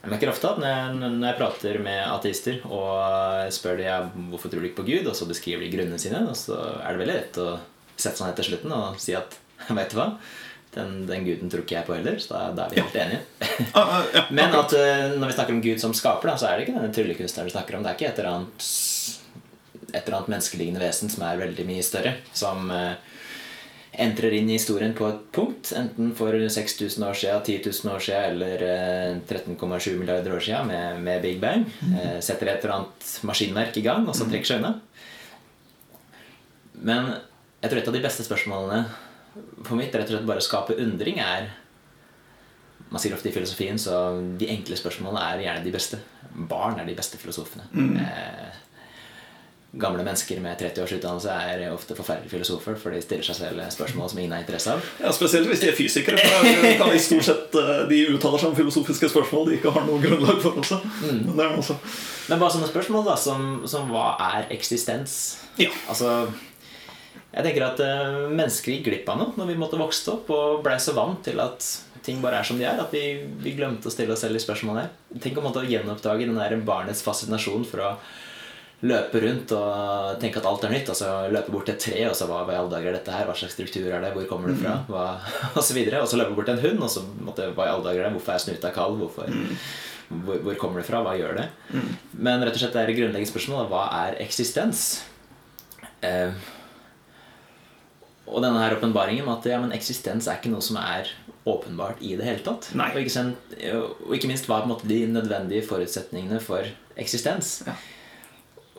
Jeg 0.00 0.12
merker 0.14 0.30
ofte 0.32 0.48
at 0.48 0.60
når 0.60 0.70
jeg, 0.70 0.92
når 0.96 1.26
jeg 1.28 1.36
prater 1.36 1.78
med 1.84 1.98
ateister 2.08 2.62
og 2.64 3.50
spør 3.52 3.76
de 3.76 3.84
ja, 3.84 3.98
hvorfor 4.30 4.48
tror 4.48 4.62
de 4.64 4.70
ikke 4.70 4.80
på 4.80 4.86
Gud, 4.88 5.10
og 5.10 5.16
så 5.16 5.28
beskriver 5.28 5.66
de 5.66 5.72
grunnene 5.74 6.00
sine, 6.00 6.22
og 6.24 6.38
så 6.40 6.56
er 6.80 6.94
det 6.94 7.02
veldig 7.02 7.16
lett 7.18 7.40
å 7.42 7.50
sette 8.00 8.16
seg 8.16 8.30
ned 8.30 8.38
til 8.38 8.48
slutten 8.48 8.72
og 8.78 9.02
si 9.02 9.16
at 9.18 9.36
vet 9.76 9.92
du 9.92 9.98
hva, 9.98 10.14
den, 10.72 11.02
den 11.04 11.26
guden 11.26 11.52
tror 11.52 11.66
ikke 11.66 11.76
jeg 11.76 11.88
på 11.90 11.96
heller, 11.98 12.16
så 12.22 12.32
da, 12.32 12.42
da 12.56 12.64
er 12.64 12.72
vi 12.72 12.80
helt 12.80 13.00
enige. 13.04 13.22
Ah, 13.76 13.90
ah, 13.98 14.04
ja, 14.14 14.22
Men 14.32 14.54
at 14.56 14.72
eh, 14.72 15.10
når 15.20 15.28
vi 15.28 15.34
snakker 15.36 15.52
om 15.52 15.60
Gud 15.62 15.82
som 15.82 15.92
skaper, 15.94 16.30
da, 16.30 16.38
så 16.40 16.48
er 16.48 16.56
det 16.56 16.64
ikke 16.64 16.78
denne 16.78 16.94
tryllekunstneren 16.96 17.50
vi 17.50 17.52
snakker 17.52 17.76
om. 17.76 17.82
Det 17.84 17.90
er 17.90 17.98
ikke 17.98 18.08
et 18.08 18.20
eller 18.22 18.30
annet, 18.38 18.68
et 19.92 20.02
eller 20.02 20.20
annet 20.20 20.34
menneskelignende 20.34 20.84
vesen 20.84 21.12
som 21.12 21.24
er 21.26 21.40
veldig 21.40 21.66
mye 21.68 21.84
større. 21.86 22.14
Som 22.36 22.70
eh, 22.74 22.94
entrer 24.06 24.36
inn 24.38 24.50
i 24.50 24.56
historien 24.56 24.94
på 24.96 25.08
et 25.08 25.22
punkt, 25.34 25.72
enten 25.76 26.12
for 26.18 26.34
6000 26.34 27.06
år 27.06 27.18
siden, 27.18 27.42
10 27.42 27.72
000 27.84 27.94
år 27.94 28.04
siden 28.06 28.28
eller 28.34 28.64
eh, 28.66 29.16
13,7 29.26 29.98
milliarder 29.98 30.36
år 30.36 30.44
siden 30.46 30.70
med, 30.70 31.02
med 31.06 31.22
Big 31.26 31.40
Bang. 31.42 31.66
Eh, 31.90 32.18
setter 32.22 32.52
et 32.52 32.64
eller 32.64 32.76
annet 32.78 33.10
maskinverk 33.26 33.76
i 33.80 33.84
gang, 33.86 34.06
og 34.08 34.16
så 34.16 34.28
trekker 34.30 34.52
seg 34.52 34.62
unna. 34.62 34.76
Men 36.80 37.14
jeg 37.60 37.70
tror 37.70 37.82
et 37.82 37.88
av 37.92 37.96
de 37.96 38.04
beste 38.04 38.24
spørsmålene 38.24 38.84
for 39.66 39.78
mitt 39.78 39.94
rett 39.94 40.08
og 40.08 40.16
slett 40.16 40.28
bare 40.28 40.42
å 40.42 40.44
skape 40.44 40.78
undring 40.82 41.20
er 41.22 41.50
Man 42.90 42.98
sier 42.98 43.12
ofte 43.14 43.28
i 43.30 43.34
filosofien 43.34 43.76
så 43.78 43.94
de 44.40 44.48
enkle 44.50 44.74
spørsmålene 44.74 45.20
er 45.22 45.42
gjerne 45.44 45.62
de 45.62 45.70
beste. 45.70 46.00
Barn 46.50 46.80
er 46.82 46.88
de 46.88 46.96
beste 46.98 47.20
filosofene. 47.22 47.68
Eh, 48.02 48.56
gamle 49.78 50.02
mennesker 50.02 50.40
med 50.42 50.58
30 50.58 50.82
års 50.82 50.92
utdannelse 50.96 51.30
er 51.30 51.60
ofte 51.70 51.94
forferdelige 51.94 52.32
filosofer, 52.32 52.74
for 52.80 52.94
de 52.94 53.02
stiller 53.04 53.26
seg 53.26 53.38
selv 53.38 53.62
spørsmål 53.70 54.10
som 54.10 54.18
ingen 54.18 54.34
har 54.34 54.42
interesse 54.42 54.74
av. 54.74 54.86
Ja, 54.98 55.12
Spesielt 55.14 55.46
hvis 55.46 55.62
de 55.62 55.68
er 55.70 55.76
fysikere. 55.78 56.18
For 56.18 56.66
kan 56.80 56.90
de 56.90 57.02
stort 57.06 57.26
sett 57.28 57.58
eh, 57.60 57.72
De 57.90 58.00
uttaler 58.16 58.42
seg 58.42 58.50
om 58.50 58.56
filosofiske 58.58 59.10
spørsmål 59.12 59.50
de 59.50 59.58
ikke 59.60 59.74
har 59.76 59.86
noe 59.86 60.02
grunnlag 60.02 60.40
for 60.42 60.58
også. 60.62 60.80
Men 61.04 61.36
er 61.36 61.52
noe 61.52 61.60
også. 61.62 61.76
Men 62.30 62.42
bare 62.42 62.54
sånne 62.56 62.70
spørsmål 62.70 63.04
da, 63.06 63.18
som, 63.20 63.50
som 63.70 63.90
hva 63.94 64.14
er 64.32 64.48
eksistens? 64.54 65.18
Ja. 65.60 65.70
Altså, 65.92 66.16
jeg 67.30 67.46
tenker 67.46 67.68
at 67.68 67.82
eh, 67.84 68.24
mennesker 68.32 68.74
gikk 68.74 68.88
glipp 68.88 69.12
av 69.12 69.20
noe 69.20 69.36
når 69.38 69.52
vi 69.52 69.60
måtte 69.60 69.78
vokse 69.78 70.16
opp 70.16 70.32
og 70.34 70.64
ble 70.66 70.80
så 70.82 70.96
vant 70.98 71.22
til 71.28 71.38
at 71.42 71.62
ting 72.02 72.18
bare 72.24 72.40
er 72.40 72.48
som 72.48 72.58
de 72.58 72.66
er. 72.66 72.80
At 72.82 72.90
vi, 72.96 73.04
vi 73.38 73.54
glemte 73.54 73.86
å 73.86 73.94
stille 73.94 74.16
oss 74.16 74.24
selv 74.24 74.34
de 74.34 74.42
spørsmålene. 74.42 74.90
Tenk 75.22 75.38
om 75.38 75.46
å 75.46 75.62
gjenoppdage 75.62 76.26
den 76.26 76.40
der 76.40 76.58
barnets 76.66 77.04
fascinasjon 77.06 77.68
for 77.70 77.86
å 77.86 77.92
løpe 78.80 79.20
rundt 79.20 79.52
og 79.52 80.20
tenke 80.22 80.40
at 80.40 80.46
alt 80.48 80.64
er 80.64 80.72
nytt. 80.72 80.88
Altså 80.92 81.10
løpe 81.32 81.52
bort 81.52 81.68
til 81.68 81.76
et 81.76 81.82
tre, 81.84 81.98
og 82.08 82.16
så 82.16 82.28
hva, 82.30 82.42
i 82.48 82.56
alle 82.56 82.72
dager 82.72 82.90
er 82.90 82.96
dette 82.96 83.14
her? 83.14 83.26
Hva 83.28 83.36
slags 83.36 83.56
struktur 83.58 83.90
er 83.90 84.04
det? 84.04 84.14
Hvor 84.16 84.28
kommer 84.30 84.52
det 84.52 84.60
fra? 84.62 84.78
Hva, 84.88 85.04
og 85.58 85.62
så 85.66 85.76
videre. 85.76 86.00
Og 86.00 86.08
så 86.10 86.20
løpe 86.20 86.36
bort 86.36 86.48
til 86.48 86.56
en 86.56 86.64
hund, 86.64 86.84
og 86.86 86.92
så 86.92 87.04
måtte, 87.20 87.50
hva 87.56 87.68
i 87.68 87.74
alle 87.74 87.86
dager 87.90 88.04
er 88.04 88.08
det? 88.08 88.14
Hvorfor 88.16 88.36
er 88.36 88.44
snuta 88.46 88.72
kald? 88.74 88.96
Hvorfor, 89.02 89.34
hvor, 90.08 90.40
hvor 90.46 90.60
kommer 90.62 90.80
det 90.80 90.88
fra? 90.88 91.02
Hva 91.04 91.16
gjør 91.18 91.42
det? 91.42 91.48
Men 92.16 92.46
rett 92.46 92.56
og 92.56 92.64
slett 92.64 92.78
det 92.78 92.86
er 92.86 92.94
et 92.94 92.98
grunnleggende 93.02 93.32
spørsmål 93.34 93.68
Hva 93.70 93.84
er 94.00 94.16
eksistens? 94.24 94.86
Eh, 96.06 96.32
og 98.30 98.44
denne 98.44 98.62
her 98.62 98.76
åpenbaringen 98.76 99.26
med 99.26 99.40
at 99.40 99.48
ja, 99.50 99.58
men 99.60 99.74
eksistens 99.74 100.28
er 100.30 100.38
ikke 100.38 100.52
noe 100.52 100.64
som 100.64 100.78
er 100.80 101.10
åpenbart 101.48 102.00
i 102.04 102.14
det 102.18 102.26
hele 102.26 102.42
tatt. 102.46 102.68
Og, 102.76 103.00
ikke, 103.00 103.78
og 104.06 104.12
ikke 104.14 104.28
minst 104.30 104.46
hva 104.48 104.60
er 104.62 104.84
de 104.86 105.00
nødvendige 105.10 105.66
forutsetningene 105.66 106.38
for 106.44 106.68
eksistens. 107.00 107.60
Ja. 107.66 107.74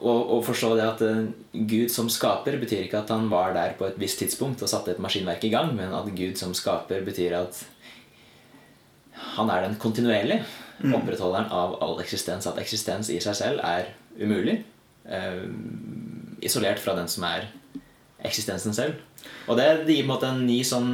Og, 0.02 0.32
og 0.34 0.46
forstå 0.48 0.72
det 0.80 0.86
at 0.88 1.04
eh, 1.06 1.28
Gud 1.70 1.92
som 1.94 2.10
skaper 2.10 2.58
betyr 2.62 2.88
ikke 2.88 3.04
at 3.04 3.12
han 3.14 3.28
var 3.30 3.54
der 3.54 3.76
på 3.78 3.86
et 3.86 4.00
visst 4.02 4.18
tidspunkt 4.22 4.64
og 4.66 4.72
satte 4.72 4.96
et 4.96 5.02
maskinverk 5.04 5.44
i 5.46 5.52
gang, 5.54 5.76
men 5.78 5.94
at 5.94 6.10
Gud 6.18 6.40
som 6.40 6.56
skaper 6.58 7.06
betyr 7.06 7.38
at 7.38 7.62
han 9.38 9.52
er 9.54 9.68
den 9.68 9.78
kontinuerlige 9.82 10.42
opprettholderen 10.82 11.52
av 11.54 11.76
all 11.86 12.00
eksistens. 12.02 12.48
At 12.50 12.58
eksistens 12.62 13.12
i 13.14 13.20
seg 13.22 13.38
selv 13.38 13.62
er 13.66 13.92
umulig. 14.18 14.64
eh, 15.06 15.46
isolert 16.42 16.80
fra 16.82 16.96
den 16.98 17.08
som 17.10 17.24
er 17.30 17.48
eksistensen 18.26 18.74
selv. 18.74 18.98
Og 19.48 19.58
det, 19.58 19.86
det 19.86 19.96
gir 19.96 20.06
på 20.06 20.10
en 20.10 20.14
måte 20.16 20.30
en 20.30 20.46
ny 20.46 20.62
sånn 20.66 20.90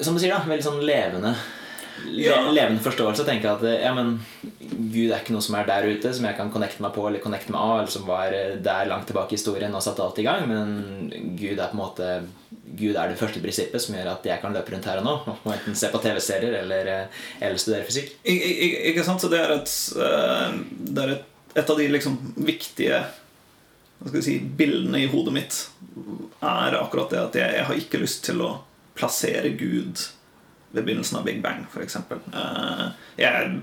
Som 0.00 0.16
du 0.16 0.20
sier, 0.20 0.32
da. 0.32 0.40
Veldig 0.48 0.64
sånn 0.64 0.80
levende 0.84 1.34
le, 1.34 1.63
Ja. 2.14 2.40
levende 2.50 2.82
forståelse. 2.82 3.22
og 3.22 3.28
tenke 3.28 3.50
at 3.50 3.62
ja, 3.82 3.92
men 3.94 4.16
Gud 4.60 5.10
er 5.12 5.20
ikke 5.20 5.32
noe 5.36 5.42
som 5.44 5.54
er 5.58 5.66
der 5.68 5.86
ute, 5.88 6.12
som 6.14 6.24
jeg 6.26 6.36
kan 6.36 6.50
connecte 6.52 6.82
meg 6.82 6.92
på 6.96 7.04
eller 7.08 7.22
connecte 7.22 7.52
meg 7.54 7.60
av, 7.60 7.78
eller 7.80 7.90
som 7.94 8.06
var 8.08 8.32
eh, 8.34 8.56
der 8.62 8.88
langt 8.90 9.06
tilbake 9.10 9.32
i 9.34 9.38
historien 9.38 9.74
og 9.74 9.82
satte 9.84 10.02
alt 10.04 10.18
i 10.18 10.26
gang. 10.26 10.46
Men 10.50 11.10
Gud 11.38 11.58
er 11.58 11.70
på 11.70 11.78
en 11.78 11.82
måte 11.84 12.08
Gud 12.74 12.96
er 12.96 13.08
det 13.12 13.18
første 13.20 13.38
prinsippet 13.42 13.82
som 13.82 13.94
gjør 13.94 14.08
at 14.16 14.24
jeg 14.26 14.40
kan 14.42 14.54
løpe 14.56 14.72
rundt 14.74 14.86
her 14.90 14.98
og 14.98 15.04
nå. 15.06 15.14
Og 15.44 15.50
enten 15.52 15.76
se 15.78 15.90
på 15.92 16.00
TV-serier 16.02 16.56
eller, 16.62 16.88
eh, 16.90 17.20
eller 17.40 17.60
studere 17.60 17.84
fysikk. 17.86 18.14
I- 18.24 18.40
i- 18.40 18.90
Ikke 18.90 19.04
sant? 19.06 19.20
Så 19.22 19.30
det 19.30 19.38
er 19.40 19.52
et, 19.54 19.74
eh, 19.96 20.58
det 20.94 21.04
er 21.04 21.12
et, 21.18 21.24
et 21.54 21.70
av 21.70 21.78
de 21.78 21.88
liksom 21.88 22.18
viktige 22.36 23.04
si, 24.20 24.38
bildene 24.40 25.04
i 25.04 25.06
hodet 25.06 25.32
mitt 25.32 25.60
er 26.42 26.74
akkurat 26.80 27.10
det 27.10 27.18
at 27.20 27.34
jeg, 27.38 27.54
jeg 27.60 27.64
har 27.68 27.74
ikke 27.78 28.00
lyst 28.02 28.24
til 28.26 28.42
å 28.44 28.50
plassere 28.98 29.54
Gud 29.56 30.02
ved 30.74 30.82
begynnelsen 30.82 31.18
av 31.20 31.26
Big 31.26 31.40
Bang, 31.42 31.64
f.eks. 31.70 31.96
Uh, 32.34 32.88
jeg, 33.20 33.60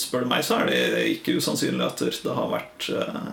spør 0.00 0.28
meg, 0.30 0.44
så 0.46 0.62
er 0.62 0.70
det 0.70 1.06
ikke 1.12 1.36
usannsynlig 1.38 1.84
at 1.86 2.00
det 2.00 2.36
har 2.36 2.52
vært 2.52 2.88
eh, 2.94 3.32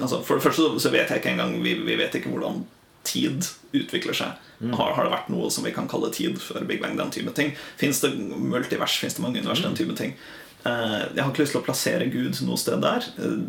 altså 0.00 0.22
For 0.26 0.38
det 0.38 0.44
første 0.46 0.66
så 0.82 0.90
vet 0.90 1.12
jeg 1.12 1.20
ikke 1.20 1.34
engang 1.34 1.52
Vi, 1.62 1.74
vi 1.86 1.98
vet 2.00 2.16
ikke 2.16 2.32
hvordan 2.32 2.64
tid 3.04 3.44
utvikler 3.76 4.16
seg. 4.16 4.38
Har, 4.72 4.94
har 4.96 5.04
det 5.04 5.12
vært 5.12 5.28
noe 5.28 5.50
som 5.52 5.66
vi 5.66 5.74
kan 5.76 5.88
kalle 5.90 6.08
tid 6.14 6.38
før 6.40 6.64
Big 6.64 6.80
Bang? 6.80 6.96
den 6.96 7.12
type 7.12 7.34
ting 7.36 7.52
Fins 7.76 8.00
det 8.00 8.14
multivers? 8.16 8.96
Fins 9.02 9.18
det 9.18 9.22
mange 9.22 9.42
univers? 9.42 9.62
Den 9.62 9.76
type 9.76 9.94
ting. 9.98 10.16
Eh, 10.64 11.02
jeg 11.12 11.20
har 11.20 11.30
ikke 11.30 11.44
lyst 11.44 11.54
til 11.54 11.60
å 11.60 11.66
plassere 11.66 12.08
Gud 12.08 12.40
noe 12.46 12.60
sted 12.60 12.80
der. 12.82 13.04
Eh, 13.20 13.42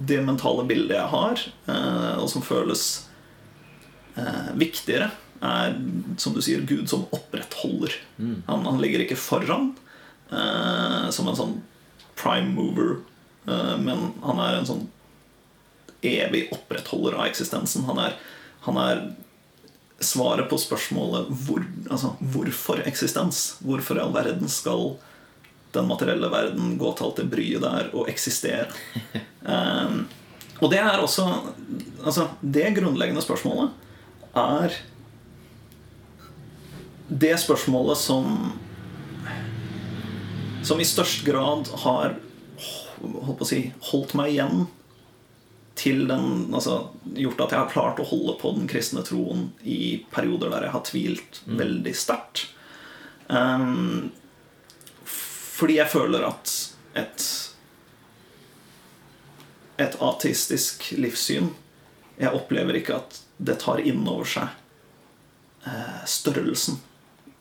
det 0.00 0.22
mentale 0.24 0.64
bildet 0.66 0.96
jeg 0.96 1.10
har, 1.12 1.42
eh, 1.68 2.14
og 2.16 2.30
som 2.32 2.44
føles 2.44 2.86
eh, 4.16 4.48
viktigere, 4.58 5.10
er 5.42 5.76
som 6.22 6.34
du 6.34 6.42
sier, 6.44 6.62
Gud 6.66 6.88
som 6.90 7.06
opprettholder. 7.10 7.94
Han, 8.46 8.66
han 8.66 8.80
ligger 8.82 9.04
ikke 9.04 9.18
foran 9.18 9.72
eh, 10.30 11.08
som 11.10 11.28
en 11.28 11.38
sånn 11.38 11.56
prime 12.18 12.52
mover, 12.54 12.98
eh, 13.46 13.76
men 13.82 14.12
han 14.22 14.42
er 14.42 14.60
en 14.60 14.68
sånn 14.68 14.84
evig 16.02 16.48
opprettholder 16.54 17.18
av 17.18 17.28
eksistensen. 17.28 17.86
Han 17.88 18.00
er, 18.02 18.16
han 18.66 18.78
er 18.82 19.02
svaret 20.02 20.48
på 20.50 20.58
spørsmålet 20.58 21.30
hvor, 21.44 21.64
altså, 21.88 22.14
hvorfor 22.34 22.82
eksistens? 22.88 23.56
Hvorfor 23.62 23.98
i 23.98 24.04
all 24.04 24.14
verden 24.14 24.50
skal 24.50 24.96
den 25.72 25.86
materielle 25.88 26.28
verden 26.28 26.74
gå 26.80 26.90
til 26.92 27.08
alt 27.08 27.22
det 27.22 27.30
bryet 27.32 27.64
der 27.64 27.92
og 27.94 28.10
eksistere? 28.12 28.70
Eh, 29.42 29.94
og 30.62 30.68
det 30.70 30.78
er 30.78 31.00
også 31.02 31.24
altså, 32.06 32.28
Det 32.38 32.68
grunnleggende 32.76 33.24
spørsmålet 33.24 33.72
er 34.38 34.76
det 37.12 37.34
spørsmålet 37.40 37.98
som 37.98 38.52
Som 40.64 40.80
i 40.80 40.86
størst 40.86 41.24
grad 41.26 41.68
har 41.84 42.14
holdt, 43.02 43.46
si, 43.48 43.64
holdt 43.90 44.14
meg 44.14 44.30
igjen 44.36 44.66
til 45.74 46.04
den 46.06 46.54
altså, 46.54 46.92
Gjort 47.16 47.40
at 47.42 47.54
jeg 47.54 47.60
har 47.64 47.72
klart 47.72 48.00
å 48.00 48.06
holde 48.06 48.36
på 48.40 48.52
den 48.56 48.68
kristne 48.70 49.02
troen 49.06 49.48
i 49.66 50.04
perioder 50.12 50.52
der 50.52 50.68
jeg 50.68 50.74
har 50.76 50.84
tvilt 50.86 51.40
veldig 51.46 51.94
sterkt. 51.96 52.44
Um, 53.26 54.12
fordi 55.06 55.80
jeg 55.80 55.90
føler 55.90 56.28
at 56.28 56.52
et 56.98 57.26
et 59.80 59.94
ateistisk 60.04 60.90
livssyn 61.00 61.48
Jeg 62.20 62.36
opplever 62.36 62.76
ikke 62.78 62.98
at 63.00 63.20
det 63.42 63.56
tar 63.62 63.80
inn 63.82 64.04
over 64.06 64.28
seg 64.28 64.50
eh, 65.66 66.02
størrelsen, 66.06 66.76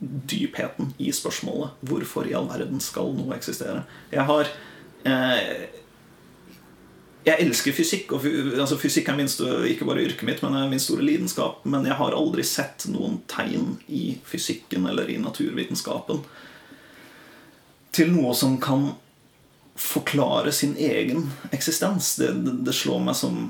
dypheten, 0.01 0.93
i 0.97 1.11
spørsmålet. 1.13 1.77
Hvorfor 1.85 2.27
i 2.27 2.33
all 2.37 2.49
verden 2.49 2.81
skal 2.81 3.13
noe 3.13 3.35
eksistere? 3.37 3.85
Jeg 4.11 4.25
har 4.25 4.49
eh, 5.05 5.69
Jeg 7.21 7.37
elsker 7.45 7.75
fysikk, 7.77 8.15
og 8.17 8.23
altså 8.25 8.79
fysikk 8.81 9.11
er 9.11 9.17
minst, 9.19 9.43
ikke 9.45 9.85
bare 9.85 10.01
yrket 10.01 10.25
mitt, 10.25 10.39
men 10.41 10.55
er 10.57 10.69
min 10.71 10.81
store 10.81 11.05
lidenskap. 11.05 11.61
Men 11.69 11.85
jeg 11.85 11.93
har 11.99 12.17
aldri 12.17 12.41
sett 12.41 12.87
noen 12.89 13.19
tegn 13.29 13.75
i 13.87 14.17
fysikken 14.25 14.87
eller 14.89 15.09
i 15.09 15.19
naturvitenskapen 15.21 16.23
til 17.91 18.11
noe 18.15 18.33
som 18.37 18.57
kan 18.61 18.93
forklare 19.75 20.51
sin 20.51 20.75
egen 20.79 21.29
eksistens. 21.51 22.15
Det, 22.15 22.31
det, 22.45 22.57
det 22.65 22.75
slår 22.75 23.03
meg 23.03 23.17
som 23.17 23.41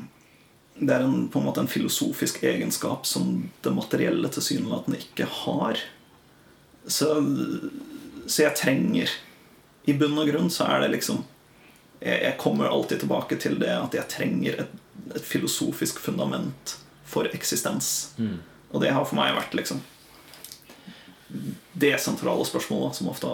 Det 0.81 0.95
er 0.95 1.03
en, 1.05 1.27
på 1.29 1.37
en 1.37 1.45
måte 1.45 1.61
en 1.61 1.69
filosofisk 1.69 2.39
egenskap 2.47 3.05
som 3.05 3.43
det 3.61 3.73
materielle 3.75 4.29
tilsynelatende 4.33 4.97
ikke 5.03 5.27
har. 5.43 5.77
Så, 6.87 7.11
så 8.25 8.45
jeg 8.47 8.57
trenger 8.57 9.11
I 9.85 9.93
bunn 9.93 10.17
og 10.17 10.29
grunn 10.31 10.49
så 10.49 10.65
er 10.65 10.81
det 10.83 10.95
liksom 10.95 11.21
jeg, 12.01 12.17
jeg 12.23 12.37
kommer 12.41 12.71
alltid 12.71 13.03
tilbake 13.03 13.37
til 13.37 13.59
det 13.61 13.73
at 13.75 13.93
jeg 13.93 14.09
trenger 14.09 14.63
et, 14.63 14.71
et 15.13 15.25
filosofisk 15.25 16.01
fundament 16.01 16.75
for 17.05 17.29
eksistens. 17.29 18.11
Og 18.71 18.81
det 18.81 18.93
har 18.95 19.05
for 19.05 19.19
meg 19.19 19.35
vært 19.37 19.53
liksom 19.57 19.83
det 21.81 21.93
sentrale 22.01 22.43
spørsmålet 22.47 22.97
som 22.97 23.09
ofte 23.11 23.29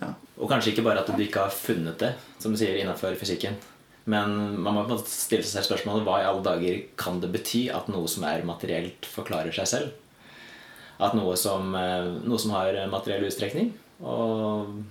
ja. 0.00 0.14
Og 0.40 0.48
kanskje 0.50 0.72
ikke 0.72 0.86
bare 0.86 1.02
at 1.04 1.10
du 1.12 1.20
ikke 1.22 1.44
har 1.44 1.54
funnet 1.54 2.00
det, 2.00 2.14
som 2.40 2.52
du 2.52 2.58
sier 2.58 2.78
innenfor 2.80 3.14
fysikken. 3.20 3.58
Men 4.10 4.32
man 4.56 4.74
må 4.74 4.82
på 4.82 4.88
en 4.88 4.96
måte 4.96 5.12
stille 5.12 5.46
seg 5.46 5.66
spørsmålet 5.66 6.06
hva 6.06 6.20
i 6.22 6.26
alle 6.26 6.44
dager 6.46 6.78
kan 6.98 7.20
det 7.22 7.30
bety 7.34 7.66
at 7.74 7.90
noe 7.92 8.08
som 8.10 8.24
er 8.26 8.46
materielt, 8.48 9.06
forklarer 9.06 9.52
seg 9.54 9.68
selv? 9.68 9.92
At 11.00 11.16
noe 11.16 11.36
som, 11.40 11.74
eh, 11.74 12.08
noe 12.24 12.38
som 12.38 12.52
har 12.58 12.76
materiell 12.92 13.24
utstrekning, 13.28 13.72
og 14.04 14.82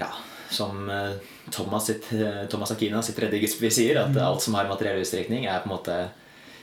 ja, 0.00 0.08
som 0.50 0.90
eh, 0.90 1.12
Thomas, 1.50 1.86
sitt, 1.86 2.12
eh, 2.12 2.44
Thomas 2.50 2.70
Akina, 2.74 3.02
sitt 3.02 3.16
gudsbevis, 3.16 3.78
sier, 3.78 4.00
at 4.02 4.16
alt 4.16 4.42
som 4.42 4.54
har 4.58 4.70
materiell 4.70 5.00
utstrekning, 5.02 5.46
er 5.46 5.62
på 5.62 5.70
en 5.70 5.76
måte 5.76 5.98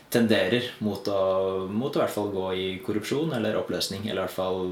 tenderer 0.10 0.72
mot 0.82 1.08
å, 1.08 1.68
mot 1.70 1.94
å 1.94 2.00
i 2.00 2.04
hvert 2.04 2.14
fall 2.14 2.32
gå 2.34 2.46
i 2.58 2.68
korrupsjon 2.86 3.34
eller 3.38 3.60
oppløsning. 3.60 4.08
Eller 4.08 4.24
i 4.24 4.26
hvert 4.26 4.38
fall 4.38 4.64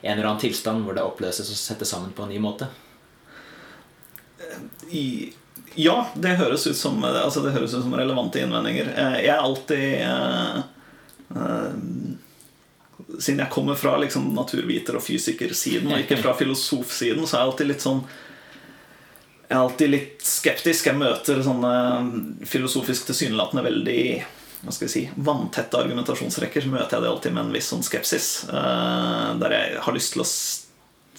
en 0.00 0.16
eller 0.16 0.26
annen 0.26 0.42
tilstand 0.42 0.84
hvor 0.84 0.96
det 0.96 1.04
oppløses 1.06 1.50
og 1.52 1.58
settes 1.58 1.92
sammen 1.92 2.14
på 2.16 2.24
en 2.24 2.32
ny 2.34 2.40
måte. 2.42 2.66
I, 4.90 5.30
ja, 5.78 6.08
det 6.18 6.38
høres 6.40 6.64
ut 6.66 6.74
som 6.74 6.96
altså 7.04 7.44
Det 7.44 7.52
høres 7.54 7.74
ut 7.76 7.84
som 7.84 7.94
relevante 7.94 8.40
innvendinger. 8.42 8.90
Jeg 9.20 9.30
er 9.30 9.44
alltid 9.44 9.86
eh, 10.02 10.56
eh, 11.36 11.76
Siden 13.18 13.42
jeg 13.42 13.52
kommer 13.52 13.78
fra 13.78 13.96
liksom, 14.00 14.30
naturviter- 14.36 14.98
og 14.98 15.04
fysikersiden, 15.04 15.90
og 15.90 16.02
ikke 16.02 16.20
fra 16.20 16.34
filosofsiden, 16.38 17.26
så 17.26 17.36
er 17.36 17.42
jeg 17.42 17.50
alltid 17.50 17.70
litt 17.72 17.86
sånn 17.86 18.02
Jeg 19.50 19.56
er 19.56 19.62
alltid 19.64 19.90
litt 19.90 20.20
skeptisk. 20.22 20.86
Jeg 20.86 21.00
møter 21.00 21.40
sånne 21.42 21.72
filosofisk 22.46 23.08
tilsynelatende 23.10 23.66
veldig 23.66 24.02
hva 24.60 24.74
skal 24.76 24.86
jeg 24.86 24.92
si, 24.92 25.02
vanntette 25.24 25.78
argumentasjonsrekker, 25.80 26.60
så 26.60 26.68
møter 26.68 26.98
jeg 26.98 27.04
det 27.06 27.08
alltid 27.08 27.32
med 27.32 27.46
en 27.46 27.54
viss 27.54 27.70
sånn 27.72 27.84
skepsis. 27.84 28.26
eh, 28.44 29.28
der 29.40 29.54
jeg 29.56 29.78
har 29.86 29.96
lyst 29.96 30.12
til 30.12 30.20
å 30.20 30.28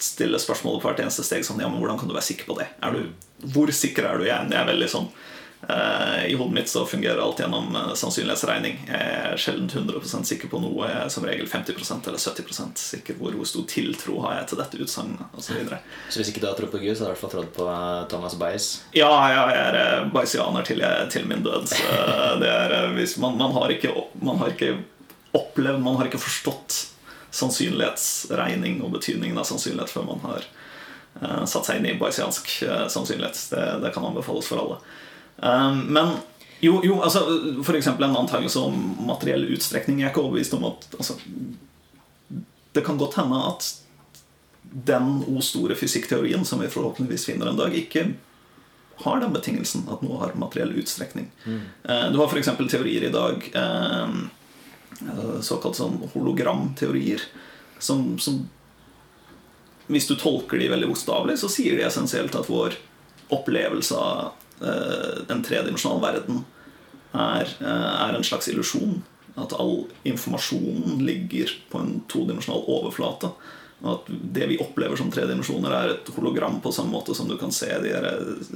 stille 0.02 0.40
spørsmålet 0.42 0.82
på 0.82 0.90
hvert 0.90 1.02
eneste 1.04 1.26
steg 1.26 1.46
sånn 1.46 1.62
Ja, 1.62 1.70
men 1.70 1.82
hvordan 1.82 2.00
kan 2.00 2.10
du 2.10 2.16
være 2.16 2.26
sikker 2.26 2.50
på 2.50 2.58
det? 2.60 2.68
Du, 2.94 3.48
hvor 3.54 3.72
sikker 3.74 4.08
er 4.10 4.22
du? 4.22 4.26
Jeg, 4.30 4.50
er 4.54 4.70
veldig 4.70 4.90
sånn 4.90 5.10
I 6.32 6.36
hodet 6.36 6.54
mitt 6.54 6.70
så 6.70 6.86
fungerer 6.86 7.20
alt 7.22 7.40
gjennom 7.40 7.76
eh, 7.76 7.94
sannsynlighetsregning. 7.98 8.80
Jeg 8.88 9.16
er 9.18 9.38
sjelden 9.38 9.70
100% 9.70 10.28
sikker 10.28 10.50
på 10.52 10.60
noe. 10.64 10.88
Jeg 10.90 10.98
er 11.06 11.12
som 11.14 11.26
regel 11.28 11.50
50% 11.50 12.08
eller 12.10 12.22
70 12.22 12.82
sikker 12.82 13.18
hvor, 13.20 13.36
hvor 13.38 13.50
stor 13.50 13.68
tiltro 13.70 14.20
har 14.26 14.40
jeg 14.40 14.52
til 14.52 14.62
dette 14.62 14.80
utsagnet 14.86 15.38
osv. 15.38 15.74
Så 16.10 16.22
hvis 16.22 16.32
ikke 16.32 16.44
du 16.44 16.48
har 16.50 16.56
trodd 16.58 16.72
på 16.74 16.82
Gud, 16.82 16.96
så 16.98 17.06
har 17.06 17.12
du 17.12 17.14
i 17.14 17.16
hvert 17.16 17.24
fall 17.26 17.34
trodd 17.36 17.52
på 17.58 17.68
eh, 17.72 18.00
Thomas 18.14 18.38
Bias. 18.40 18.70
Ja, 18.98 19.12
ja, 19.34 19.44
jeg 19.54 19.66
er 19.68 19.80
eh, 19.82 20.08
bayesianer 20.16 20.66
til, 20.68 20.86
til 21.14 21.28
min 21.30 21.46
død. 21.46 21.70
Så 21.74 22.00
det 22.42 22.50
er, 22.50 22.78
eh, 22.80 23.04
man, 23.22 23.38
man, 23.42 23.54
har 23.60 23.76
ikke, 23.76 23.94
man 24.22 24.42
har 24.42 24.56
ikke 24.56 24.74
opplevd, 25.38 25.84
man 25.84 26.00
har 26.00 26.10
ikke 26.10 26.22
forstått 26.22 26.80
sannsynlighetsregning 27.32 28.82
og 28.84 28.98
betydningen 28.98 29.38
av 29.40 29.48
sannsynlighet 29.48 29.94
før 29.94 30.10
man 30.10 30.26
har 30.26 30.50
eh, 31.22 31.46
satt 31.48 31.70
seg 31.70 31.80
inn 31.80 31.94
i 31.94 31.96
bayesiansk 32.02 32.58
eh, 32.68 32.88
sannsynlighet. 32.92 33.46
Det, 33.54 33.70
det 33.86 33.94
kan 33.96 34.10
anbefales 34.10 34.50
for 34.52 34.66
alle. 34.66 34.82
Um, 35.38 35.86
men 35.94 36.16
jo, 36.62 36.82
jo, 36.86 37.00
altså 37.02 37.24
for 37.66 37.78
eksempel 37.78 38.06
en 38.06 38.18
antakelse 38.18 38.60
om 38.60 38.76
materiell 39.08 39.48
utstrekning. 39.56 40.02
Jeg 40.02 40.10
er 40.10 40.14
ikke 40.14 40.22
overbevist 40.22 40.54
om 40.54 40.68
at 40.70 40.84
altså, 40.98 41.16
Det 42.74 42.84
kan 42.86 43.00
godt 43.02 43.18
hende 43.18 43.40
at 43.50 43.70
den 44.62 45.24
o 45.28 45.42
store 45.42 45.76
fysikkteorien 45.76 46.46
som 46.46 46.62
vi 46.62 46.70
forhåpentligvis 46.72 47.26
finner 47.26 47.50
en 47.50 47.58
dag, 47.58 47.74
ikke 47.76 48.14
har 49.04 49.20
den 49.20 49.34
betingelsen 49.34 49.88
at 49.92 50.04
noe 50.06 50.20
har 50.22 50.38
materiell 50.40 50.72
utstrekning. 50.80 51.28
Mm. 51.44 51.62
Du 52.14 52.20
har 52.22 52.30
f.eks. 52.30 52.52
teorier 52.72 53.08
i 53.08 53.12
dag, 53.12 53.48
eh, 53.58 54.14
såkalt 55.42 55.76
sånn 55.76 55.98
hologramteorier, 56.14 57.26
som, 57.80 58.20
som 58.20 58.44
Hvis 59.92 60.08
du 60.08 60.14
tolker 60.16 60.62
de 60.62 60.70
veldig 60.72 60.88
bokstavelig, 60.88 61.40
så 61.42 61.50
sier 61.52 61.76
de 61.76 61.84
essensielt 61.84 62.36
at 62.38 62.48
vår 62.48 62.78
opplevelse 63.34 63.98
av 63.98 64.30
eh, 64.64 65.22
en 65.34 65.44
tredimensjonal 65.46 66.02
verden 66.04 66.44
er, 67.12 67.50
eh, 67.60 67.96
er 68.10 68.18
en 68.18 68.28
slags 68.28 68.48
illusjon. 68.52 69.02
At 69.40 69.54
all 69.54 69.86
informasjon 70.04 71.00
ligger 71.06 71.52
på 71.72 71.80
en 71.80 72.02
todimensjonal 72.12 72.66
overflate. 72.68 73.32
Og 73.82 73.94
at 73.96 74.10
det 74.34 74.46
vi 74.52 74.58
opplever 74.62 74.96
som 74.98 75.10
tre 75.12 75.24
dimensjoner, 75.26 75.74
er 75.74 75.94
et 75.96 76.10
hologram 76.14 76.60
på 76.62 76.72
samme 76.74 76.94
måte 76.94 77.16
som 77.18 77.30
du 77.30 77.34
kan 77.42 77.54
se 77.56 77.70
de 77.82 77.90
her 77.90 78.06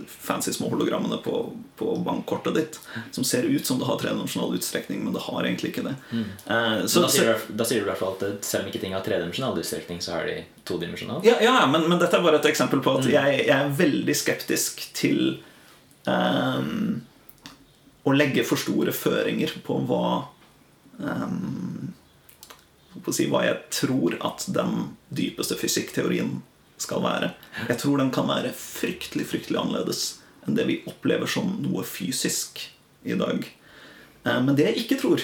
fancy 0.06 0.54
små 0.54 0.70
hologrammene 0.70 1.18
på, 1.26 1.40
på 1.80 1.96
bankkortet 2.06 2.54
ditt. 2.60 2.78
Som 3.16 3.26
ser 3.26 3.48
ut 3.50 3.66
som 3.66 3.80
det 3.82 3.88
har 3.90 3.98
tredimensjonal 4.02 4.54
utstrekning, 4.60 5.02
men 5.04 5.16
det 5.16 5.24
har 5.26 5.42
egentlig 5.42 5.74
ikke 5.74 5.88
det. 5.88 5.96
Mm. 6.12 6.28
Eh, 6.46 6.86
så, 6.86 7.08
da, 7.08 7.10
sier 7.10 7.32
du, 7.32 7.58
da, 7.58 7.66
sier 7.66 7.82
du, 7.82 7.88
i 7.88 7.90
hvert 7.90 8.04
fall 8.04 8.14
at 8.20 8.46
selv 8.46 8.68
om 8.68 8.70
ikke 8.70 8.84
ting 8.84 8.94
har 8.94 9.06
tredimensjonal 9.08 9.58
utstrekning, 9.64 10.04
så 10.06 10.20
har 10.20 10.30
de 10.30 10.38
todimensjonal? 10.68 11.26
Ja, 11.26 11.40
ja 11.42 11.58
men, 11.72 11.90
men, 11.90 11.98
dette 12.02 12.20
er 12.20 12.26
bare 12.26 12.44
et 12.44 12.50
eksempel 12.52 12.86
på 12.86 12.94
at 13.00 13.10
mm. 13.10 13.14
jeg, 13.16 13.42
jeg, 13.48 13.58
er 13.58 13.76
veldig 13.82 14.18
skeptisk 14.22 14.86
til 14.94 15.40
å 18.06 18.14
legge 18.14 18.44
for 18.46 18.62
store 18.62 18.94
føringer 18.94 19.56
på 19.66 19.80
hva 19.90 20.08
um, 21.00 21.94
si 23.14 23.28
hva 23.30 23.44
jeg 23.46 23.58
tror 23.74 24.18
at 24.26 24.46
den 24.54 24.92
dypeste 25.14 25.58
fysikkteorien 25.60 26.40
skal 26.82 27.04
være. 27.04 27.32
Jeg 27.70 27.80
tror 27.82 28.02
den 28.02 28.12
kan 28.14 28.28
være 28.30 28.54
fryktelig, 28.56 29.28
fryktelig 29.32 29.60
annerledes 29.62 30.04
enn 30.46 30.58
det 30.58 30.68
vi 30.68 30.82
opplever 30.90 31.30
som 31.30 31.56
noe 31.64 31.86
fysisk 31.88 32.62
i 33.06 33.18
dag. 33.18 33.46
Eh, 34.26 34.42
men 34.42 34.56
det 34.58 34.70
jeg 34.70 34.86
ikke 34.86 35.00
tror, 35.02 35.24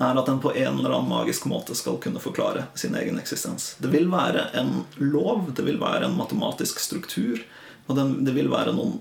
er 0.00 0.16
at 0.16 0.30
den 0.30 0.40
på 0.40 0.54
en 0.54 0.78
eller 0.78 0.94
annen 0.96 1.10
magisk 1.12 1.44
måte 1.50 1.76
skal 1.76 1.98
kunne 2.00 2.22
forklare 2.22 2.64
sin 2.78 2.94
egen 2.96 3.20
eksistens. 3.20 3.74
Det 3.78 3.90
vil 3.92 4.08
være 4.12 4.46
en 4.56 4.84
lov, 4.96 5.50
det 5.56 5.66
vil 5.66 5.80
være 5.80 6.08
en 6.08 6.16
matematisk 6.16 6.80
struktur, 6.80 7.42
og 7.86 7.98
det 8.24 8.32
vil 8.32 8.48
være 8.48 8.72
noen 8.72 8.96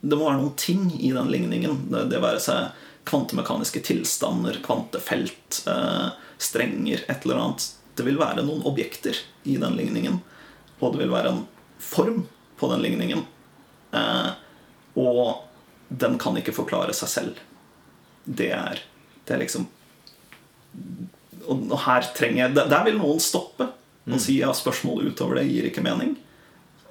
det 0.00 0.16
må 0.16 0.28
være 0.28 0.40
noen 0.40 0.54
ting 0.58 0.90
i 1.00 1.10
den 1.14 1.30
ligningen. 1.32 1.86
Det, 1.90 2.04
det 2.12 2.22
være 2.22 2.42
seg 2.42 2.84
kvantemekaniske 3.08 3.82
tilstander, 3.86 4.60
kvantefelt, 4.64 5.62
eh, 5.66 6.08
strenger, 6.38 7.04
et 7.08 7.24
eller 7.24 7.40
annet. 7.42 7.70
Det 7.96 8.06
vil 8.06 8.20
være 8.20 8.44
noen 8.46 8.62
objekter 8.68 9.16
i 9.48 9.56
den 9.58 9.74
ligningen, 9.78 10.20
og 10.78 10.92
det 10.94 11.02
vil 11.02 11.14
være 11.14 11.32
en 11.32 11.42
form 11.82 12.26
på 12.60 12.70
den 12.72 12.84
ligningen. 12.84 13.24
Eh, 13.96 14.30
og 14.98 15.48
den 15.88 16.18
kan 16.20 16.36
ikke 16.38 16.54
forklare 16.54 16.94
seg 16.96 17.12
selv. 17.14 17.42
Det 18.24 18.50
er, 18.52 18.82
det 19.24 19.34
er 19.34 19.40
liksom 19.40 19.62
Og 21.48 21.70
her 21.80 22.04
trenger 22.12 22.42
jeg 22.42 22.66
Der 22.68 22.82
vil 22.84 22.98
noen 22.98 23.22
stoppe 23.24 23.70
og 24.08 24.18
mm. 24.18 24.20
si 24.20 24.34
ja, 24.42 24.50
spørsmål 24.52 25.06
utover 25.08 25.38
det 25.38 25.46
gir 25.48 25.68
ikke 25.68 25.84
mening. 25.84 26.12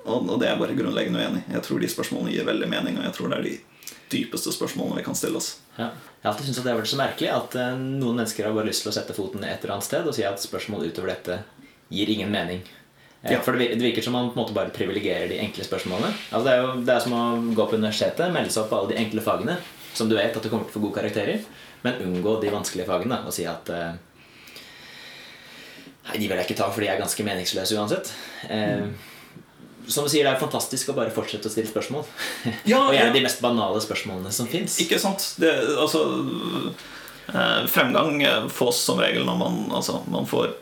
Og, 0.08 0.28
det 0.40 0.48
er 0.48 0.54
jeg 0.54 0.62
bare 0.62 0.78
grunnleggende 0.78 1.24
uenig 1.24 1.42
i. 1.44 1.54
Jeg 1.58 1.66
tror 1.68 1.82
de 1.84 1.90
spørsmålene 1.92 2.34
gir 2.34 2.48
veldig 2.48 2.70
mening, 2.72 3.00
og 3.00 3.08
jeg 3.10 3.16
tror 3.18 3.34
det 3.34 3.38
er 3.40 3.48
de 3.48 3.56
dypeste 4.12 4.54
spørsmålene 4.56 5.02
vi 5.02 5.06
kan 5.08 5.18
stille 5.20 5.40
oss. 5.40 5.58
Ja. 5.76 5.90
Jeg 5.92 6.24
har 6.24 6.32
alltid 6.32 6.48
syntes 6.48 6.64
det 6.64 6.72
har 6.72 6.80
vært 6.80 6.92
så 6.92 7.00
merkelig 7.00 7.30
at 7.34 7.58
uh, 7.60 7.76
noen 7.76 8.22
mennesker 8.22 8.48
har 8.48 8.56
bare 8.56 8.70
lyst 8.70 8.86
til 8.86 8.92
å 8.92 8.96
sette 8.96 9.16
foten 9.16 9.44
et 9.44 9.60
eller 9.62 9.76
annet 9.76 9.88
sted 9.88 10.08
og 10.08 10.16
si 10.16 10.26
at 10.28 10.42
spørsmål 10.42 10.88
utover 10.88 11.12
dette 11.12 11.42
gir 11.94 12.12
ingen 12.14 12.32
mening. 12.32 12.64
Uh, 13.26 13.34
ja. 13.36 13.42
For 13.44 13.60
det 13.60 13.82
virker 13.82 14.06
som 14.06 14.16
man 14.16 14.32
på 14.32 14.38
en 14.40 14.44
måte 14.46 14.56
bare 14.56 14.74
privilegerer 14.76 15.28
de 15.32 15.42
enkle 15.44 15.68
spørsmålene. 15.68 16.14
Altså, 16.32 16.46
det, 16.48 16.56
er 16.56 16.64
jo, 16.64 16.72
det 16.88 16.96
er 16.96 17.04
som 17.04 17.18
å 17.18 17.26
gå 17.52 17.68
på 17.68 17.80
universitetet, 17.80 18.34
melde 18.34 18.56
seg 18.56 18.64
opp 18.64 18.72
på 18.72 18.80
alle 18.80 18.94
de 18.94 19.02
enkle 19.04 19.26
fagene 19.26 19.60
som 19.98 20.10
du 20.10 20.16
vet 20.16 20.36
at 20.36 20.44
du 20.44 20.52
kommer 20.52 20.68
til 20.68 20.76
å 20.76 20.78
få 20.78 20.84
gode 20.86 21.00
karakterer, 21.00 21.46
men 21.82 22.02
unngå 22.06 22.36
de 22.42 22.52
vanskelige 22.54 22.86
fagene 22.88 23.24
og 23.26 23.34
si 23.36 23.48
at 23.50 23.72
uh, 23.74 23.90
Nei, 26.08 26.22
de 26.22 26.28
vil 26.30 26.40
jeg 26.40 26.48
ikke 26.48 26.56
ta, 26.56 26.70
for 26.72 26.80
de 26.80 26.88
er 26.88 27.00
ganske 27.02 27.24
meningsløse 27.28 27.76
uansett. 27.76 28.14
Mm 28.48 28.94
som 29.88 30.06
du 30.06 30.12
sier, 30.12 30.28
det 30.28 30.36
er 30.36 30.42
fantastisk 30.42 30.92
å 30.92 30.98
bare 30.98 31.14
fortsette 31.16 31.50
å 31.50 31.54
stille 31.54 31.72
spørsmål. 31.72 32.06
Ja, 32.68 32.84
og 32.88 32.96
gjerne 32.96 33.16
de 33.16 33.24
mest 33.26 33.42
banale 33.44 33.82
spørsmålene 33.84 34.34
som 34.36 34.50
fins. 34.52 34.80
Ikke 34.84 35.00
sant. 35.02 35.34
Det, 35.42 35.52
altså, 35.80 36.04
eh, 37.32 37.66
fremgang 37.72 38.22
fås 38.54 38.84
som 38.88 39.02
regel 39.04 39.28
når 39.28 39.42
man, 39.44 39.60
altså, 39.80 40.02
man 40.12 40.30
får 40.30 40.56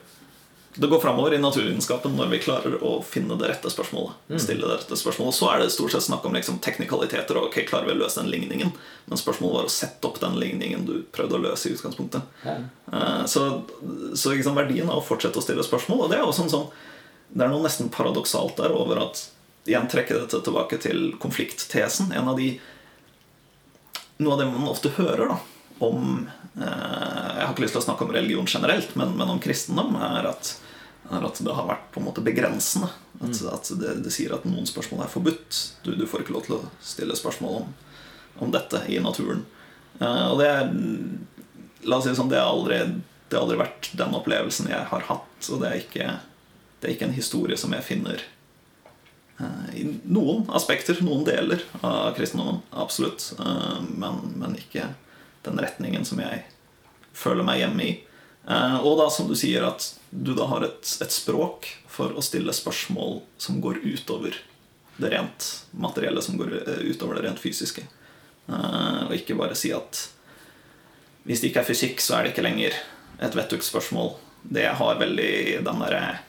det 0.77 0.87
går 0.87 0.99
framover 0.99 1.33
i 1.33 1.37
naturvitenskapen 1.39 2.17
når 2.17 2.27
vi 2.33 2.39
klarer 2.43 2.73
å 2.83 2.97
finne 3.05 3.37
det 3.39 3.47
rette 3.47 3.69
spørsmålet. 3.71 4.17
Mm. 4.27 4.39
Stille 4.43 4.67
det 4.67 4.79
rette 4.81 4.97
spørsmålet 4.99 5.37
Så 5.37 5.47
er 5.47 5.61
det 5.61 5.69
stort 5.71 5.93
sett 5.93 6.03
snakk 6.03 6.25
om 6.27 6.35
liksom, 6.35 6.57
teknikaliteter. 6.63 7.37
Og 7.39 7.47
ok, 7.47 7.61
klarer 7.69 7.87
vi 7.87 7.95
å 7.95 8.01
løse 8.01 8.19
den 8.19 8.31
ligningen 8.33 8.73
Men 9.05 9.21
spørsmålet 9.21 9.55
var 9.55 9.69
å 9.69 9.71
sette 9.71 10.09
opp 10.09 10.19
den 10.19 10.35
ligningen 10.41 10.83
du 10.87 10.97
prøvde 11.15 11.37
å 11.37 11.43
løse. 11.45 11.69
i 11.69 11.77
utgangspunktet 11.77 12.43
ja. 12.43 12.57
uh, 12.91 13.23
Så, 13.29 13.45
så 14.19 14.35
liksom, 14.35 14.59
verdien 14.59 14.91
av 14.91 14.99
å 14.99 15.05
fortsette 15.05 15.39
å 15.39 15.45
stille 15.45 15.63
spørsmål 15.63 16.05
Og 16.05 16.11
det 16.11 16.19
er 16.19 16.25
jo 16.25 16.35
sånn 16.35 16.51
sånn 16.51 16.67
det 17.29 17.45
er 17.45 17.51
noe 17.51 17.65
nesten 17.65 17.91
paradoksalt 17.93 18.59
der 18.61 18.75
over 18.75 19.07
at 19.07 19.25
Igjen 19.65 19.87
trekker 19.89 20.19
dette 20.21 20.37
tilbake 20.45 20.77
til 20.77 21.15
konflikttesen. 21.17 22.11
En 22.13 22.27
av 22.29 22.37
de 22.37 22.51
Noe 24.21 24.35
av 24.35 24.39
det 24.39 24.45
man 24.47 24.69
ofte 24.69 24.91
hører 24.95 25.31
da 25.33 25.39
om 25.83 26.27
eh, 26.55 27.31
Jeg 27.35 27.41
har 27.41 27.49
ikke 27.49 27.65
lyst 27.65 27.75
til 27.75 27.81
å 27.81 27.87
snakke 27.87 28.05
om 28.05 28.13
religion 28.15 28.47
generelt, 28.47 28.93
men, 28.95 29.15
men 29.17 29.33
om 29.33 29.41
kristendom, 29.43 29.97
er 29.99 30.29
at, 30.29 30.53
er 31.09 31.25
at, 31.27 31.41
det 31.43 31.55
har 31.57 31.67
vært 31.67 31.89
på 31.91 31.99
en 31.99 32.07
måte 32.07 32.23
begrensende. 32.23 32.87
At, 33.19 33.33
mm. 33.33 33.49
at 33.51 33.71
det, 33.81 33.95
det, 34.05 34.13
sier 34.13 34.37
at 34.37 34.45
noen 34.47 34.69
spørsmål 34.69 35.03
er 35.03 35.11
forbudt. 35.11 35.59
Du, 35.83 35.91
du, 35.97 36.05
får 36.07 36.23
ikke 36.23 36.37
lov 36.37 36.45
til 36.47 36.57
å 36.59 36.61
stille 36.79 37.17
spørsmål 37.17 37.57
om, 37.63 37.73
om 38.45 38.53
dette 38.55 38.85
i 38.87 39.01
naturen. 39.03 39.43
Eh, 39.99 40.23
og 40.29 40.39
det 40.43 40.51
er 40.53 40.71
La 41.85 41.99
oss 41.99 42.07
si 42.07 42.09
det 42.09 42.17
sånn, 42.17 42.31
det 42.31 42.39
har 42.39 42.49
aldri, 42.49 42.79
det 43.29 43.35
har 43.35 43.43
aldri 43.43 43.59
vært 43.59 43.91
den 43.99 44.15
opplevelsen 44.17 44.71
jeg 44.71 44.87
har 44.89 45.03
hatt. 45.09 45.49
Og 45.51 45.59
det 45.61 45.67
er 45.67 45.83
ikke 45.83 46.07
det 46.79 46.87
er 46.87 46.95
ikke 46.95 47.07
en 47.09 47.15
historie 47.17 47.57
som 47.57 47.73
jeg 47.75 47.85
finner 47.87 48.23
uh, 49.39 49.69
i 49.75 49.85
noen 50.03 50.45
aspekter, 50.55 50.99
noen 51.05 51.23
deler 51.27 51.63
av 51.81 52.13
kristendommen. 52.17 52.61
Absolutt. 52.75 53.31
Uh, 53.39 53.81
men, 53.89 54.19
men, 54.35 54.57
ikke 54.59 54.91
den 55.45 55.61
retningen 55.61 56.05
som 56.07 56.21
jeg 56.23 56.43
føler 57.15 57.47
meg 57.47 57.61
hjemme 57.63 57.87
i. 57.87 57.93
Uh, 58.45 58.77
og 58.83 58.99
da, 58.99 59.09
som 59.09 59.29
du 59.29 59.35
sier, 59.39 59.65
at 59.65 59.93
du 60.11 60.35
da 60.37 60.49
har 60.51 60.67
et, 60.67 60.97
et, 61.01 61.13
språk 61.13 61.71
for 61.89 62.13
å 62.13 62.23
stille 62.23 62.53
spørsmål 62.53 63.21
som 63.41 63.61
går 63.63 63.81
utover 63.85 64.37
det 64.99 65.09
rent 65.11 65.47
materielle, 65.75 66.21
som 66.23 66.37
går 66.39 66.53
utover 66.87 67.17
det 67.17 67.25
rent 67.25 67.41
fysiske. 67.41 67.81
og 68.47 69.11
ikke 69.11 69.35
bare 69.35 69.57
si 69.57 69.73
at 69.75 70.05
hvis 71.25 71.41
det 71.41 71.49
ikke 71.49 71.63
er 71.65 71.67
fysikk, 71.67 71.99
så 71.99 72.15
er 72.15 72.23
det 72.23 72.31
ikke 72.31 72.45
lenger 72.45 72.77
et 73.25 73.35
vettugt 73.35 73.65
spørsmål. 73.67 74.13
Det 74.45 74.69
har 74.79 75.01
veldig 75.01 75.65
den 75.65 75.81
derre 75.83 76.03
Eh, 76.05 76.24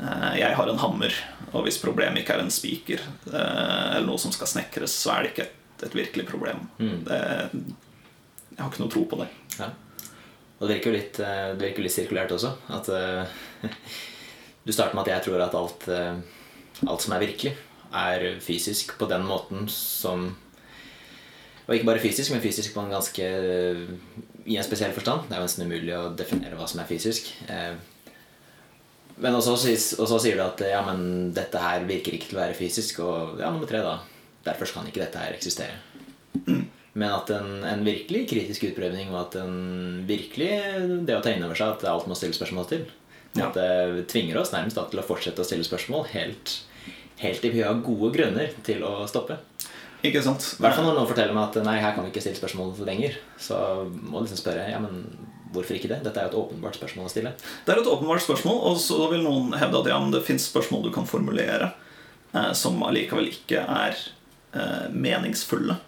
jeg 0.00 0.56
har 0.56 0.70
en 0.70 0.80
hammer, 0.80 1.14
og 1.50 1.66
hvis 1.66 1.80
problemet 1.82 2.22
ikke 2.22 2.36
er 2.36 2.44
en 2.44 2.52
spiker 2.54 3.02
eh, 3.02 3.96
eller 3.96 4.06
noe 4.06 4.20
som 4.22 4.32
skal 4.34 4.48
snekres, 4.48 4.94
så 4.96 5.14
er 5.14 5.22
det 5.22 5.32
ikke 5.32 5.46
et, 5.48 5.86
et 5.88 5.96
virkelig 5.98 6.26
problem. 6.28 6.62
Mm. 6.78 6.98
Det, 7.08 7.20
jeg 8.54 8.62
har 8.62 8.70
ikke 8.70 8.84
noe 8.84 8.92
tro 8.92 9.06
på 9.10 9.18
det. 9.22 9.28
Ja. 9.58 9.70
Og 10.60 10.68
det 10.68 10.76
virker 10.76 10.92
jo 10.92 10.98
litt, 10.98 11.18
eh, 11.24 11.46
det 11.56 11.66
virker 11.66 11.86
litt 11.86 11.96
sirkulært 11.96 12.34
også. 12.36 12.52
At 12.76 12.90
uh, 12.92 13.64
Du 14.66 14.72
starter 14.76 14.92
med 14.94 15.06
at 15.08 15.14
jeg 15.14 15.26
tror 15.26 15.42
at 15.42 15.56
alt, 15.56 15.86
uh, 15.88 16.86
alt 16.86 17.04
som 17.04 17.16
er 17.16 17.24
virkelig, 17.24 17.54
er 17.96 18.26
fysisk 18.44 18.92
på 19.00 19.08
den 19.10 19.24
måten 19.26 19.64
som 19.72 20.28
Og 21.66 21.72
ikke 21.74 21.88
bare 21.88 22.02
fysisk, 22.02 22.30
men 22.30 22.42
fysisk 22.44 22.74
på 22.74 22.84
en 22.84 22.92
ganske 22.92 23.26
i 24.50 24.56
en 24.58 24.66
spesiell 24.66 24.92
forstand. 24.94 25.28
Det 25.28 25.36
er 25.36 25.40
jo 25.40 25.48
nesten 25.48 25.66
umulig 25.66 25.94
å 25.96 26.10
definere 26.18 26.56
hva 26.58 26.66
som 26.68 26.82
er 26.82 26.88
fysisk. 26.88 27.32
Uh, 27.48 27.74
men 29.20 29.36
også, 29.36 29.56
og 30.00 30.08
så 30.08 30.18
sier 30.22 30.38
du 30.38 30.44
at 30.44 30.62
ja, 30.64 30.80
men 30.86 31.30
dette 31.36 31.60
her 31.60 31.84
virker 31.88 32.16
ikke 32.16 32.30
til 32.30 32.38
å 32.38 32.42
være 32.42 32.58
fysisk. 32.58 33.02
Og 33.04 33.40
ja, 33.40 33.50
nummer 33.52 33.68
tre, 33.70 33.82
da. 33.84 33.98
Derfor 34.46 34.72
kan 34.72 34.88
ikke 34.88 35.02
dette 35.02 35.20
her 35.20 35.36
eksistere. 35.36 35.76
Men 36.92 37.12
at 37.14 37.30
en, 37.34 37.60
en, 37.66 37.84
virkelig 37.86 38.24
kritisk 38.32 38.64
utprøvning, 38.70 39.12
og 39.12 39.20
at 39.26 39.36
en 39.42 40.00
virkelig 40.08 40.50
det 41.06 41.16
å 41.16 41.22
ta 41.22 41.34
inn 41.34 41.44
over 41.46 41.58
seg 41.58 41.76
at 41.76 41.86
alt 41.90 42.08
må 42.10 42.16
stille 42.18 42.36
spørsmål 42.36 42.66
til 42.70 42.88
ja. 43.36 43.46
At 43.46 43.54
det 43.54 44.08
tvinger 44.10 44.40
oss 44.40 44.50
nærmest 44.50 44.78
da, 44.78 44.88
til 44.90 44.98
å 44.98 45.06
fortsette 45.06 45.42
å 45.42 45.46
stille 45.46 45.66
spørsmål 45.66 46.08
helt, 46.16 46.56
helt 47.20 47.44
til 47.44 47.52
vi 47.54 47.62
har 47.62 47.78
gode 47.84 48.10
grunner 48.16 48.56
til 48.66 48.82
å 48.82 49.04
stoppe. 49.10 49.36
Ikke 50.02 50.22
sant? 50.24 50.42
I 50.56 50.64
hvert 50.64 50.74
fall 50.74 50.88
når 50.88 50.96
noen 50.96 51.10
forteller 51.10 51.36
meg 51.36 51.46
at 51.46 51.66
nei, 51.66 51.76
her 51.78 51.94
kan 51.94 52.06
vi 52.06 52.10
ikke 52.10 52.24
stille 52.24 52.40
spørsmål 52.40 52.72
lenger. 52.88 53.20
Så 53.38 53.58
må 53.86 54.18
du 54.18 54.26
liksom 54.26 54.40
spørre 54.40 54.66
ja, 54.72 54.80
men 54.82 55.04
Hvorfor 55.50 55.76
ikke 55.76 55.90
det? 55.90 56.00
Dette 56.04 56.20
er 56.22 56.28
jo 56.28 56.32
et 56.32 56.40
åpenbart 56.44 56.78
spørsmål 56.78 57.08
å 57.08 57.12
stille. 57.12 57.34
Det 57.66 57.74
er 57.74 57.82
et 57.82 57.90
åpenbart 57.90 58.22
spørsmål, 58.22 58.58
og 58.70 58.80
så 58.82 58.98
vil 59.10 59.24
noen 59.26 59.54
hevde 59.58 59.80
at 59.82 59.90
ja, 59.90 60.00
det 60.14 60.24
fins 60.26 60.46
spørsmål 60.50 60.84
du 60.86 60.90
kan 60.94 61.08
formulere 61.10 61.72
eh, 62.32 62.52
som 62.58 62.78
allikevel 62.86 63.30
ikke 63.32 63.64
er 63.64 63.96
eh, 64.54 64.90
meningsfulle. 64.94 65.80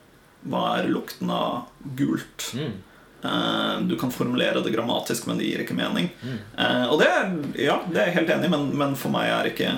Hva 0.50 0.64
er 0.80 0.90
lukten 0.90 1.30
av 1.30 1.68
gult? 1.98 2.50
Mm. 2.58 2.80
Eh, 3.22 3.80
du 3.86 3.98
kan 3.98 4.10
formulere 4.10 4.60
det 4.60 4.70
grammatisk, 4.70 5.26
men 5.26 5.38
det 5.38 5.46
gir 5.46 5.62
ikke 5.62 5.78
mening. 5.78 6.10
Mm. 6.22 6.38
Eh, 6.58 6.84
og 6.90 6.98
det 6.98 7.08
er, 7.08 7.32
ja, 7.68 7.78
det 7.86 8.00
er 8.00 8.10
jeg 8.10 8.18
helt 8.18 8.36
enig 8.36 8.50
i, 8.50 8.54
men, 8.56 8.68
men, 8.78 8.96
for 8.98 9.14
meg 9.14 9.30
er 9.30 9.50
ikke 9.52 9.72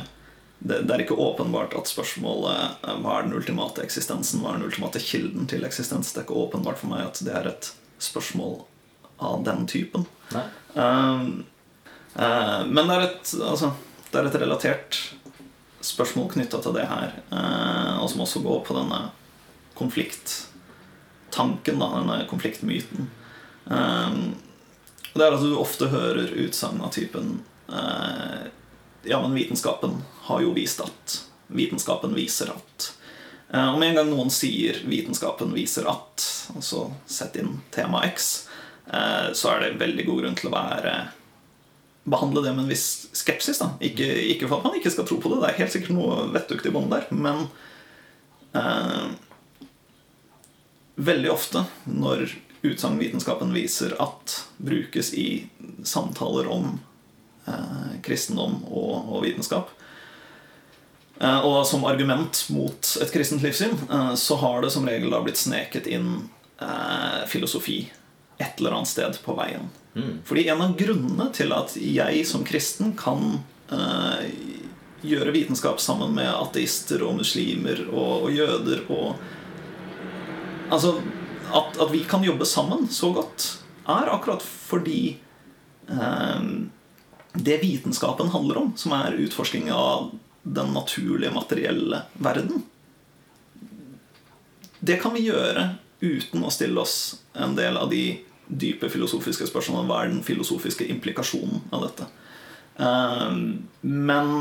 det, 0.65 0.79
det, 0.87 0.95
er 0.95 1.05
ikke 1.05 1.19
åpenbart 1.21 1.77
at 1.77 1.91
spørsmålet 1.91 2.87
eh, 2.89 3.01
hva 3.05 3.19
er 3.19 3.27
den 3.27 3.37
ultimate 3.37 3.85
eksistensen, 3.85 4.41
hva 4.41 4.55
er 4.55 4.63
den 4.63 4.71
ultimate 4.71 5.03
kilden 5.03 5.51
til 5.51 5.67
eksistens. 5.69 6.15
Det 6.15 6.23
er 6.23 6.29
ikke 6.29 6.41
åpenbart 6.47 6.81
for 6.81 6.93
meg 6.95 7.05
at 7.11 7.21
det 7.27 7.35
er 7.37 7.51
et 7.53 7.75
spørsmål 8.01 8.63
av 9.19 9.45
den 9.47 9.67
typen. 9.67 10.07
Um, 10.75 11.45
uh, 12.15 12.63
men 12.67 12.89
det 12.89 12.95
er, 12.95 13.05
et, 13.09 13.35
altså, 13.43 13.73
det 14.11 14.21
er 14.21 14.31
et 14.31 14.41
relatert 14.43 14.99
spørsmål 15.85 16.31
knytta 16.33 16.61
til 16.65 16.75
det 16.77 16.89
her, 16.89 17.15
uh, 17.31 18.01
og 18.03 18.09
som 18.11 18.25
også 18.25 18.43
går 18.45 18.65
på 18.67 18.77
denne 18.79 19.01
konflikt 19.79 20.49
tanken, 21.35 21.79
da, 21.83 21.91
denne 21.99 22.25
konfliktmyten. 22.31 23.11
Um, 23.65 24.35
det 25.15 25.25
er 25.25 25.37
at 25.37 25.43
du 25.43 25.55
ofte 25.59 25.89
hører 25.93 26.35
utsagn 26.43 26.83
av 26.85 26.91
typen 26.93 27.39
uh, 27.71 28.51
Ja, 29.07 29.21
men 29.23 29.37
vitenskapen 29.37 30.03
har 30.27 30.43
jo 30.45 30.51
vist 30.57 30.83
at 30.85 31.15
Vitenskapen 31.55 32.13
viser 32.17 32.51
at 32.53 32.91
Og 33.55 33.79
med 33.79 33.93
en 33.93 33.99
gang 34.01 34.11
noen 34.11 34.33
sier 34.33 34.81
'vitenskapen 34.85 35.53
viser 35.55 35.87
at', 35.89 36.25
altså 36.57 36.89
sett 37.07 37.37
inn 37.39 37.61
tema 37.71 38.03
X, 38.09 38.44
så 38.85 39.49
er 39.51 39.63
det 39.63 39.79
veldig 39.81 40.05
god 40.05 40.19
grunn 40.21 40.35
til 40.37 40.51
å 40.51 40.53
være 40.53 40.91
behandle 42.05 42.43
det 42.45 42.51
med 42.53 42.67
en 42.67 42.69
viss 42.69 43.07
skepsis. 43.17 43.63
Da. 43.63 43.71
Ikke, 43.81 44.05
ikke, 44.05 44.45
for 44.45 44.59
at 44.59 44.67
man 44.69 44.77
ikke 44.77 44.93
skal 44.93 45.07
tro 45.09 45.17
på 45.23 45.31
det, 45.33 45.39
det 45.41 45.49
er 45.49 45.61
helt 45.63 45.73
sikkert 45.73 45.95
noe 45.97 46.19
vettugt 46.35 46.69
i 46.69 46.73
bånn 46.75 46.91
der, 46.93 47.07
men 47.11 47.47
veldig 50.95 51.31
ofte 51.33 51.65
når 51.89 52.37
utsagn 52.65 52.99
vitenskapen 52.99 53.53
viser 53.55 53.95
at 54.01 54.39
brukes 54.57 55.13
i 55.15 55.47
samtaler 55.85 56.49
om 56.49 56.79
eh, 57.47 57.97
kristendom 58.05 58.63
og, 58.71 59.11
og 59.13 59.25
vitenskap. 59.27 59.73
Eh, 61.21 61.41
og 61.45 61.67
som 61.69 61.85
argument 61.89 62.45
mot 62.55 62.95
et 63.03 63.13
kristent 63.13 63.45
livssyn 63.45 63.77
eh, 63.85 64.15
så 64.19 64.39
har 64.41 64.65
det 64.65 64.73
som 64.75 64.89
regel 64.89 65.13
da 65.13 65.21
blitt 65.25 65.41
sneket 65.41 65.91
inn 65.91 66.09
eh, 66.57 67.21
filosofi 67.31 67.83
et 68.39 68.59
eller 68.59 68.77
annet 68.77 68.91
sted 68.91 69.19
på 69.25 69.37
veien. 69.39 69.69
Mm. 69.95 70.19
Fordi 70.27 70.49
en 70.49 70.63
av 70.63 70.77
grunnene 70.79 71.29
til 71.35 71.55
at 71.55 71.77
jeg 71.79 72.25
som 72.27 72.45
kristen 72.47 72.95
kan 72.99 73.39
eh, 73.71 74.31
gjøre 75.05 75.35
vitenskap 75.35 75.81
sammen 75.81 76.15
med 76.17 76.31
ateister 76.33 77.05
og 77.07 77.19
muslimer 77.21 77.85
og, 77.91 78.27
og 78.27 78.31
jøder 78.35 78.85
og 78.89 79.17
Altså 80.73 80.95
at, 81.53 81.75
at, 81.77 81.91
vi 81.93 81.99
kan 82.09 82.23
jobbe 82.25 82.47
sammen 82.49 82.87
så 82.89 83.11
godt, 83.13 83.45
er 83.85 84.09
akkurat 84.09 84.43
fordi 84.43 85.19
eh, 85.93 86.47
det 87.37 87.59
vitenskapen 87.61 88.33
handler 88.33 88.63
om, 88.63 88.71
som 88.81 88.95
er 88.97 89.19
utforsking 89.27 89.69
av 89.71 90.09
den 90.43 90.73
naturlige, 90.75 91.31
materielle 91.37 92.03
verden 92.15 92.65
Det 94.81 94.97
kan 95.03 95.15
vi 95.15 95.29
gjøre 95.29 95.69
uten 96.05 96.45
å 96.45 96.53
stille 96.53 96.81
oss 96.81 97.17
en 97.33 97.57
del 97.57 97.79
av 97.81 97.91
de 97.91 98.05
dype 98.47 98.91
filosofiske 98.93 99.49
spørsmålene. 99.49 99.89
Hva 99.89 100.03
er 100.03 100.13
den 100.13 100.25
filosofiske 100.27 100.87
implikasjonen 100.93 101.65
av 101.73 101.87
dette? 101.89 102.09
Eh, 102.77 103.37
men 103.81 104.33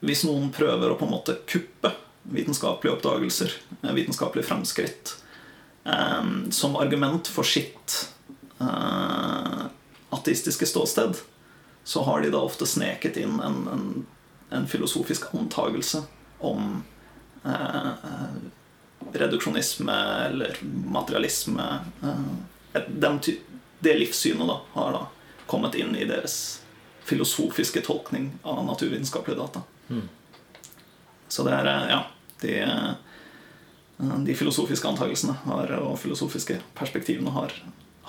hvis 0.00 0.24
noen 0.24 0.48
prøver 0.54 0.92
å 0.92 0.98
på 0.98 1.06
en 1.06 1.14
måte 1.14 1.36
kuppe 1.50 1.92
vitenskapelige 2.30 2.96
oppdagelser, 2.96 3.52
eh, 3.82 3.92
vitenskapelige 3.96 4.48
fremskritt, 4.48 5.16
um, 5.84 6.52
som 6.52 6.76
argument 6.76 7.28
for 7.28 7.44
sitt 7.44 8.12
uh, 8.60 9.66
ateistiske 10.10 10.66
ståsted, 10.66 11.20
så 11.84 12.02
har 12.04 12.20
de 12.20 12.30
da 12.30 12.42
ofte 12.44 12.68
sneket 12.68 13.16
inn 13.16 13.40
en, 13.40 13.60
en, 13.72 13.84
en 14.50 14.66
filosofisk 14.68 15.30
antagelse 15.34 16.02
om 16.38 16.82
uh, 17.44 17.92
reduksjonisme 19.12 19.96
eller 20.26 20.56
materialisme. 20.92 21.66
Den, 22.86 23.20
det 23.80 23.94
livssynet 23.98 24.48
da, 24.48 24.60
har 24.74 24.96
da 24.96 25.04
kommet 25.50 25.74
inn 25.74 25.96
i 25.96 26.06
deres 26.06 26.36
filosofiske 27.08 27.82
tolkning 27.82 28.30
av 28.46 28.62
naturvitenskapelige 28.66 29.40
data. 29.40 29.62
Mm. 29.88 30.08
Så 31.28 31.46
det 31.46 31.54
er 31.58 31.70
Ja. 31.90 32.04
De, 32.40 32.54
Eh, 34.00 34.18
de 34.18 34.34
filosofiske 34.34 34.88
antakelsene 34.88 35.36
har, 35.44 35.72
og 35.80 35.98
filosofiske 36.00 36.60
perspektivene 36.74 37.32
har, 37.34 37.52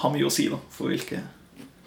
har 0.04 0.14
mye 0.14 0.28
å 0.28 0.34
si 0.34 0.48
da, 0.52 0.60
for 0.72 0.92
hvilke, 0.92 1.24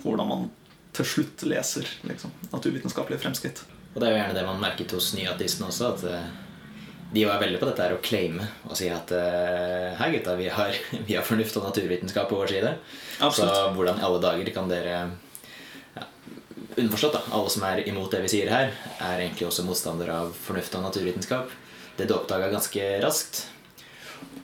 hvordan 0.03 0.29
man 0.29 0.49
til 0.95 1.09
slutt 1.09 1.45
leser 1.49 1.89
liksom, 2.07 2.33
naturvitenskapelige 2.53 3.23
fremskritt. 3.25 3.65
Og 3.95 4.01
Det 4.01 4.09
er 4.09 4.13
jo 4.13 4.19
gjerne 4.21 4.37
det 4.37 4.47
man 4.47 4.63
merket 4.63 4.95
hos 4.95 5.13
nyatistene 5.17 5.71
også. 5.71 5.93
at 5.95 6.05
eh, 6.11 6.33
de 7.15 7.25
var 7.25 7.39
veldig 7.39 7.61
på 7.61 7.67
dette 7.69 7.85
her 7.85 7.95
å 7.95 8.03
claime 8.03 8.47
og 8.67 8.75
si 8.79 8.89
at 8.91 9.13
eh, 9.15 9.93
hei 10.01 10.11
gutta, 10.17 10.35
vi 10.39 10.49
har, 10.51 10.75
vi 11.09 11.15
har, 11.15 11.27
fornuft 11.27 11.61
og 11.61 11.69
naturvitenskap 11.69 12.27
på 12.31 12.41
vår 12.41 12.51
side. 12.51 12.73
Absolutt. 13.23 13.55
Så 13.55 13.69
hvordan 13.77 14.01
i 14.01 14.07
alle 14.09 14.23
dager 14.25 14.51
kan 14.57 14.71
dere 14.71 14.97
ja, 15.95 16.07
Underforstått, 16.75 17.21
da. 17.21 17.23
Alle 17.39 17.53
som 17.55 17.67
er 17.69 17.85
imot 17.87 18.11
det 18.11 18.25
vi 18.25 18.33
sier 18.35 18.51
her, 18.51 18.73
er 18.99 19.23
egentlig 19.23 19.47
også 19.47 19.67
motstandere 19.67 20.17
av 20.25 20.35
fornuft 20.35 20.75
og 20.75 20.89
naturvitenskap. 20.89 21.53
Det 21.95 22.09
du 22.11 22.17
oppdaga 22.17 22.51
ganske 22.51 22.89
raskt, 23.05 23.45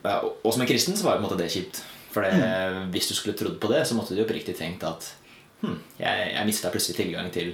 og 0.05 0.53
som 0.53 0.63
en 0.63 0.69
kristen 0.71 0.95
så 0.97 1.09
var 1.09 1.17
det 1.17 1.21
på 1.21 1.25
en 1.25 1.29
måte 1.29 1.41
det 1.41 1.51
kjipt. 1.51 1.83
For 2.11 2.27
det, 2.27 2.31
mm. 2.39 2.87
hvis 2.95 3.11
du 3.11 3.17
skulle 3.19 3.37
trodd 3.39 3.59
på 3.63 3.71
det, 3.71 3.83
så 3.87 3.99
måtte 3.99 4.15
du 4.15 4.23
oppriktig 4.23 4.55
tenkt 4.59 4.87
at 4.87 5.11
hm, 5.63 5.77
jeg, 5.99 6.31
jeg 6.37 6.47
mista 6.47 6.71
plutselig 6.71 6.97
tilgang 6.99 7.29
til, 7.35 7.53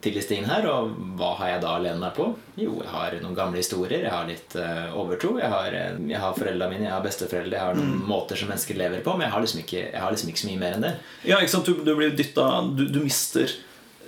til 0.00 0.16
disse 0.16 0.30
tingene 0.30 0.50
her. 0.50 0.66
Og 0.70 0.94
hva 1.18 1.34
har 1.40 1.54
jeg 1.54 1.62
da 1.64 1.74
å 1.76 1.82
lene 1.84 2.00
meg 2.00 2.14
på? 2.16 2.26
Jo, 2.60 2.74
jeg 2.80 2.90
har 2.92 3.16
noen 3.22 3.36
gamle 3.36 3.60
historier. 3.60 4.04
Jeg 4.06 4.14
har 4.14 4.28
litt 4.28 4.56
uh, 4.58 4.96
overtro. 4.98 5.34
Jeg 5.40 5.52
har, 5.52 5.76
uh, 5.76 6.00
jeg 6.10 6.22
har 6.22 6.36
foreldrene 6.36 6.72
mine, 6.74 6.88
jeg 6.88 6.94
har 6.94 7.04
besteforeldre. 7.04 7.58
Jeg 7.58 7.66
har 7.66 7.78
noen 7.78 7.94
mm. 8.00 8.08
måter 8.08 8.40
som 8.40 8.50
mennesker 8.52 8.80
lever 8.80 9.04
på. 9.06 9.14
Men 9.16 9.28
jeg 9.28 9.34
har 9.36 9.46
liksom 9.46 9.62
ikke, 9.64 9.84
har 10.04 10.16
liksom 10.16 10.32
ikke 10.32 10.44
så 10.44 10.50
mye 10.50 10.62
mer 10.64 10.76
enn 10.78 10.88
det. 10.88 10.94
Ja, 11.28 11.38
ikke 11.38 11.54
sant? 11.54 11.68
Du, 11.68 11.84
du 11.84 11.94
blir 11.98 12.16
dytta 12.16 12.48
du, 12.72 12.84
du, 12.88 13.00
mister 13.04 13.56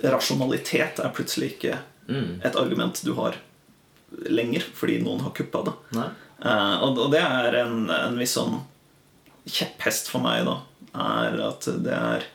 Rasjonalitet 0.03 0.99
er 0.99 1.15
plutselig 1.15 1.53
ikke 1.53 1.77
mm. 2.09 2.43
et 2.43 2.57
argument 2.59 2.99
du 3.05 3.13
har 3.15 3.37
lenger 4.27 4.65
fordi 4.75 4.99
noen 5.01 5.23
har 5.25 5.33
kuppa 5.37 5.63
det. 5.69 5.73
Uh, 5.95 6.75
og, 6.83 6.97
og, 6.97 7.07
det 7.13 7.21
er 7.23 7.61
en, 7.63 7.87
en 7.93 8.19
viss 8.19 8.35
sånn 8.35 8.59
kjepphest 9.43 10.09
for 10.11 10.23
meg, 10.23 10.45
da. 10.47 10.59
Er 10.93 11.39
at 11.47 11.65
det 11.83 11.93
er 11.95 12.25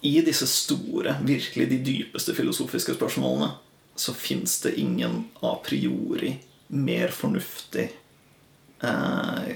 I 0.00 0.20
disse 0.22 0.46
store, 0.46 1.16
virkelig 1.26 1.68
de 1.70 1.78
dypeste 1.82 2.34
filosofiske 2.34 2.94
spørsmålene 2.94 3.50
så 3.98 4.14
fins 4.14 4.60
det 4.62 4.76
ingen 4.78 5.24
a 5.42 5.56
priori 5.64 6.36
mer 6.68 7.08
fornuftig 7.08 7.88
eh, 8.80 9.48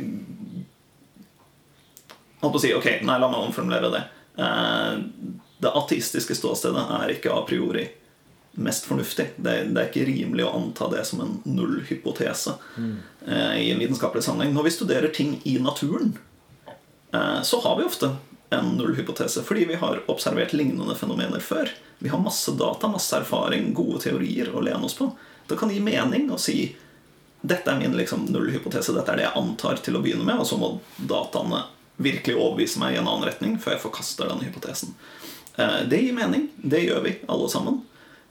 Holdt 2.42 2.54
på 2.56 2.58
å 2.58 2.62
si 2.62 2.72
Ok, 2.74 2.88
nei, 3.06 3.18
la 3.22 3.28
meg 3.30 3.38
omformulere 3.38 3.90
det. 3.92 4.00
Eh, 4.42 5.02
det 5.62 5.70
ateistiske 5.78 6.34
ståstedet 6.34 6.82
er 6.98 7.12
ikke 7.14 7.30
a 7.30 7.44
priori 7.46 7.84
mest 8.58 8.88
fornuftig. 8.88 9.28
Det 9.36 9.54
det 9.70 9.78
er, 9.78 9.88
ikke 9.92 10.08
rimelig 10.08 10.48
å 10.48 10.56
anta 10.58 10.88
det 10.92 11.04
som 11.08 11.22
en 11.22 11.36
nullhypotese 11.46 12.56
mm. 12.74 12.96
eh, 13.28 13.54
i 13.62 13.70
en 13.70 13.80
vitenskapelig 13.80 14.26
sammenheng. 14.26 14.56
Når 14.56 14.66
vi 14.66 14.74
studerer 14.74 15.14
ting 15.14 15.36
i 15.48 15.54
naturen, 15.62 16.16
eh, 17.14 17.40
så 17.46 17.62
har 17.62 17.78
vi 17.78 17.86
ofte 17.86 18.10
en 18.54 18.74
nullhypotese 18.76 19.42
fordi 19.46 19.66
vi 19.70 19.80
har 19.80 20.02
observert 20.12 20.54
lignende 20.56 20.96
fenomener 20.98 21.42
før. 21.44 21.70
Vi 21.98 22.12
har 22.12 22.22
masse 22.22 22.54
data, 22.58 22.90
masse 22.90 23.16
erfaring, 23.16 23.72
gode 23.76 24.02
teorier 24.04 24.52
å 24.52 24.62
lene 24.64 24.88
oss 24.88 24.98
på. 24.98 25.10
Det 25.48 25.58
kan 25.60 25.70
gi 25.72 25.80
mening 25.82 26.30
å 26.32 26.40
si 26.40 26.72
dette 27.42 27.70
er 27.70 27.80
min 27.80 27.96
liksom, 27.98 28.28
nullhypotese, 28.30 28.94
dette 28.94 29.12
er 29.12 29.18
det 29.18 29.24
jeg 29.26 29.38
antar 29.38 29.80
til 29.82 29.98
å 29.98 30.02
begynne 30.02 30.26
med, 30.26 30.38
og 30.38 30.46
så 30.46 30.58
må 30.60 30.76
dataene 30.96 31.64
virkelig 32.02 32.36
overbevise 32.38 32.78
meg 32.78 32.94
i 32.94 33.00
en 33.00 33.08
annen 33.08 33.26
retning 33.26 33.56
før 33.60 33.76
jeg 33.76 33.82
forkaster 33.82 34.30
denne 34.30 34.46
hypotesen. 34.46 34.94
Eh, 35.56 35.80
det 35.90 35.98
gir 36.04 36.14
mening. 36.16 36.48
Det 36.56 36.84
gjør 36.84 37.02
vi 37.06 37.16
alle 37.26 37.48
sammen. 37.50 37.80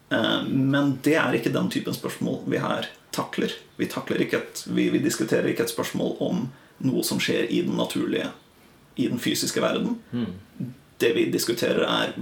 Eh, 0.10 0.44
men 0.48 0.96
det 1.04 1.18
er 1.20 1.36
ikke 1.36 1.54
den 1.54 1.70
typen 1.74 1.96
spørsmål 1.96 2.42
vi 2.52 2.62
her 2.64 2.88
takler. 3.12 3.54
Vi, 3.76 3.90
takler 3.92 4.24
et, 4.24 4.64
vi, 4.68 4.90
vi, 4.90 5.04
diskuterer 5.04 5.52
ikke 5.52 5.68
et 5.68 5.74
spørsmål 5.74 6.16
om 6.24 6.48
noe 6.88 7.04
som 7.06 7.20
skjer 7.22 7.52
i 7.52 7.62
den 7.68 7.78
naturlige, 7.78 8.32
i 8.96 9.08
den 9.08 9.20
fysiske 9.20 9.62
verden. 9.64 9.98
Mm. 10.12 10.74
Det 11.02 11.14
vi 11.16 11.28
diskuterer, 11.34 11.86
er 11.88 12.14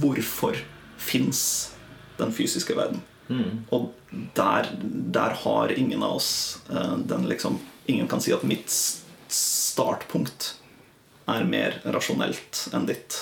hvorfor 0.00 0.56
fins 0.96 1.72
den 2.18 2.32
fysiske 2.32 2.76
verden. 2.76 3.02
Mm. 3.28 3.64
Og 3.70 3.92
der, 4.36 4.68
der, 5.14 5.36
har 5.44 5.72
ingen 5.72 6.02
av 6.02 6.18
oss 6.18 6.32
eh, 6.70 6.96
den 7.08 7.28
liksom 7.30 7.60
Ingen 7.90 8.06
kan 8.06 8.20
si 8.22 8.30
at 8.30 8.44
mitt 8.46 8.70
startpunkt 8.70 10.52
er 11.26 11.42
mer 11.50 11.80
rasjonelt 11.82 12.60
enn 12.70 12.84
ditt. 12.86 13.16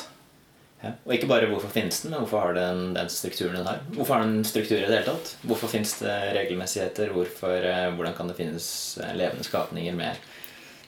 Ja. 0.80 0.90
Og 1.04 1.14
ikke 1.14 1.28
bare 1.30 1.48
hvorfor 1.48 1.72
finnes 1.72 2.02
den, 2.02 2.12
men 2.12 2.26
hvorfor 2.26 2.42
har 2.44 2.58
den 2.58 2.92
den 2.92 3.08
strukturen 3.12 3.56
den 3.56 3.68
har. 3.68 3.80
Hvorfor 3.94 4.18
har 4.18 4.26
den 4.26 4.44
struktur 4.44 4.76
i 4.76 4.82
det 4.82 4.98
hele 4.98 5.06
tatt? 5.08 5.32
Hvorfor 5.48 5.72
finnes 5.72 5.94
det 6.00 6.16
regelmessigheter? 6.36 7.14
Hvorfor, 7.16 7.56
eh, 7.56 7.88
hvordan 7.96 8.16
kan 8.16 8.28
det 8.28 8.36
finnes 8.36 8.68
eh, 9.00 9.14
levende 9.16 9.48
skapninger 9.48 9.96
med 9.96 10.29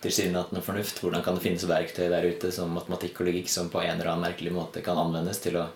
tilsynelatende 0.03 0.63
fornuft? 0.65 1.01
Hvordan 1.03 1.23
kan 1.25 1.39
det 1.39 1.45
finnes 1.45 1.65
verktøy 1.69 2.09
der 2.11 2.27
ute 2.27 2.53
som 2.55 2.75
matematikk 2.75 3.23
og 3.23 3.31
logikk 3.31 3.51
som 3.51 3.71
på 3.73 3.83
en 3.83 3.97
eller 3.97 4.13
annen 4.13 4.27
merkelig 4.29 4.53
måte 4.55 4.83
kan 4.85 4.99
anvendes 4.99 5.43
til 5.43 5.61
å 5.61 5.67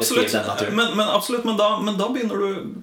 beskrive 0.00 0.28
den 0.32 0.46
naturen? 0.48 0.76
Men, 0.76 0.94
men, 0.96 1.08
absolutt, 1.08 1.44
men 1.48 1.58
da, 1.60 1.74
men 1.80 1.98
da 2.00 2.10
begynner 2.12 2.42
du 2.42 2.82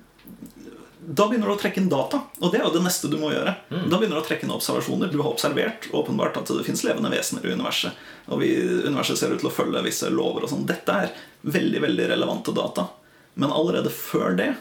da 1.04 1.26
begynner 1.28 1.50
du 1.50 1.54
å 1.54 1.60
trekke 1.60 1.82
inn 1.82 1.90
data. 1.92 2.22
Og 2.40 2.52
det 2.54 2.62
er 2.62 2.64
jo 2.64 2.74
det 2.78 2.84
neste 2.86 3.10
du 3.12 3.18
må 3.20 3.34
gjøre. 3.34 3.58
Mm. 3.74 3.88
Da 3.92 3.98
begynner 3.98 4.16
du 4.16 4.22
å 4.22 4.28
trekke 4.28 4.46
inn 4.48 4.54
observasjoner. 4.56 5.10
Du 5.12 5.20
har 5.20 5.34
observert 5.34 5.90
åpenbart 5.92 6.38
at 6.40 6.52
det 6.52 6.64
fins 6.64 6.84
levende 6.88 7.12
vesener 7.12 7.44
i 7.44 7.52
universet. 7.52 7.98
Og 8.32 8.40
vi, 8.40 8.54
universet 8.88 9.20
ser 9.20 9.34
ut 9.34 9.42
til 9.44 9.50
å 9.50 9.54
følge 9.54 9.84
visse 9.84 10.08
lover 10.14 10.46
og 10.46 10.54
sånn. 10.54 10.64
Dette 10.70 10.96
er 10.96 11.12
veldig 11.44 11.82
veldig 11.84 12.08
relevante 12.14 12.56
data. 12.56 12.88
Men 13.36 13.52
allerede 13.52 13.92
før 13.92 14.38
det 14.40 14.54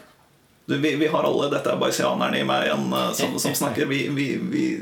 du, 0.67 0.77
vi, 0.79 0.97
vi, 0.97 1.07
har 1.07 1.25
alle 1.27 1.49
Dette 1.51 1.73
er 1.73 1.81
bayesianerne 1.81 2.39
i 2.39 2.47
meg 2.47 2.69
igjen 2.69 2.93
uh, 2.95 3.11
som, 3.17 3.35
som, 3.43 3.55
snakker. 3.63 3.89
Vi, 3.91 4.05
vi, 4.15 4.27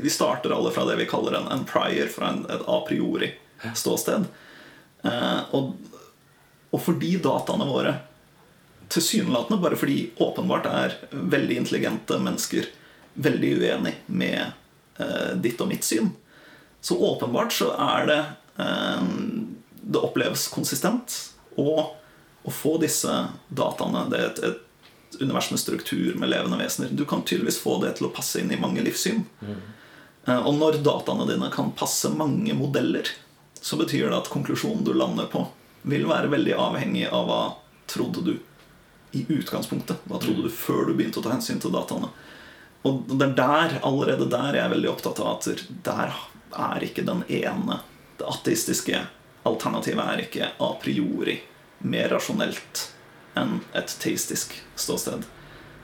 vi, 0.03 0.09
starter 0.13 0.53
alle 0.53 0.73
fra 0.73 0.85
det 0.89 0.99
vi 0.99 1.09
kaller 1.09 1.39
en, 1.39 1.49
en 1.51 1.65
prior, 1.65 2.11
fra 2.13 2.33
en, 2.33 2.45
et 2.49 2.65
a 2.67 2.79
priori 2.87 3.31
ståsted. 3.77 4.25
Eh, 5.01 5.41
og, 5.57 5.73
og 6.73 6.81
fordi 6.81 7.15
dataene 7.21 7.67
våre 7.69 7.95
tilsynelatende, 8.91 9.61
bare 9.61 9.77
fordi 9.79 10.11
åpenbart 10.21 10.67
er 10.69 10.95
veldig 11.11 11.57
intelligente 11.61 12.17
mennesker 12.21 12.69
veldig 13.13 13.51
uenig 13.61 13.93
med 14.05 14.41
eh, 14.97 15.31
ditt 15.41 15.61
og 15.61 15.69
mitt 15.71 15.85
syn, 15.85 16.11
så 16.81 16.97
åpenbart 16.97 17.53
så 17.53 17.73
er 17.77 18.07
det 18.09 18.21
Det 19.81 19.97
oppleves 19.97 20.47
konsistent. 20.53 21.13
Og 21.57 21.93
å 22.45 22.51
få 22.53 22.75
disse 22.81 23.09
dataene 23.49 24.03
Det 24.09 24.17
er 24.17 24.25
et, 24.27 24.41
et 24.49 24.70
univers 25.19 25.51
med 25.51 25.59
struktur, 25.59 26.13
med 26.15 26.29
levende 26.29 26.57
vesener. 26.57 26.89
Du 26.91 27.05
kan 27.05 27.23
tydeligvis 27.23 27.59
få 27.59 27.77
det 27.83 27.95
til 27.97 28.07
å 28.07 28.13
passe 28.15 28.41
inn 28.41 28.51
i 28.51 28.59
mange 28.59 28.83
livssyn. 28.85 29.23
Mm. 29.41 29.59
Og 30.45 30.53
når 30.55 30.79
dataene 30.85 31.25
dine 31.29 31.49
kan 31.53 31.73
passe 31.77 32.11
mange 32.13 32.53
modeller, 32.53 33.09
så 33.61 33.77
betyr 33.77 34.09
det 34.09 34.17
at 34.17 34.29
konklusjonen 34.33 34.85
du 34.85 34.93
lander 34.93 35.27
på, 35.31 35.45
vil 35.81 36.05
være 36.09 36.29
veldig 36.31 36.55
avhengig 36.61 37.07
av 37.09 37.27
hva 37.29 37.41
trodde 37.89 38.23
du 38.25 38.33
i 39.17 39.25
utgangspunktet. 39.27 40.05
Hva 40.05 40.21
trodde 40.21 40.45
du 40.45 40.53
før 40.53 40.87
du 40.87 40.95
begynte 40.95 41.19
å 41.21 41.25
ta 41.25 41.33
hensyn 41.33 41.59
til 41.61 41.73
dataene. 41.73 42.11
Og 42.87 43.03
det 43.11 43.27
er 43.27 43.35
der, 43.37 43.75
allerede 43.85 44.29
der 44.29 44.57
jeg 44.57 44.63
er 44.65 44.73
veldig 44.73 44.89
opptatt 44.89 45.21
av 45.21 45.35
at 45.35 45.65
der 45.85 46.15
er 46.51 46.83
ikke 46.83 47.05
den 47.07 47.21
ene 47.29 47.77
Det 48.17 48.25
ateistiske 48.27 48.97
alternativet 49.47 50.01
er 50.01 50.23
ikke 50.25 50.49
a 50.61 50.71
priori 50.81 51.37
mer 51.89 52.11
rasjonelt 52.13 52.81
enn 53.37 53.59
et 53.77 53.93
teistisk 54.01 54.55
ståsted. 54.75 55.23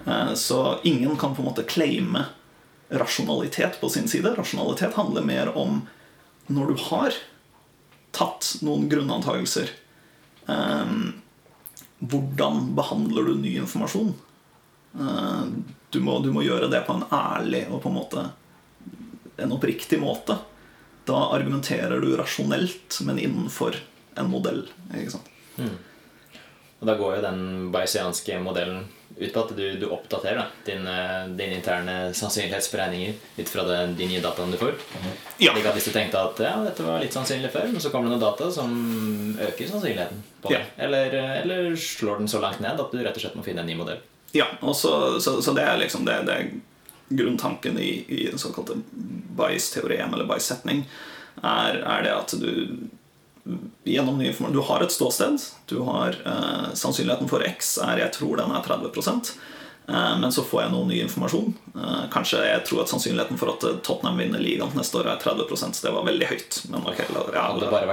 Eh, 0.05 0.33
så 0.33 0.79
ingen 0.83 1.17
kan 1.17 1.35
på 1.35 1.41
en 1.41 1.49
måte 1.49 1.63
claime 1.63 2.25
rasjonalitet 2.89 3.81
på 3.81 3.89
sin 3.89 4.07
side. 4.07 4.35
Rasjonalitet 4.37 4.93
handler 4.93 5.21
mer 5.21 5.57
om 5.57 5.81
når 6.47 6.71
du 6.71 6.83
har 6.89 7.13
tatt 8.15 8.55
noen 8.61 8.87
grunnantagelser 8.89 9.69
eh, 10.47 10.93
Hvordan 11.97 12.75
behandler 12.77 13.23
du 13.23 13.39
ny 13.41 13.55
informasjon? 13.57 14.13
Eh, 14.99 15.43
du 15.89 15.99
må, 15.99 16.19
du 16.19 16.31
må, 16.31 16.43
gjøre 16.45 16.69
det 16.71 16.83
på 16.87 16.93
en 16.93 17.07
ærlig 17.11 17.65
og 17.71 17.81
på 17.83 17.89
en 17.89 17.97
måte 17.97 18.25
en 19.37 19.53
oppriktig 19.53 19.99
måte. 20.01 20.37
Da 21.07 21.19
argumenterer 21.33 22.01
du 22.01 22.11
rasjonelt, 22.17 22.99
men 23.05 23.19
innenfor 23.19 23.77
en 24.17 24.29
modell. 24.29 24.65
Ikke 24.93 25.13
sant? 25.17 25.29
Mm. 25.57 25.75
Og 26.79 26.85
da 26.87 26.93
går 26.97 27.17
jo 27.17 27.25
den 27.25 27.41
bayesianske 27.73 28.37
modellen 28.43 28.85
ut 29.17 29.33
på 29.33 29.41
at 29.41 29.53
du, 29.57 29.63
du 29.81 29.87
oppdaterer 29.89 30.37
da, 30.37 30.45
dine, 30.65 30.97
din 31.39 31.55
interne 31.55 31.95
sannsynlighetsberegninger 32.13 33.15
ut 33.37 33.49
fra 33.49 33.63
det, 33.65 33.79
de 33.97 34.09
nye 34.11 34.21
dataene 34.21 34.53
du 34.53 34.59
får. 34.61 34.75
Ja. 35.41 35.55
Slik 35.55 35.65
at 35.65 35.77
Hvis 35.79 35.87
du 35.89 35.93
tenkte 35.95 36.21
at 36.21 36.41
ja, 36.43 36.53
dette 36.67 36.85
var 36.85 37.01
litt 37.01 37.17
sannsynlig 37.17 37.49
før, 37.53 37.71
men 37.71 37.81
så 37.81 37.89
kommer 37.93 38.11
det 38.11 38.17
noen 38.17 38.27
data 38.27 38.51
som 38.53 38.75
øker 39.47 39.71
sannsynligheten 39.71 40.21
på 40.43 40.53
det. 40.53 40.61
Ja. 40.61 40.85
Eller, 40.85 41.17
eller, 41.41 41.71
slår 41.81 42.21
den 42.21 42.29
så 42.29 42.43
langt 42.43 42.61
ned 42.61 42.77
at 42.83 42.93
du 42.93 43.01
rett 43.01 43.17
og 43.17 43.25
slett 43.25 43.39
må 43.39 43.45
finne 43.47 43.65
en 43.65 43.71
ny 43.71 43.77
modell. 43.79 44.03
Ja, 44.37 44.51
så, 44.75 45.17
så, 45.23 45.39
så 45.41 45.55
det 45.57 45.65
er 45.65 45.79
liksom 45.81 46.05
det, 46.05 46.19
det 46.27 46.37
er 46.37 46.51
grunntanken 47.09 47.79
i, 47.79 48.03
i 48.11 48.27
den 48.27 48.37
såkalte 48.37 48.77
Bayes-teorem 49.39 50.13
eller 50.13 50.29
Bayes-setning, 50.29 50.85
er, 51.41 51.81
er 51.81 52.05
det 52.05 52.13
at 52.13 52.37
du 52.37 52.51
gjennom 53.83 54.17
ny 54.17 54.27
informasjon 54.27 54.55
Du 54.55 54.61
har 54.61 54.83
et 54.83 54.91
ståsted. 54.91 55.37
Du 55.65 55.79
har 55.79 56.15
eh, 56.25 56.73
Sannsynligheten 56.73 57.29
for 57.29 57.43
X 57.45 57.77
er 57.83 58.01
jeg 58.03 58.13
tror 58.17 58.37
den 58.39 58.51
er 58.51 58.65
30 58.65 58.91
eh, 59.87 60.15
men 60.21 60.31
så 60.31 60.43
får 60.43 60.63
jeg 60.63 60.73
noe 60.73 60.87
ny 60.89 60.99
informasjon. 61.05 61.53
Eh, 61.75 62.03
kanskje 62.13 62.43
jeg 62.43 62.65
tror 62.67 62.83
at 62.83 62.91
sannsynligheten 62.91 63.39
for 63.39 63.53
at 63.53 63.65
eh, 63.67 63.79
Tottenham 63.87 64.19
vinner 64.21 64.43
ligaen 64.43 64.75
neste 64.77 64.99
år 64.99 65.11
er 65.13 65.23
30 65.23 65.55
så 65.55 65.71
det 65.87 65.95
var 65.95 66.07
veldig 66.07 66.29
høyt. 66.33 66.61
Men 66.73 66.83
okay, 66.83 67.07
la, 67.15 67.25
ja, 67.33 67.47
hadde 67.47 67.71
bare 67.71 67.91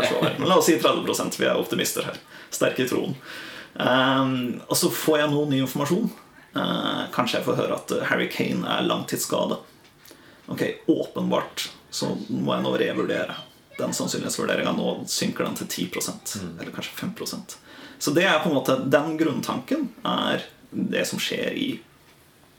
vært 0.00 0.10
så 0.10 0.20
vel. 0.24 0.36
Men 0.38 0.48
la 0.48 0.58
oss 0.60 0.70
si 0.70 0.78
30% 0.80 1.40
Vi 1.40 1.48
er 1.48 1.60
optimister 1.60 2.08
her. 2.08 2.20
Sterke 2.52 2.86
i 2.86 2.90
troen. 2.90 3.16
Eh, 3.76 4.34
og 4.66 4.76
så 4.78 4.92
får 4.92 5.22
jeg 5.24 5.34
noe 5.34 5.52
ny 5.52 5.62
informasjon. 5.66 6.10
Eh, 6.56 7.04
kanskje 7.14 7.40
jeg 7.40 7.48
får 7.48 7.60
høre 7.60 7.78
at 7.80 7.96
Harry 8.10 8.28
Kane 8.32 8.64
er 8.68 8.88
langtidsskade. 8.88 9.60
Ok, 10.52 10.66
åpenbart 10.90 11.70
så 11.92 12.08
må 12.32 12.54
jeg 12.56 12.64
nå 12.64 12.70
revurdere 12.80 13.36
den 13.78 13.94
sannsynlighetsvurderinga. 13.94 14.72
Nå 14.76 15.04
synker 15.06 15.44
den 15.44 15.54
til 15.62 15.68
10 15.68 15.88
mm. 15.94 16.58
eller 16.60 16.72
kanskje 16.72 17.06
5% 17.06 17.56
Så 17.98 18.10
det 18.10 18.26
er 18.26 18.42
på 18.42 18.50
en 18.50 18.58
måte 18.58 18.76
den 18.84 19.16
grunntanken 19.20 19.88
er 20.04 20.44
det 20.70 21.06
som 21.08 21.20
skjer 21.20 21.56
i 21.56 21.70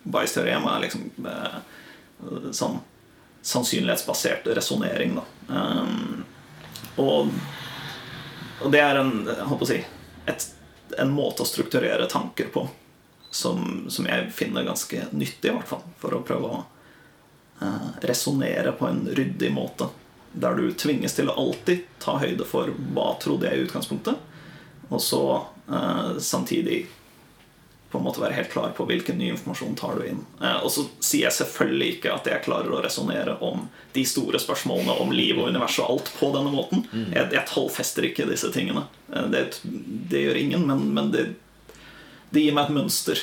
Bayes-teorem. 0.04 0.68
er 0.68 0.84
liksom 0.84 1.12
eh, 1.28 1.62
sånn 2.52 2.82
sannsynlighetsbasert 3.44 4.48
resonnering. 4.56 5.18
Um, 5.48 6.24
og, 6.96 7.34
og, 8.62 8.70
det 8.72 8.80
er 8.80 9.02
en, 9.02 9.12
si, 9.68 9.82
et, 10.26 10.46
en 10.96 11.12
måte 11.12 11.44
å 11.44 11.50
strukturere 11.50 12.08
tanker 12.08 12.48
på 12.54 12.64
som, 13.34 13.84
som, 13.92 14.08
jeg 14.08 14.30
finner 14.32 14.64
ganske 14.64 15.10
nyttig, 15.12 15.50
i 15.52 15.58
hvert 15.58 15.68
fall. 15.68 15.84
For 16.00 16.16
å 16.16 16.22
prøve 16.24 16.54
å 16.54 16.62
eh, 17.66 17.92
resonnere 18.08 18.72
på 18.80 18.88
en 18.88 19.04
ryddig 19.12 19.52
måte 19.52 19.90
der 20.34 20.58
du 20.58 20.68
tvinges 20.74 21.16
til 21.18 21.30
å 21.30 21.38
alltid 21.38 21.86
ta 22.02 22.18
høyde 22.22 22.46
for 22.50 22.74
hva 22.94 23.14
trodde 23.22 23.50
jeg 23.50 23.60
i 23.60 23.66
utgangspunktet, 23.68 24.18
og 24.90 25.02
så 25.02 25.24
eh, 25.70 26.20
samtidig 26.20 26.84
på 27.94 28.00
en 28.00 28.04
måte 28.04 28.22
være 28.22 28.34
helt 28.34 28.50
klar 28.50 28.72
på 28.74 28.88
hvilken 28.90 29.20
ny 29.22 29.28
informasjon 29.30 29.76
tar 29.78 30.00
du 30.00 30.08
inn. 30.10 30.24
Eh, 30.42 30.56
og 30.66 30.72
så 30.74 30.88
sier 30.98 31.28
jeg 31.28 31.38
selvfølgelig 31.38 31.90
ikke 31.96 32.16
at 32.16 32.26
jeg 32.26 32.42
klarer 32.42 32.74
å 32.74 32.82
resonnere 32.82 33.36
om 33.46 33.68
de 33.94 34.06
store 34.10 34.42
spørsmålene 34.42 34.96
om 35.04 35.14
liv 35.14 35.38
og 35.38 35.52
univers 35.54 35.78
og 35.84 35.92
alt 35.92 36.10
på 36.18 36.32
denne 36.34 36.50
måten. 36.56 36.82
Mm. 36.90 37.12
Jeg, 37.14 37.30
jeg 37.38 37.46
tallfester 37.52 38.10
ikke 38.10 38.26
disse 38.32 38.50
tingene. 38.56 38.88
Eh, 39.14 39.30
det, 39.30 39.44
det, 39.62 40.24
gjør 40.26 40.42
ingen, 40.42 40.66
men, 40.72 40.88
men 40.98 41.14
det, 41.14 41.28
det, 42.32 42.42
gir 42.42 42.58
meg 42.58 42.72
et 42.72 42.78
mønster 42.80 43.22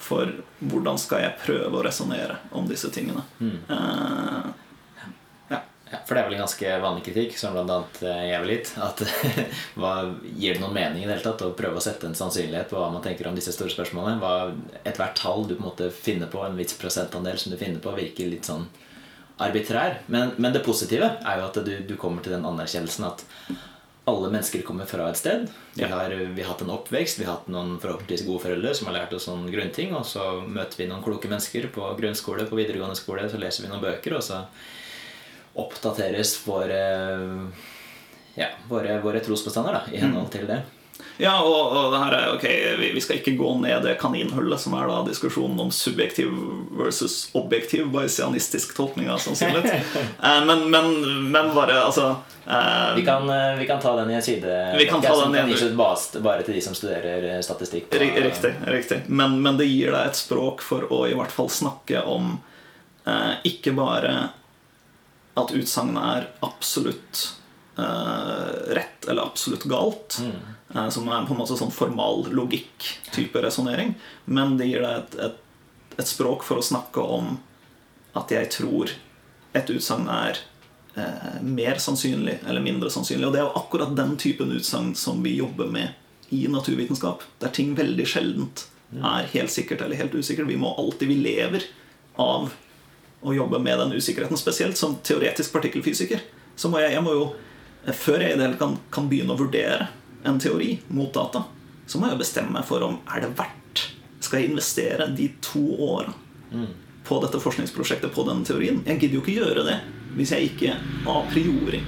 for 0.00 0.32
hvordan 0.64 0.96
skal 1.02 1.26
jeg 1.26 1.38
prøve 1.44 1.76
å 1.76 1.84
resonnere 1.84 2.40
om 2.56 2.72
disse 2.72 2.88
tingene. 2.94 3.24
Mm. 3.36 3.58
Ja, 5.86 6.00
for 6.02 6.16
det 6.16 6.22
er 6.22 6.26
vel 6.26 6.34
en 6.34 6.42
ganske 6.42 6.70
vanlig 6.82 7.04
kritikk, 7.06 7.36
som 7.38 7.54
bl.a. 7.54 7.76
Eh, 8.02 8.22
jeg 8.32 8.40
vil 8.42 8.50
litt. 8.50 8.72
At 8.82 9.02
hva, 9.78 9.92
Gir 10.34 10.56
det 10.56 10.62
noen 10.62 10.74
mening 10.74 11.04
i 11.04 11.06
det 11.06 11.14
hele 11.14 11.26
tatt 11.28 11.44
å 11.46 11.52
prøve 11.58 11.78
å 11.78 11.84
sette 11.84 12.08
en 12.08 12.16
sannsynlighet 12.18 12.72
på 12.72 12.80
hva 12.80 12.88
man 12.90 13.04
tenker 13.04 13.28
om 13.30 13.36
disse 13.38 13.54
store 13.54 13.70
spørsmålene? 13.70 14.18
Hva 14.18 14.80
Ethvert 14.82 15.14
tall 15.20 15.46
du 15.46 15.54
på 15.54 15.62
en 15.62 15.68
måte 15.68 15.92
finner 15.94 16.30
på, 16.32 16.42
en 16.42 16.58
viss 16.58 16.74
prosentandel 16.80 17.38
som 17.38 17.54
du 17.54 17.60
finner 17.60 17.78
på, 17.82 17.94
virker 17.94 18.32
litt 18.32 18.50
sånn 18.50 18.66
arbitrær. 19.38 20.00
Men, 20.10 20.34
men 20.36 20.56
det 20.56 20.64
positive 20.66 21.12
er 21.20 21.38
jo 21.38 21.46
at 21.46 21.62
du, 21.62 21.72
du, 21.86 21.94
kommer 22.00 22.24
til 22.24 22.34
den 22.34 22.46
anerkjennelsen 22.48 23.06
at 23.06 23.22
alle 24.06 24.30
mennesker 24.30 24.62
kommer 24.66 24.86
fra 24.90 25.08
et 25.10 25.18
sted. 25.18 25.46
Vi 25.74 25.86
har, 25.90 26.10
vi 26.10 26.42
har 26.42 26.52
hatt 26.52 26.62
en 26.62 26.72
oppvekst, 26.74 27.18
vi 27.18 27.26
har 27.26 27.40
hatt 27.40 27.50
noen 27.50 27.76
forhåpentligvis 27.82 28.26
gode 28.26 28.44
foreldre 28.44 28.74
som 28.74 28.90
har 28.90 29.00
lært 29.00 29.14
oss 29.14 29.26
noen 29.30 29.48
grunnting, 29.50 29.94
og 29.98 30.06
så 30.06 30.40
møter 30.46 30.82
vi 30.82 30.86
noen 30.90 31.02
kloke 31.04 31.30
mennesker 31.30 31.66
på 31.74 31.90
grunnskole, 31.98 32.46
på 32.46 32.58
videregående 32.58 32.98
skole, 32.98 33.26
så 33.30 33.40
leser 33.42 33.66
vi 33.66 33.72
noen 33.72 33.82
bøker, 33.82 34.14
og 34.18 34.22
så 34.22 34.44
oppdateres 35.62 36.36
våre, 36.46 36.82
ja, 38.36 38.50
våre, 38.68 39.00
våre 39.04 39.22
trosbestander 39.24 39.78
da, 39.78 39.84
i 39.92 40.00
henhold 40.02 40.30
til 40.34 40.48
det. 40.48 40.62
Ja, 41.16 41.42
og, 41.42 41.72
og 41.72 41.92
det 41.92 42.00
her 42.00 42.14
er, 42.14 42.26
ok, 42.34 42.44
vi, 42.78 42.90
vi, 42.94 43.00
skal 43.00 43.20
ikke 43.20 43.36
gå 43.38 43.54
ned 43.62 43.84
det 43.86 43.94
kaninhullet 44.00 44.60
som 44.60 44.74
er 44.76 44.88
da 44.90 44.98
diskusjonen 45.06 45.58
om 45.64 45.70
subjektiv 45.72 46.32
versus 46.76 47.30
objektiv 47.36 47.88
bayesianistisk 47.92 48.74
tolkning 48.76 49.08
av 49.12 49.22
sannsynlighet. 49.24 49.96
eh, 50.26 50.40
men, 50.44 50.66
men, 50.72 50.90
men, 51.32 51.52
bare 51.56 51.78
altså 51.86 52.10
eh, 52.44 52.94
vi, 52.98 53.04
kan, 53.06 53.30
eh, 53.32 53.54
vi, 53.56 53.68
kan, 53.68 53.80
ta 53.80 53.94
den 53.96 54.12
i 54.12 54.18
en 54.18 54.26
side. 54.26 54.58
Vi 54.76 54.88
kan 54.90 55.04
ta 55.04 55.16
den 55.22 55.36
i 55.36 55.40
en 55.40 55.56
side. 55.56 56.20
bare 56.20 56.42
til 56.44 56.58
de 56.58 56.64
som 56.68 56.76
studerer 56.76 57.30
eh, 57.32 57.40
statistikk. 57.44 57.88
På, 57.90 58.02
riktig. 58.02 58.52
riktig. 58.66 59.02
Men, 59.06 59.40
men, 59.40 59.56
det 59.56 59.70
gir 59.70 59.96
deg 59.96 60.12
et 60.12 60.20
språk 60.20 60.64
for 60.64 60.84
å 60.92 61.06
i 61.08 61.16
hvert 61.16 61.32
fall 61.32 61.48
snakke 61.52 62.04
om 62.04 62.34
eh, 63.08 63.32
ikke 63.48 63.72
bare 63.76 64.18
at 65.36 65.52
utsagnet 65.52 66.02
er 66.02 66.28
absolutt 66.46 67.22
uh, 67.78 68.72
rett 68.72 69.04
eller 69.08 69.22
absolutt 69.22 69.64
galt. 69.68 70.18
Mm. 70.20 70.32
Uh, 70.74 70.88
som 70.90 71.08
er 71.08 71.26
på 71.26 71.34
en 71.34 71.40
måte 71.42 71.58
sånn 71.58 71.74
formal 71.74 72.26
logikk-type 72.32 73.42
resonnering. 73.44 73.94
Men 74.24 74.56
det 74.60 74.70
gir 74.70 74.84
deg 74.84 75.02
et, 75.02 75.18
et, 75.28 75.40
et, 75.98 76.08
språk 76.08 76.46
for 76.46 76.60
å 76.60 76.64
snakke 76.64 77.04
om 77.04 77.36
at 78.16 78.32
jeg 78.32 78.48
tror 78.54 78.92
et 79.56 79.72
utsagn 79.72 80.08
er 80.12 80.40
uh, 80.96 81.36
mer 81.44 81.80
sannsynlig 81.82 82.40
eller 82.46 82.64
mindre 82.64 82.92
sannsynlig. 82.92 83.28
Og 83.28 83.36
det 83.36 83.42
er 83.42 83.48
jo 83.50 83.60
akkurat 83.60 83.96
den 83.96 84.16
typen 84.20 84.56
utsagn 84.56 84.94
som 84.96 85.20
vi 85.24 85.36
jobber 85.36 85.68
med 85.68 86.32
i 86.32 86.46
naturvitenskap. 86.50 87.22
Der 87.44 87.52
ting 87.54 87.76
veldig 87.76 88.08
sjeldent 88.08 88.66
mm. 88.90 89.04
er 89.04 89.34
helt 89.36 89.52
sikkert 89.52 89.84
eller 89.84 90.00
helt 90.00 90.16
usikkert. 90.16 90.48
Vi 90.48 90.58
må 90.60 90.72
alltid, 90.80 91.12
vi 91.12 91.20
lever 91.28 91.68
av 92.16 92.54
å 93.26 93.34
jobbe 93.34 93.58
med 93.62 93.80
den 93.82 93.96
usikkerheten, 93.96 94.38
spesielt 94.38 94.78
som 94.78 94.98
teoretisk 95.04 95.52
partikkelfysiker. 95.56 96.22
Så 96.56 96.70
må 96.70 96.80
jeg, 96.82 96.94
jeg 96.96 97.04
må 97.04 97.16
jo, 97.16 97.26
Før 97.86 98.18
jeg 98.18 98.34
i 98.34 98.38
det 98.38 98.42
hele 98.42 98.58
kan, 98.58 98.72
kan 98.90 99.04
begynne 99.06 99.36
å 99.36 99.38
vurdere 99.38 99.84
en 100.26 100.40
teori 100.42 100.72
mot 100.90 101.12
data, 101.14 101.44
så 101.86 102.00
må 102.02 102.08
jeg 102.10 102.18
bestemme 102.18 102.56
meg 102.56 102.64
for 102.66 102.82
om 102.82 102.96
er 103.14 103.22
det 103.22 103.28
verdt 103.38 103.84
skal 104.26 104.40
jeg 104.40 104.50
investere 104.50 105.06
de 105.14 105.28
to 105.44 105.62
åra 105.86 106.10
på 107.06 107.18
dette 107.22 107.38
forskningsprosjektet 107.42 108.10
på 108.14 108.24
denne 108.26 108.46
teorien? 108.46 108.80
Jeg 108.86 108.98
gidder 108.98 109.18
jo 109.18 109.22
ikke 109.22 109.36
gjøre 109.36 109.66
det 109.68 109.76
hvis 110.16 110.32
jeg 110.32 110.50
ikke 110.50 110.74
a 111.12 111.20
priori 111.30 111.82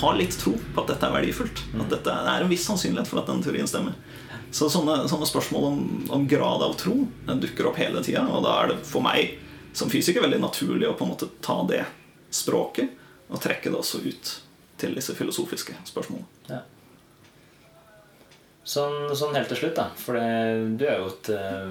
har 0.00 0.16
litt 0.16 0.36
tro 0.38 0.54
på 0.54 0.82
at 0.82 0.92
dette 0.92 1.08
er 1.08 1.16
verdifullt. 1.16 1.64
At 1.82 1.90
dette 1.92 2.14
er 2.14 2.44
en 2.44 2.50
viss 2.50 2.64
sannsynlighet 2.68 3.10
for 3.10 3.20
at 3.20 3.28
denne 3.28 3.44
teorien 3.44 3.68
stemmer. 3.68 3.96
Så 4.54 4.70
sånne, 4.70 5.02
sånne 5.10 5.26
spørsmål 5.28 5.66
om, 5.66 5.80
om, 6.14 6.26
grad 6.30 6.62
av 6.64 6.76
tro 6.78 6.94
dukker 7.26 7.68
opp 7.70 7.78
hele 7.78 8.02
tida. 8.06 8.22
Og 8.30 8.44
da 8.46 8.54
er 8.62 8.72
det 8.72 8.78
for 8.86 9.02
meg 9.04 9.34
som 9.72 9.90
fysiker 9.92 10.24
veldig 10.24 10.40
naturlig 10.42 10.88
å 10.88 10.96
på 10.98 11.06
en 11.06 11.12
måte 11.12 11.30
ta 11.44 11.60
det 11.68 11.84
språket 12.34 12.96
og 13.30 13.40
trekke 13.42 13.70
det 13.70 13.78
også 13.78 14.02
ut 14.04 14.34
til 14.80 14.94
disse 14.96 15.14
filosofiske 15.14 15.76
spørsmålene. 15.88 16.28
Ja. 16.50 16.62
Sånn, 18.70 19.08
sånn, 19.16 19.34
helt 19.34 19.48
til 19.50 19.58
slutt, 19.58 19.78
da. 19.78 19.86
For 19.98 20.18
det, 20.18 20.76
du, 20.78 20.84
er 20.86 21.00
jo 21.00 21.08
et, 21.10 21.30
eh, 21.32 21.70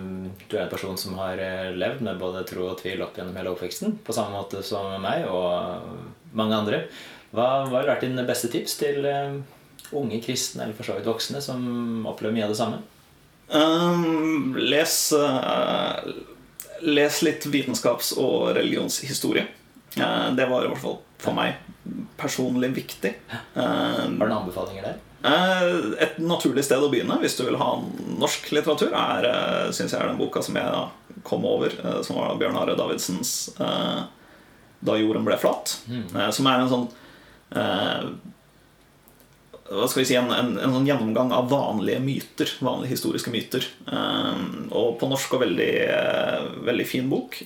du 0.50 0.56
er 0.58 0.66
en 0.66 0.72
person 0.72 0.98
som 1.00 1.16
har 1.22 1.40
eh, 1.40 1.70
levd 1.72 2.02
med 2.06 2.20
både 2.20 2.44
tro 2.50 2.66
og 2.72 2.80
tvil 2.82 3.04
opp 3.06 3.18
gjennom 3.18 3.38
hele 3.40 3.54
oppveksten. 3.54 4.00
På 4.04 4.16
samme 4.16 4.36
måte 4.36 4.64
som 4.66 4.98
meg 5.04 5.28
og 5.30 6.34
mange 6.36 6.58
andre. 6.58 6.82
Hva, 7.32 7.70
hva 7.70 7.82
har 7.82 7.92
vært 7.94 8.08
dine 8.08 8.26
beste 8.28 8.50
tips 8.52 8.80
til 8.80 9.06
uh, 9.06 9.38
unge 9.96 10.18
kristne 10.26 10.66
eller 10.66 10.78
for 10.78 10.88
så 10.88 10.96
vidt 10.98 11.08
voksne 11.10 11.42
som 11.46 11.62
opplever 12.10 12.34
mye 12.36 12.48
av 12.48 12.56
det 12.56 12.58
samme? 12.58 12.82
Um, 13.54 14.58
les, 14.58 14.96
uh, 15.14 16.10
les 16.86 17.22
litt 17.26 17.46
vitenskaps- 17.50 18.16
og 18.18 18.56
religionshistorie. 18.58 19.48
Uh, 19.98 20.30
det 20.38 20.46
var 20.50 20.66
i 20.66 20.72
hvert 20.72 20.84
fall 20.84 21.00
for 21.20 21.36
meg 21.36 21.58
personlig 22.20 22.72
viktig. 22.76 23.14
har 23.56 24.08
du 24.08 24.18
noen 24.20 24.42
anbefalinger 24.42 24.92
der? 24.92 24.98
Eh, 25.20 25.64
et 26.00 26.20
naturlig 26.24 26.64
sted 26.64 26.80
å 26.80 26.88
begynne 26.92 27.18
hvis 27.20 27.36
du 27.36 27.44
vil 27.44 27.60
ha 27.60 27.74
norsk 28.22 28.52
litteratur, 28.56 28.94
er, 28.96 29.28
eh, 29.28 29.72
synes 29.76 29.92
jeg 29.92 30.00
er 30.00 30.08
den 30.08 30.20
boka 30.20 30.42
som 30.44 30.56
jeg 30.56 31.24
kom 31.28 31.46
over, 31.46 31.68
eh, 31.68 32.02
som 32.04 32.16
var 32.16 32.38
Bjørn 32.40 32.56
Are 32.56 32.76
Davidsens 32.76 33.52
'Da 34.82 34.96
jorden 34.96 35.26
ble 35.26 35.36
flat'. 35.36 35.76
Mm. 35.90 36.32
Som 36.32 36.48
er 36.48 36.60
en 36.60 36.70
sånn 36.70 36.88
hva 39.70 39.86
skal 39.90 40.02
vi 40.02 40.08
si, 40.10 40.16
en, 40.18 40.32
en, 40.34 40.56
en, 40.58 40.72
sånn 40.74 40.88
gjennomgang 40.88 41.34
av 41.36 41.50
vanlige 41.52 42.00
myter. 42.02 42.54
Vanlige 42.66 42.96
historiske 42.96 43.34
myter. 43.34 43.68
og 43.90 44.96
på 44.98 45.10
norsk 45.12 45.36
og 45.38 45.44
veldig, 45.44 45.74
veldig 46.66 46.88
fin 46.90 47.12
bok. 47.12 47.38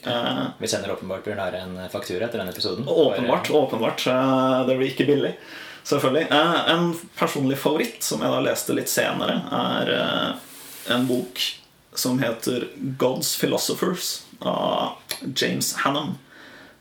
vi 0.59 0.69
sender 0.71 0.93
åpenbart 0.95 1.27
Bjørn 1.27 1.43
Are 1.43 1.65
en 1.65 1.75
faktura 1.91 2.29
etter 2.29 2.39
denne 2.39 2.55
episoden. 2.55 2.87
Åpenbart. 2.87 3.51
åpenbart 3.51 4.07
Det 4.07 4.77
blir 4.79 4.93
ikke 4.93 5.09
billig. 5.09 5.35
Selvfølgelig. 5.83 6.27
Eh, 6.31 6.69
en 6.71 6.93
personlig 7.17 7.57
favoritt 7.59 8.03
som 8.03 8.23
jeg 8.23 8.31
da 8.31 8.39
leste 8.43 8.75
litt 8.75 8.91
senere, 8.91 9.41
er 9.51 9.91
eh, 9.97 10.29
en 10.95 11.07
bok 11.07 11.41
som 11.93 12.19
heter 12.23 12.69
'God's 12.97 13.35
Philosophers' 13.39 14.23
av 14.39 14.95
James 15.35 15.73
Hannam. 15.83 16.17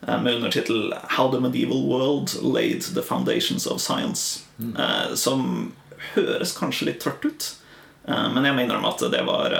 Eh, 0.06 0.22
med 0.22 0.34
undertittel 0.34 0.94
'How 1.08 1.30
the 1.32 1.40
Medieval 1.40 1.82
World 1.86 2.30
Laid 2.42 2.82
the 2.94 3.02
Foundations 3.02 3.66
of 3.66 3.80
Science'. 3.80 4.42
Mm. 4.58 5.16
Som 5.16 5.72
høres 6.14 6.56
kanskje 6.56 6.86
litt 6.86 7.00
tørt 7.00 7.24
ut, 7.24 7.54
men 8.06 8.44
jeg 8.44 8.54
mener 8.54 8.82
at 8.86 8.98
det 8.98 9.22
var 9.22 9.50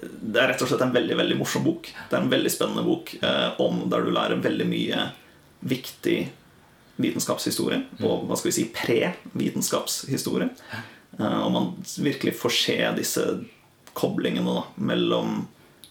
Det 0.00 0.42
er 0.42 0.48
rett 0.48 0.62
og 0.62 0.68
slett 0.68 0.82
en 0.82 0.92
veldig 0.92 1.16
veldig 1.16 1.36
morsom 1.38 1.64
bok. 1.64 1.90
Det 2.10 2.16
er 2.16 2.22
en 2.22 2.30
veldig 2.30 2.50
spennende 2.50 2.84
bok 2.84 3.14
om 3.58 3.88
der 3.90 4.02
du 4.02 4.10
lærer 4.10 4.42
veldig 4.42 4.66
mye 4.66 5.08
viktig 5.60 6.28
vitenskapshistorie 6.96 7.82
og 8.02 8.26
hva 8.26 8.36
skal 8.38 8.50
vi 8.50 8.56
si, 8.56 8.66
pre-vitenskapshistorie. 8.74 10.48
Eh, 11.18 11.40
og 11.42 11.52
man 11.52 11.68
virkelig 11.98 12.36
får 12.40 12.56
se 12.56 12.78
disse 12.96 13.26
koblingene 13.96 14.58
da, 14.58 14.64
mellom 14.76 15.46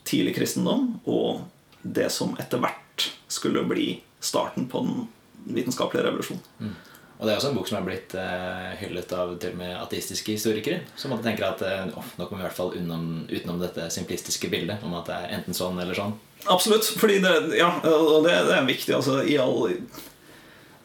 tidlig 0.06 0.36
kristendom 0.38 1.00
og 1.10 1.46
det 1.82 2.12
som 2.14 2.36
etter 2.42 2.62
hvert 2.62 2.82
skulle 3.28 3.66
bli 3.68 4.02
starten 4.24 4.68
på 4.72 4.82
den 4.86 5.56
vitenskapelige 5.56 6.08
revolusjonen. 6.08 6.44
Mm. 6.60 6.76
Og 7.16 7.26
Det 7.26 7.32
er 7.32 7.38
også 7.38 7.50
en 7.54 7.56
bok 7.56 7.70
som 7.70 7.78
er 7.80 7.86
blitt 7.86 8.14
uh, 8.20 8.74
hyllet 8.82 9.14
av 9.16 9.30
til 9.40 9.54
og 9.54 9.60
med 9.62 9.76
ateistiske 9.78 10.34
historikere. 10.36 10.82
Som 11.00 11.14
måtte 11.14 11.24
tenke 11.30 11.48
at 11.48 11.62
oh, 11.96 12.10
nå 12.20 12.26
kommer 12.28 12.42
vi 12.42 12.44
i 12.44 12.48
hvert 12.50 12.58
fall 12.58 12.74
utenom, 12.74 13.06
utenom, 13.30 13.62
dette 13.62 13.88
simplistiske 13.94 14.50
bildet 14.52 14.84
om 14.84 14.98
at 15.00 15.08
det 15.08 15.20
er 15.22 15.38
enten 15.38 15.56
sånn 15.56 15.80
eller 15.80 15.96
sånn. 15.96 16.18
Absolutt. 16.52 16.90
fordi 17.00 17.22
det, 17.24 17.32
ja, 17.58 17.70
og 17.88 18.28
det, 18.28 18.36
det 18.50 18.58
er 18.58 18.68
viktig. 18.68 18.98
altså 18.98 19.22
i 19.24 19.40
all 19.40 19.78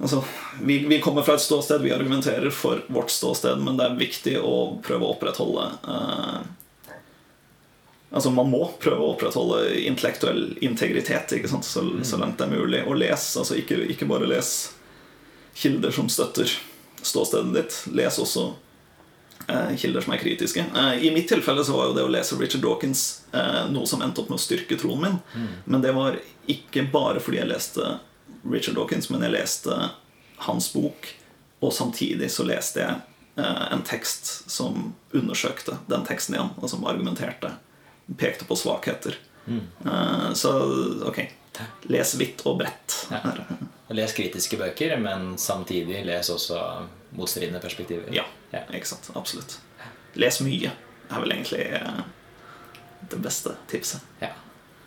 Altså, 0.00 0.24
vi, 0.62 0.78
vi, 0.88 1.00
kommer 1.00 1.22
fra 1.22 1.34
et 1.36 1.42
ståsted, 1.44 1.82
vi 1.84 1.92
argumenterer 1.92 2.50
for 2.50 2.80
vårt 2.88 3.10
ståsted, 3.12 3.60
men 3.60 3.76
det 3.76 3.84
er 3.84 3.98
viktig 4.00 4.38
å 4.40 4.54
prøve 4.80 5.04
å 5.04 5.10
opprettholde 5.12 5.66
eh, 5.92 6.38
Altså 8.10 8.30
Man 8.34 8.50
må 8.50 8.64
prøve 8.82 9.04
å 9.04 9.12
opprettholde 9.14 9.76
intellektuell 9.86 10.56
integritet 10.60 11.36
ikke 11.36 11.50
så, 11.50 11.60
så, 11.62 11.84
mm. 11.84 12.16
langt 12.18 12.40
det 12.40 12.48
er 12.48 12.56
mulig. 12.56 12.82
Og 12.86 12.98
les, 12.98 13.28
altså 13.38 13.58
ikke, 13.60 13.78
ikke, 13.94 14.08
bare 14.10 14.28
les 14.30 14.50
kilder 15.60 15.94
som 15.94 16.10
støtter 16.10 16.50
ståstedet 17.02 17.54
ditt. 17.54 17.78
Les 17.94 18.18
også 18.18 18.48
eh, 19.46 19.76
kilder 19.78 20.02
som 20.02 20.16
er 20.16 20.22
kritiske. 20.22 20.66
Eh, 20.74 21.06
I 21.06 21.14
mitt 21.14 21.30
tilfelle 21.30 21.64
så 21.64 21.76
var 21.76 21.90
jo 21.90 21.96
det 22.00 22.08
å 22.08 22.12
lese 22.12 22.38
Richard 22.40 22.66
Dawkins 22.66 23.04
eh, 23.30 23.62
noe 23.70 23.86
som 23.86 24.02
endte 24.02 24.24
opp 24.24 24.32
med 24.32 24.40
å 24.40 24.42
styrke 24.42 24.78
troen 24.80 25.06
min. 25.06 25.18
Mm. 25.34 25.48
Men 25.64 25.86
det 25.86 25.94
var 25.94 26.18
ikke 26.50 26.88
bare 26.90 27.22
fordi 27.22 27.42
jeg 27.42 27.52
leste 27.52 27.94
Richard 28.42 28.74
Dawkins, 28.74 29.10
men 29.10 29.22
jeg 29.22 29.36
leste 29.36 29.78
hans 30.50 30.72
bok, 30.72 31.14
og 31.60 31.72
samtidig 31.76 32.30
så 32.32 32.46
leste 32.48 32.82
jeg 32.82 32.98
eh, 33.36 33.64
en 33.70 33.82
tekst 33.86 34.50
som 34.50 34.94
undersøkte 35.12 35.78
den 35.90 36.06
teksten 36.08 36.38
igjen, 36.38 36.54
og 36.56 36.72
som 36.72 36.86
argumenterte, 36.88 37.54
pekte 38.18 38.46
på 38.48 38.56
svakheter. 38.56 39.18
Mm. 39.46 39.66
Eh, 39.86 40.32
så 40.34 40.52
ok, 41.08 41.20
les 41.82 42.14
vidt 42.18 42.44
og 42.46 42.60
bredt. 42.62 42.96
Ja. 43.10 43.34
Les 43.90 44.12
kritiske 44.14 44.58
bøker, 44.60 44.96
men 45.02 45.34
samtidig 45.38 46.04
les 46.06 46.30
også 46.30 46.60
motstridende 47.18 47.60
perspektiver. 47.62 48.12
Ja, 48.14 48.26
ja. 48.54 48.62
ikke 48.74 48.92
sant. 48.92 49.10
Absolutt. 49.18 49.58
Les 50.18 50.40
mye 50.44 50.70
er 51.10 51.24
vel 51.24 51.34
egentlig 51.34 51.64
eh, 51.74 52.04
det 53.10 53.18
beste 53.22 53.56
tipset. 53.70 54.04
Ja. 54.22 54.32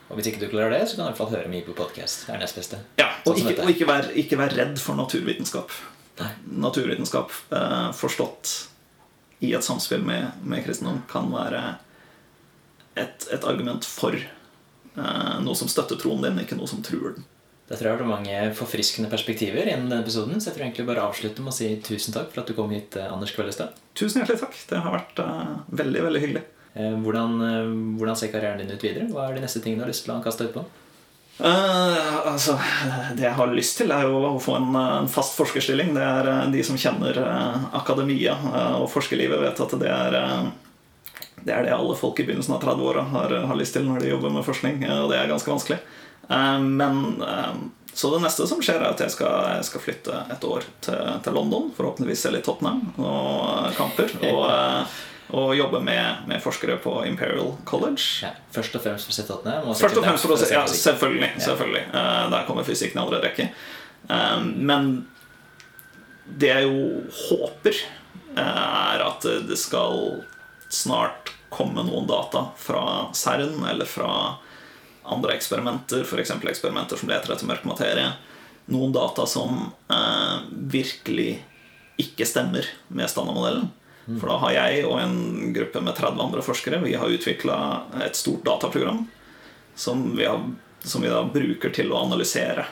Og 0.10 0.20
hvis 0.20 0.30
ikke 0.30 0.44
du 0.44 0.52
klarer 0.52 0.76
det, 0.76 0.86
så 0.88 0.96
kan 0.96 1.06
du 1.06 1.08
i 1.08 1.12
hvert 1.12 1.22
fall 1.24 1.34
høre 1.34 1.52
mye 1.52 1.66
på 1.66 1.76
podkast. 1.78 2.28
Det 2.28 2.36
er 2.36 2.44
nest 2.44 2.60
beste. 2.60 2.80
Ja, 3.00 3.10
og, 3.24 3.34
sånn 3.34 3.50
ikke, 3.50 3.64
og 3.64 3.74
ikke, 3.74 3.88
vær, 3.90 4.12
ikke, 4.24 4.40
vær, 4.40 4.56
redd 4.56 4.78
for 4.82 5.00
naturvitenskap. 5.00 5.74
Nei. 6.20 6.30
Naturvitenskap 6.64 7.34
eh, 7.58 7.90
forstått 7.98 8.54
i 9.44 9.52
et 9.58 9.66
samspill 9.66 10.04
med, 10.06 10.38
med 10.48 10.64
kristendom 10.64 11.02
kan 11.10 11.32
være 11.34 11.64
et, 13.00 13.28
et 13.34 13.46
argument 13.50 13.86
for 13.88 14.18
eh, 14.18 15.36
noe 15.44 15.58
som 15.58 15.72
støtter 15.72 16.00
troen 16.02 16.24
din, 16.26 16.42
ikke 16.44 16.58
noe 16.60 16.70
som 16.70 16.84
truer 16.86 17.18
den. 17.18 17.30
Det 17.70 17.78
tror 17.80 17.88
jeg 17.88 17.96
har 17.96 18.02
vært 18.02 18.12
mange 18.12 18.40
forfriskende 18.58 19.10
perspektiver 19.10 19.70
innen 19.70 19.88
denne 19.88 20.04
episoden. 20.04 20.42
Så 20.42 20.50
jeg 20.50 20.58
tror 20.58 20.66
egentlig 20.66 20.88
bare 20.90 21.06
avslutte 21.08 21.42
med 21.42 21.54
å 21.54 21.56
si 21.56 21.70
tusen 21.86 22.14
takk 22.14 22.34
for 22.34 22.44
at 22.44 22.52
du 22.52 22.58
kom 22.58 22.74
hit, 22.76 22.98
eh, 23.00 23.08
Anders 23.10 23.32
Kvellestad. 23.36 23.78
Tusen 23.98 24.22
hjertelig 24.22 24.44
takk. 24.44 24.58
Det 24.70 24.82
har 24.84 24.94
vært 24.94 25.22
uh, 25.24 25.64
veldig, 25.72 26.04
veldig 26.10 26.22
hyggelig. 26.26 26.44
Eh, 26.74 26.94
hvordan, 27.00 27.42
eh, 27.42 27.98
hvordan, 27.98 28.16
ser 28.16 28.32
karrieren 28.34 28.58
din 28.58 28.72
ut 28.72 28.84
videre? 28.84 29.06
Hva 29.12 29.28
er 29.28 29.36
de 29.36 29.44
neste 29.46 29.62
tingene 29.62 29.84
du 29.84 29.86
har 29.86 29.94
lyst 29.94 30.08
til 30.08 30.16
å 30.16 30.24
kaste 30.26 30.48
ut 30.48 30.56
på? 30.56 30.64
Uh, 31.34 32.30
altså, 32.30 32.54
det 33.18 33.26
jeg 33.26 33.38
har 33.38 33.54
lyst 33.54 33.80
til, 33.80 33.94
er 33.94 34.06
jo 34.06 34.20
å 34.36 34.42
få 34.42 34.58
en, 34.60 34.76
en 34.78 35.10
fast 35.10 35.38
forskerstilling. 35.38 35.94
Det 35.96 36.04
er 36.06 36.30
uh, 36.30 36.44
De 36.54 36.62
som 36.66 36.78
kjenner 36.78 37.18
uh, 37.18 37.70
akademia 37.78 38.36
og 38.78 38.86
forskerlivet, 38.94 39.42
vet 39.42 39.64
at 39.66 39.74
det 39.82 39.90
er 39.90 40.18
det 41.44 41.54
er 41.54 41.68
det 41.68 41.76
alle 41.76 41.96
folk 42.00 42.20
i 42.20 42.26
begynnelsen 42.28 42.56
av 42.56 42.64
30-åra 42.64 43.06
har, 43.14 43.38
har, 43.50 43.60
lyst 43.60 43.76
til 43.78 43.88
når 43.88 44.04
de 44.04 44.12
jobber 44.14 44.34
med 44.34 44.46
forskning. 44.48 44.84
Og 45.04 45.12
det 45.12 45.20
er 45.20 45.32
ganske 45.32 45.52
vanskelig. 45.52 45.80
Men 46.64 47.02
Så 47.94 48.10
det 48.14 48.22
neste 48.24 48.48
som 48.50 48.62
skjer, 48.64 48.80
er 48.80 48.94
at 48.94 49.02
jeg 49.04 49.14
skal, 49.14 49.58
jeg 49.60 49.66
skal 49.68 49.84
flytte 49.84 50.22
et 50.34 50.46
år 50.48 50.64
til, 50.82 51.02
til, 51.26 51.36
London. 51.36 51.68
Forhåpentligvis 51.76 52.24
se 52.26 52.32
litt 52.34 52.48
Tottenham 52.48 52.94
og 52.98 53.76
kamper. 53.78 54.16
Og 54.32 54.48
og 55.34 55.56
jobbe 55.58 55.80
med, 55.82 56.28
med, 56.28 56.42
forskere 56.44 56.76
på 56.78 56.92
Imperial 57.10 57.56
College. 57.66 58.04
Ja, 58.22 58.34
først 58.54 58.76
og 58.78 58.84
fremst 58.84 59.08
for 59.08 59.14
å 59.14 59.16
se 59.16 59.24
Tottenham? 59.26 59.72
Først 59.80 59.98
og 59.98 60.06
fremst 60.06 60.28
for 60.28 60.36
å 60.36 60.38
se, 60.38 60.50
ja, 60.54 60.62
selvfølgelig. 60.70 61.30
Selvfølgelig. 61.42 61.82
Ja. 61.90 62.04
der 62.30 62.46
kommer 62.46 62.68
fysikken 62.68 63.00
i 63.00 63.02
andre 63.02 63.22
rekke. 63.24 63.48
Men 64.60 64.92
det 66.28 66.52
jeg 66.52 66.68
jo 66.68 67.02
håper, 67.24 67.82
er 68.44 69.04
at 69.08 69.26
det 69.48 69.58
skal 69.62 70.22
snart 70.74 71.32
komme 71.54 71.86
noen 71.86 72.08
data 72.10 72.48
fra 72.58 73.14
CERN 73.14 73.62
eller 73.70 73.86
fra 73.86 74.10
andre 75.04 75.36
eksperimenter, 75.36 76.02
f.eks. 76.02 76.32
eksperimenter 76.50 76.98
som 76.98 77.12
leter 77.12 77.34
etter 77.34 77.48
mørk 77.48 77.66
materie. 77.68 78.08
Noen 78.72 78.94
data 78.96 79.28
som 79.30 79.68
eh, 79.92 80.38
virkelig 80.50 81.44
ikke 82.02 82.26
stemmer 82.26 82.68
med 82.88 83.12
standardmodellen. 83.12 83.70
For 84.04 84.28
da 84.28 84.38
har 84.42 84.56
jeg 84.58 84.86
og 84.88 84.98
en 85.00 85.54
gruppe 85.56 85.80
med 85.80 85.96
30 85.96 86.20
andre 86.20 86.42
forskere 86.44 86.82
Vi 86.84 86.96
har 87.00 87.08
utvikla 87.08 87.58
et 88.04 88.18
stort 88.20 88.44
dataprogram 88.44 89.06
som 89.80 90.02
vi, 90.18 90.26
har, 90.28 90.42
som 90.84 91.02
vi, 91.02 91.08
da 91.08 91.22
bruker 91.24 91.72
til 91.74 91.94
å 91.94 92.02
analysere 92.04 92.66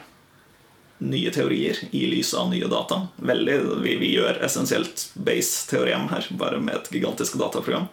nye 1.02 1.32
teorier 1.34 1.78
i 1.92 2.06
lys 2.12 2.34
av 2.38 2.50
nye 2.52 2.68
data. 2.70 3.08
Veldig, 3.16 3.60
vi, 3.82 3.96
vi 3.98 4.14
gjør 4.14 4.42
essensielt 4.46 5.08
base-teorem 5.14 6.10
her, 6.14 6.28
bare 6.38 6.60
med 6.62 6.78
et 6.78 6.92
gigantisk 6.94 7.40
dataprogram. 7.42 7.88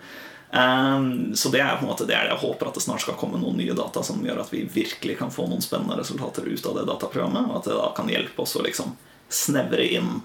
Um, 0.51 1.37
så 1.37 1.49
det 1.53 1.61
er 1.61 1.77
på 1.77 1.85
en 1.85 1.91
måte 1.91 2.07
det 2.09 2.15
det 2.17 2.31
jeg 2.31 2.41
håper 2.41 2.71
at 2.71 2.77
det 2.79 2.83
snart 2.85 3.03
skal 3.05 3.19
komme 3.21 3.41
noen 3.41 3.59
nye 3.61 3.77
data 3.77 4.01
som 4.05 4.23
gjør 4.25 4.41
at 4.41 4.53
vi 4.53 4.63
virkelig 4.73 5.19
kan 5.21 5.33
få 5.33 5.45
noen 5.49 5.65
spennende 5.65 5.99
resultater 5.99 6.49
ut 6.49 6.67
av 6.67 6.79
det 6.79 6.87
dataprogrammet, 6.89 7.51
og 7.51 7.61
at 7.61 7.69
det 7.69 7.77
da 7.77 7.91
kan 7.97 8.13
hjelpe 8.13 8.45
oss 8.45 8.57
å 8.57 8.65
liksom 8.65 8.95
snevre 9.29 9.85
inn 9.85 10.21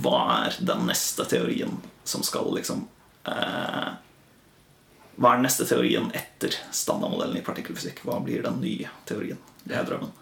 hva 0.00 0.18
er 0.46 0.56
den 0.64 0.86
neste 0.88 1.24
teorien 1.28 1.76
som 2.04 2.24
skal 2.24 2.48
liksom 2.56 2.86
eh, 3.28 3.90
Hva 5.16 5.32
er 5.32 5.40
den 5.40 5.44
neste 5.44 5.66
teorien 5.68 6.08
etter 6.16 6.56
standardmodellen 6.72 7.36
i 7.36 7.44
partikkelfysikk? 7.44 8.00
Hva 8.08 8.16
blir 8.24 8.44
den 8.44 8.60
nye 8.64 8.88
teorien? 9.08 9.40
Det 9.64 9.76
er 9.76 9.84
drømmen. 9.88 10.21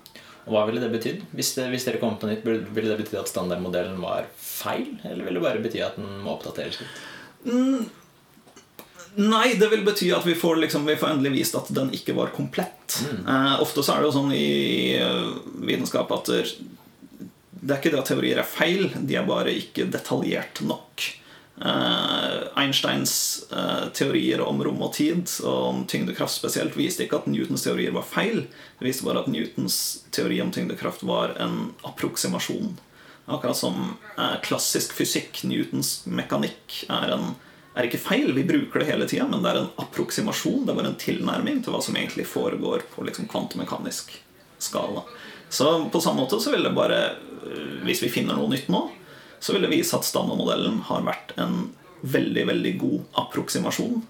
Hva 0.50 0.64
ville 0.66 0.82
det 0.82 0.90
betydd? 0.92 1.22
Hvis, 1.36 1.54
det, 1.56 1.68
hvis 1.70 1.86
dere 1.86 2.00
kom 2.02 2.18
på 2.18 2.28
nytt, 2.30 2.44
ville 2.44 2.90
det 2.90 2.98
betydd 3.04 3.22
at 3.22 3.30
standardmodellen 3.30 4.00
var 4.02 4.26
feil? 4.34 4.96
Eller 5.04 5.24
ville 5.24 5.38
det 5.38 5.46
bare 5.46 5.62
bety 5.62 5.82
at 5.86 5.98
den 6.00 6.20
må 6.24 6.34
oppdateres 6.34 6.80
litt? 6.82 7.00
Mm, 7.46 7.86
Nei, 9.18 9.54
det 9.58 9.66
vil 9.72 9.82
bety 9.82 10.10
at 10.14 10.26
vi 10.26 10.36
får, 10.38 10.60
liksom, 10.62 10.84
vi 10.86 10.96
får 10.98 11.16
endelig 11.16 11.40
vist 11.40 11.56
at 11.58 11.70
den 11.74 11.90
ikke 11.94 12.14
var 12.14 12.30
komplett. 12.34 13.00
Mm. 13.02 13.24
Eh, 13.26 13.54
ofte 13.62 13.82
så 13.82 13.94
er 13.94 14.02
det 14.02 14.10
jo 14.10 14.14
sånn 14.14 14.34
i 14.36 14.50
uh, 15.02 15.32
vitenskap 15.66 16.12
at 16.14 16.30
det, 16.30 16.44
det 17.60 17.74
er 17.74 17.80
ikke 17.80 17.92
det 17.94 18.02
at 18.04 18.10
teorier 18.12 18.42
er 18.42 18.46
feil, 18.46 18.86
de 18.94 19.18
er 19.18 19.26
bare 19.26 19.54
ikke 19.56 19.88
detaljert 19.90 20.62
nok. 20.62 21.08
Eh, 21.64 22.36
Einsteins 22.54 23.44
eh, 23.52 23.88
teorier 23.92 24.40
om 24.40 24.62
rom 24.64 24.80
og 24.80 24.94
tid, 24.96 25.28
og 25.44 25.66
om 25.68 25.82
tyngdekraft 25.88 26.32
spesielt, 26.32 26.76
viste 26.78 27.04
ikke 27.04 27.20
at 27.20 27.28
Newtons 27.28 27.66
teorier 27.66 27.92
var 27.92 28.06
feil. 28.08 28.46
Det 28.78 28.88
viste 28.88 29.04
bare 29.04 29.24
at 29.24 29.28
Newtons 29.28 29.76
teori 30.14 30.40
om 30.40 30.52
tyngdekraft 30.54 31.04
var 31.04 31.36
en 31.42 31.74
approksimasjon. 31.84 32.78
Akkurat 33.30 33.58
som 33.58 33.92
eh, 34.16 34.38
klassisk 34.46 34.96
fysikk, 34.96 35.42
Newtons 35.44 36.00
mekanikk, 36.08 36.84
er 36.88 37.16
en 37.18 37.32
er 37.78 37.86
ikke 37.86 38.00
feil, 38.02 38.32
vi 38.34 38.42
bruker 38.42 38.82
det 38.82 38.88
hele 38.88 39.06
tida, 39.06 39.28
men 39.30 39.44
det 39.44 39.52
er 39.52 39.60
en 39.60 39.68
approksimasjon. 39.78 40.64
Det 40.66 40.74
bare 40.74 40.90
en 40.90 40.98
tilnærming 41.00 41.60
til 41.62 41.74
hva 41.74 41.78
som 41.84 41.94
egentlig 41.96 42.26
foregår 42.26 42.82
på 42.90 43.04
liksom 43.06 43.28
kvantemekanisk 43.30 44.10
skala. 44.58 45.04
Så 45.48 45.68
på 45.92 46.00
samme 46.02 46.24
måte 46.24 46.40
så 46.42 46.52
vil 46.54 46.62
det 46.62 46.76
bare 46.76 46.98
Hvis 47.82 48.02
vi 48.04 48.10
finner 48.12 48.36
noe 48.36 48.50
nytt 48.52 48.68
nå, 48.70 48.82
så 49.40 49.52
vil 49.56 49.64
det 49.64 49.72
vise 49.72 49.96
at 49.96 50.06
standardmodellen 50.06 50.82
har 50.90 51.04
vært 51.06 51.34
en 51.40 51.70
veldig, 52.00 52.46
veldig 52.48 52.74
god 52.80 53.20
approksimasjon 53.24 54.02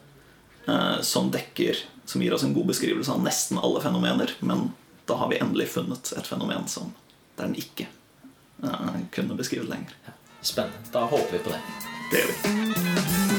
eh, 0.66 1.00
som 1.06 1.30
dekker 1.34 1.86
Som 2.10 2.22
gir 2.22 2.34
oss 2.34 2.42
en 2.42 2.54
god 2.54 2.66
beskrivelse 2.66 3.12
av 3.12 3.22
nesten 3.22 3.58
alle 3.58 3.80
fenomener, 3.80 4.32
men 4.40 4.72
da 5.06 5.14
har 5.20 5.30
vi 5.30 5.38
endelig 5.38 5.68
funnet 5.76 6.10
et 6.18 6.26
fenomen 6.26 6.66
som 6.66 6.90
der 7.38 7.46
den 7.46 7.54
ikke 7.54 7.86
eh, 8.62 9.00
kunne 9.14 9.38
beskrive 9.38 9.70
lenger. 9.70 9.94
Spennende. 10.42 10.90
Da 10.92 11.06
håper 11.06 11.32
vi 11.32 11.44
på 11.44 11.54
det. 11.54 11.60
Det 12.10 12.24
gjør 12.24 12.32
vi. 12.34 13.29